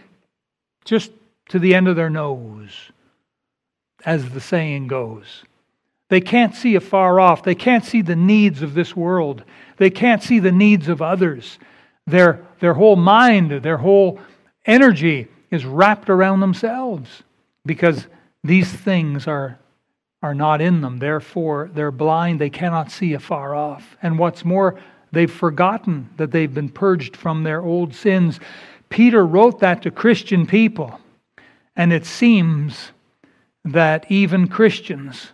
just 0.85 1.11
to 1.49 1.59
the 1.59 1.75
end 1.75 1.87
of 1.87 1.95
their 1.95 2.09
nose, 2.09 2.91
as 4.05 4.29
the 4.29 4.41
saying 4.41 4.87
goes. 4.87 5.43
They 6.09 6.21
can't 6.21 6.55
see 6.55 6.75
afar 6.75 7.19
off. 7.19 7.43
They 7.43 7.55
can't 7.55 7.85
see 7.85 8.01
the 8.01 8.15
needs 8.15 8.61
of 8.61 8.73
this 8.73 8.95
world. 8.95 9.43
They 9.77 9.89
can't 9.89 10.23
see 10.23 10.39
the 10.39 10.51
needs 10.51 10.87
of 10.87 11.01
others. 11.01 11.59
Their, 12.07 12.45
their 12.59 12.73
whole 12.73 12.95
mind, 12.95 13.51
their 13.63 13.77
whole 13.77 14.19
energy 14.65 15.27
is 15.51 15.65
wrapped 15.65 16.09
around 16.09 16.39
themselves 16.39 17.23
because 17.65 18.07
these 18.43 18.71
things 18.71 19.27
are, 19.27 19.59
are 20.23 20.33
not 20.33 20.61
in 20.61 20.81
them. 20.81 20.97
Therefore, 20.97 21.69
they're 21.73 21.91
blind. 21.91 22.41
They 22.41 22.49
cannot 22.49 22.91
see 22.91 23.13
afar 23.13 23.53
off. 23.53 23.95
And 24.01 24.17
what's 24.17 24.43
more, 24.43 24.79
They've 25.11 25.31
forgotten 25.31 26.09
that 26.17 26.31
they've 26.31 26.53
been 26.53 26.69
purged 26.69 27.15
from 27.15 27.43
their 27.43 27.61
old 27.61 27.93
sins. 27.93 28.39
Peter 28.89 29.25
wrote 29.25 29.59
that 29.59 29.81
to 29.83 29.91
Christian 29.91 30.45
people. 30.45 30.99
And 31.75 31.93
it 31.93 32.05
seems 32.05 32.91
that 33.65 34.05
even 34.11 34.47
Christians 34.47 35.31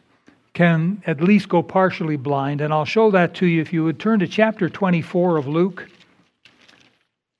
can 0.53 1.03
at 1.05 1.21
least 1.21 1.49
go 1.49 1.61
partially 1.61 2.15
blind. 2.15 2.61
And 2.61 2.73
I'll 2.73 2.85
show 2.85 3.11
that 3.11 3.33
to 3.35 3.45
you 3.45 3.61
if 3.61 3.73
you 3.73 3.83
would 3.83 3.99
turn 3.99 4.19
to 4.19 4.27
chapter 4.27 4.69
24 4.69 5.37
of 5.37 5.47
Luke. 5.47 5.87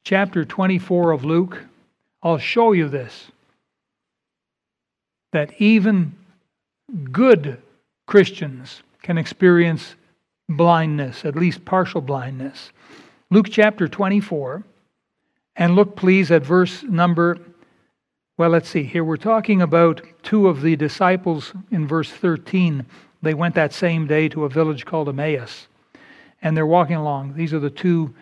Chapter 0.04 0.44
24 0.44 1.12
of 1.12 1.24
Luke. 1.24 1.64
I'll 2.22 2.38
show 2.38 2.74
you 2.74 2.90
this. 2.90 3.28
That 5.32 5.54
even 5.60 6.16
good 7.12 7.62
Christians 8.06 8.82
can 9.02 9.18
experience 9.18 9.96
blindness, 10.50 11.26
at 11.26 11.36
least 11.36 11.66
partial 11.66 12.02
blindness. 12.02 12.72
Luke 13.30 13.48
chapter 13.50 13.88
24. 13.88 14.64
And 15.56 15.76
look, 15.76 15.96
please, 15.96 16.32
at 16.32 16.46
verse 16.46 16.84
number, 16.84 17.40
well, 18.38 18.50
let's 18.50 18.70
see. 18.70 18.84
Here 18.84 19.04
we're 19.04 19.16
talking 19.18 19.62
about 19.62 20.02
two 20.22 20.48
of 20.48 20.62
the 20.62 20.76
disciples 20.76 21.54
in 21.72 21.88
verse 21.88 22.12
13. 22.12 22.86
They 23.22 23.34
went 23.34 23.56
that 23.56 23.74
same 23.74 24.08
day 24.08 24.28
to 24.30 24.44
a 24.44 24.50
village 24.50 24.86
called 24.86 25.08
Emmaus. 25.08 25.68
And 26.42 26.56
they're 26.56 26.66
walking 26.66 26.98
along. 26.98 27.36
These 27.36 27.54
are 27.54 27.60
the 27.60 27.70
two 27.70 28.14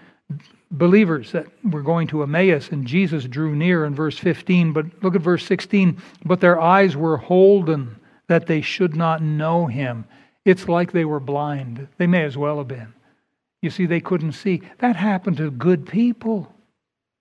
believers 0.69 1.31
that 1.31 1.47
were 1.63 1.81
going 1.81 2.07
to 2.07 2.23
Emmaus, 2.23 2.69
and 2.69 2.85
Jesus 2.85 3.25
drew 3.25 3.55
near 3.55 3.85
in 3.85 3.95
verse 3.95 4.17
15. 4.17 4.71
But 4.71 4.85
look 5.03 5.15
at 5.15 5.21
verse 5.21 5.45
16. 5.45 5.97
But 6.25 6.39
their 6.39 6.61
eyes 6.61 6.95
were 6.95 7.17
holden 7.17 7.95
that 8.27 8.45
they 8.47 8.61
should 8.61 8.95
not 8.95 9.21
know 9.21 9.65
him. 9.65 10.05
It's 10.45 10.67
like 10.67 10.91
they 10.91 11.05
were 11.05 11.19
blind. 11.19 11.87
They 11.97 12.07
may 12.07 12.23
as 12.23 12.37
well 12.37 12.57
have 12.57 12.67
been. 12.67 12.93
You 13.61 13.69
see, 13.69 13.85
they 13.85 14.01
couldn't 14.01 14.33
see. 14.33 14.61
That 14.79 14.95
happened 14.95 15.37
to 15.37 15.49
good 15.51 15.85
people. 15.85 16.53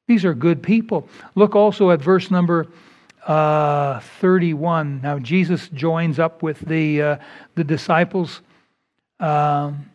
These 0.08 0.24
are 0.24 0.34
good 0.34 0.62
people. 0.62 1.08
Look 1.34 1.54
also 1.54 1.90
at 1.90 2.02
verse 2.02 2.30
number 2.30 2.66
uh, 3.26 4.00
31. 4.20 5.00
Now, 5.02 5.18
Jesus 5.18 5.68
joins 5.68 6.18
up 6.18 6.42
with 6.42 6.58
the, 6.60 7.02
uh, 7.02 7.16
the 7.54 7.64
disciples. 7.64 8.40
Um, 9.20 9.88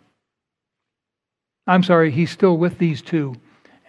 I'm 1.68 1.84
sorry, 1.84 2.12
he's 2.12 2.32
still 2.32 2.58
with 2.58 2.78
these 2.78 3.02
two. 3.02 3.36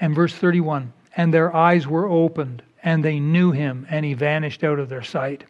And 0.01 0.15
verse 0.15 0.35
31 0.35 0.93
And 1.17 1.33
their 1.33 1.55
eyes 1.55 1.87
were 1.87 2.09
opened, 2.09 2.63
and 2.83 3.05
they 3.05 3.21
knew 3.21 3.53
him, 3.53 3.87
and 3.89 4.05
he 4.05 4.15
vanished 4.15 4.65
out 4.65 4.81
of 4.81 4.89
their 4.89 5.03
sight. 5.03 5.45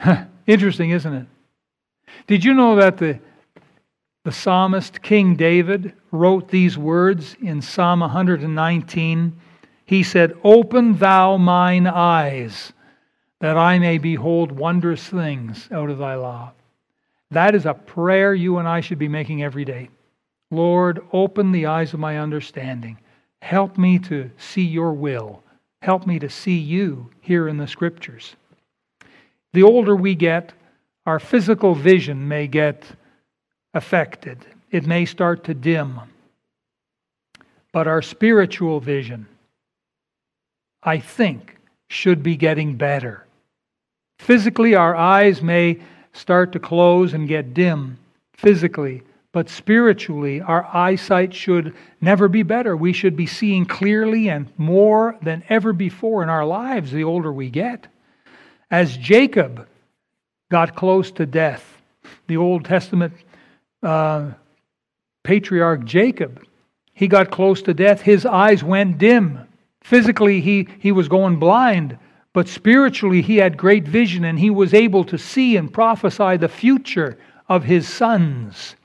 Interesting, 0.46 0.90
isn't 0.90 1.12
it? 1.12 1.26
Did 2.26 2.44
you 2.44 2.54
know 2.54 2.76
that 2.76 2.98
the, 2.98 3.18
the 4.24 4.32
psalmist 4.32 5.02
King 5.02 5.36
David 5.36 5.94
wrote 6.10 6.48
these 6.48 6.78
words 6.78 7.36
in 7.42 7.60
Psalm 7.62 8.00
119? 8.00 9.40
He 9.84 10.02
said, 10.02 10.38
Open 10.44 10.96
thou 10.96 11.36
mine 11.36 11.86
eyes, 11.86 12.72
that 13.40 13.56
I 13.56 13.78
may 13.78 13.98
behold 13.98 14.52
wondrous 14.52 15.04
things 15.06 15.68
out 15.72 15.90
of 15.90 15.98
thy 15.98 16.14
law. 16.14 16.52
That 17.30 17.54
is 17.54 17.66
a 17.66 17.74
prayer 17.74 18.34
you 18.34 18.58
and 18.58 18.68
I 18.68 18.80
should 18.80 18.98
be 18.98 19.08
making 19.08 19.42
every 19.42 19.64
day. 19.64 19.88
Lord, 20.50 21.00
open 21.12 21.52
the 21.52 21.66
eyes 21.66 21.94
of 21.94 22.00
my 22.00 22.18
understanding. 22.18 22.98
Help 23.42 23.78
me 23.78 23.98
to 24.00 24.30
see 24.36 24.64
your 24.64 24.92
will. 24.92 25.42
Help 25.82 26.06
me 26.06 26.18
to 26.18 26.28
see 26.28 26.58
you 26.58 27.10
here 27.20 27.48
in 27.48 27.56
the 27.56 27.66
scriptures. 27.66 28.36
The 29.52 29.62
older 29.62 29.96
we 29.96 30.14
get, 30.14 30.52
our 31.10 31.18
physical 31.18 31.74
vision 31.74 32.28
may 32.28 32.46
get 32.46 32.84
affected, 33.74 34.38
it 34.70 34.86
may 34.86 35.04
start 35.04 35.42
to 35.42 35.54
dim. 35.54 35.98
But 37.72 37.88
our 37.88 38.00
spiritual 38.00 38.78
vision, 38.78 39.26
I 40.84 41.00
think, 41.00 41.56
should 41.88 42.22
be 42.22 42.36
getting 42.36 42.76
better. 42.76 43.26
Physically, 44.20 44.76
our 44.76 44.94
eyes 44.94 45.42
may 45.42 45.80
start 46.12 46.52
to 46.52 46.60
close 46.60 47.12
and 47.12 47.26
get 47.26 47.54
dim 47.54 47.98
physically, 48.32 49.02
but 49.32 49.48
spiritually, 49.48 50.40
our 50.40 50.64
eyesight 50.72 51.34
should 51.34 51.74
never 52.00 52.28
be 52.28 52.44
better. 52.44 52.76
We 52.76 52.92
should 52.92 53.16
be 53.16 53.26
seeing 53.26 53.66
clearly 53.66 54.28
and 54.28 54.46
more 54.56 55.16
than 55.22 55.42
ever 55.48 55.72
before 55.72 56.22
in 56.22 56.28
our 56.28 56.46
lives 56.46 56.92
the 56.92 57.02
older 57.02 57.32
we 57.32 57.50
get. 57.50 57.88
As 58.70 58.96
Jacob 58.96 59.66
got 60.50 60.76
close 60.76 61.10
to 61.12 61.24
death, 61.24 61.78
the 62.26 62.36
Old 62.36 62.64
Testament 62.64 63.14
uh, 63.82 64.32
patriarch 65.22 65.84
Jacob, 65.84 66.44
he 66.92 67.08
got 67.08 67.30
close 67.30 67.62
to 67.62 67.72
death. 67.72 68.02
His 68.02 68.26
eyes 68.26 68.62
went 68.62 68.98
dim. 68.98 69.46
Physically, 69.82 70.42
he, 70.42 70.68
he 70.80 70.92
was 70.92 71.08
going 71.08 71.38
blind, 71.38 71.96
but 72.34 72.46
spiritually, 72.46 73.22
he 73.22 73.38
had 73.38 73.56
great 73.56 73.88
vision 73.88 74.24
and 74.24 74.38
he 74.38 74.50
was 74.50 74.74
able 74.74 75.04
to 75.04 75.16
see 75.16 75.56
and 75.56 75.72
prophesy 75.72 76.36
the 76.36 76.48
future 76.48 77.16
of 77.48 77.64
his 77.64 77.88
sons. 77.88 78.76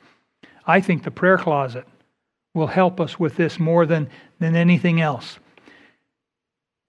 I 0.66 0.80
think 0.80 1.03
the 1.03 1.11
prayer 1.11 1.38
closet 1.38 1.86
will 2.53 2.68
help 2.68 3.01
us 3.01 3.20
with 3.20 3.36
this 3.36 3.59
more 3.59 3.86
than, 3.86 4.09
than 4.39 4.55
anything 4.55 5.01
else. 5.01 5.38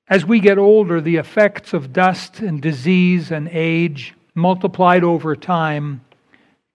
As 0.08 0.24
we 0.24 0.38
get 0.38 0.58
older, 0.58 1.00
the 1.00 1.16
effects 1.16 1.72
of 1.72 1.92
dust 1.92 2.38
and 2.38 2.62
disease 2.62 3.32
and 3.32 3.48
age 3.50 4.14
multiplied 4.36 5.02
over 5.02 5.34
time 5.34 6.02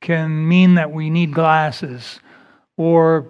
can 0.02 0.48
mean 0.48 0.76
that 0.76 0.92
we 0.92 1.10
need 1.10 1.34
glasses 1.34 2.20
or, 2.76 3.28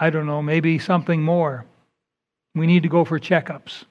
I 0.00 0.08
don't 0.08 0.26
know, 0.26 0.40
maybe 0.40 0.78
something 0.78 1.20
more. 1.20 1.66
We 2.54 2.66
need 2.66 2.84
to 2.84 2.88
go 2.88 3.04
for 3.04 3.18
checkups. 3.18 3.84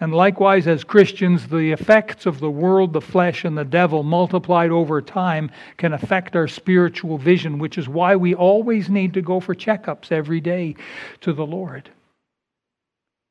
And 0.00 0.14
likewise, 0.14 0.66
as 0.66 0.82
Christians, 0.82 1.46
the 1.46 1.72
effects 1.72 2.24
of 2.24 2.40
the 2.40 2.50
world, 2.50 2.94
the 2.94 3.02
flesh, 3.02 3.44
and 3.44 3.56
the 3.56 3.66
devil 3.66 4.02
multiplied 4.02 4.70
over 4.70 5.02
time 5.02 5.50
can 5.76 5.92
affect 5.92 6.34
our 6.34 6.48
spiritual 6.48 7.18
vision, 7.18 7.58
which 7.58 7.76
is 7.76 7.86
why 7.86 8.16
we 8.16 8.34
always 8.34 8.88
need 8.88 9.12
to 9.12 9.20
go 9.20 9.40
for 9.40 9.54
checkups 9.54 10.10
every 10.10 10.40
day 10.40 10.74
to 11.20 11.34
the 11.34 11.44
Lord. 11.44 11.90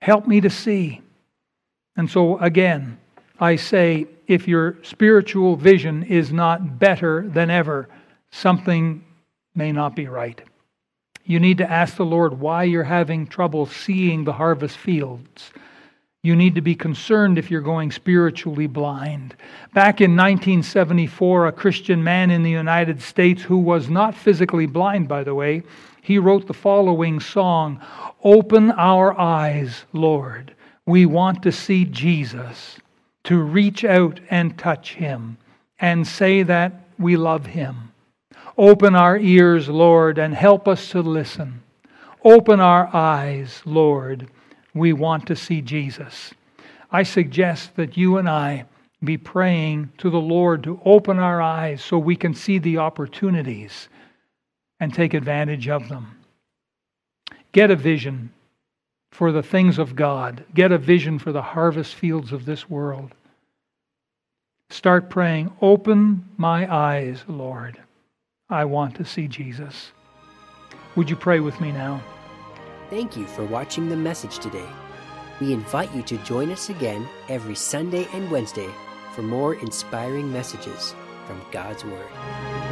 Help 0.01 0.27
me 0.27 0.41
to 0.41 0.49
see. 0.51 1.01
And 1.97 2.09
so, 2.09 2.37
again, 2.37 2.99
I 3.39 3.55
say 3.55 4.07
if 4.27 4.47
your 4.47 4.77
spiritual 4.83 5.55
vision 5.55 6.03
is 6.03 6.31
not 6.31 6.79
better 6.79 7.27
than 7.27 7.49
ever, 7.49 7.87
something 8.31 9.03
may 9.55 9.71
not 9.71 9.95
be 9.95 10.07
right. 10.07 10.41
You 11.23 11.39
need 11.39 11.59
to 11.59 11.71
ask 11.71 11.95
the 11.95 12.05
Lord 12.05 12.39
why 12.39 12.63
you're 12.63 12.83
having 12.83 13.27
trouble 13.27 13.65
seeing 13.65 14.23
the 14.23 14.33
harvest 14.33 14.77
fields. 14.77 15.51
You 16.21 16.35
need 16.35 16.55
to 16.55 16.61
be 16.61 16.75
concerned 16.75 17.37
if 17.37 17.49
you're 17.49 17.61
going 17.61 17.91
spiritually 17.91 18.67
blind. 18.67 19.35
Back 19.73 20.01
in 20.01 20.17
1974, 20.17 21.47
a 21.47 21.51
Christian 21.51 22.03
man 22.03 22.29
in 22.29 22.43
the 22.43 22.49
United 22.49 23.01
States 23.01 23.41
who 23.41 23.57
was 23.57 23.89
not 23.89 24.15
physically 24.15 24.65
blind, 24.65 25.07
by 25.07 25.23
the 25.23 25.35
way, 25.35 25.63
he 26.01 26.17
wrote 26.17 26.47
the 26.47 26.53
following 26.53 27.19
song 27.19 27.79
Open 28.23 28.71
our 28.71 29.17
eyes, 29.17 29.85
Lord. 29.93 30.53
We 30.85 31.05
want 31.05 31.43
to 31.43 31.51
see 31.51 31.85
Jesus, 31.85 32.79
to 33.25 33.39
reach 33.39 33.83
out 33.83 34.19
and 34.29 34.57
touch 34.57 34.95
him 34.95 35.37
and 35.79 36.07
say 36.07 36.43
that 36.43 36.87
we 36.97 37.15
love 37.15 37.45
him. 37.45 37.91
Open 38.57 38.95
our 38.95 39.17
ears, 39.17 39.69
Lord, 39.69 40.17
and 40.17 40.33
help 40.33 40.67
us 40.67 40.89
to 40.91 41.01
listen. 41.01 41.61
Open 42.23 42.59
our 42.59 42.93
eyes, 42.93 43.61
Lord 43.65 44.29
we 44.73 44.93
want 44.93 45.27
to 45.27 45.35
see 45.35 45.61
Jesus. 45.61 46.33
I 46.91 47.03
suggest 47.03 47.75
that 47.75 47.97
you 47.97 48.17
and 48.17 48.29
I 48.29 48.65
be 49.03 49.17
praying 49.17 49.91
to 49.99 50.09
the 50.09 50.19
Lord 50.19 50.63
to 50.63 50.81
open 50.83 51.19
our 51.19 51.41
eyes 51.41 51.83
so 51.83 51.97
we 51.97 52.15
can 52.15 52.33
see 52.33 52.59
the 52.59 52.77
opportunities 52.77 53.87
and 54.79 54.93
take 54.93 55.13
advantage 55.13 55.67
of 55.67 55.87
them. 55.89 56.17
Get 57.51 57.71
a 57.71 57.75
vision 57.75 58.31
for 59.11 59.31
the 59.31 59.43
things 59.43 59.77
of 59.77 59.95
God, 59.95 60.43
get 60.53 60.71
a 60.71 60.77
vision 60.77 61.19
for 61.19 61.31
the 61.31 61.41
harvest 61.41 61.95
fields 61.95 62.31
of 62.31 62.45
this 62.45 62.69
world. 62.69 63.13
Start 64.69 65.09
praying, 65.09 65.51
Open 65.61 66.27
my 66.37 66.71
eyes, 66.71 67.23
Lord. 67.27 67.79
I 68.49 68.65
want 68.65 68.95
to 68.95 69.05
see 69.05 69.27
Jesus. 69.27 69.91
Would 70.95 71.09
you 71.09 71.15
pray 71.15 71.39
with 71.39 71.59
me 71.59 71.71
now? 71.71 72.01
Thank 72.89 73.15
you 73.15 73.25
for 73.27 73.45
watching 73.45 73.89
the 73.89 73.95
message 73.95 74.39
today. 74.39 74.67
We 75.39 75.53
invite 75.53 75.93
you 75.95 76.01
to 76.03 76.17
join 76.19 76.51
us 76.51 76.69
again 76.69 77.07
every 77.29 77.55
Sunday 77.55 78.07
and 78.13 78.29
Wednesday 78.29 78.69
for 79.13 79.21
more 79.21 79.55
inspiring 79.55 80.31
messages 80.31 80.93
from 81.25 81.41
God's 81.51 81.85
Word. 81.85 82.68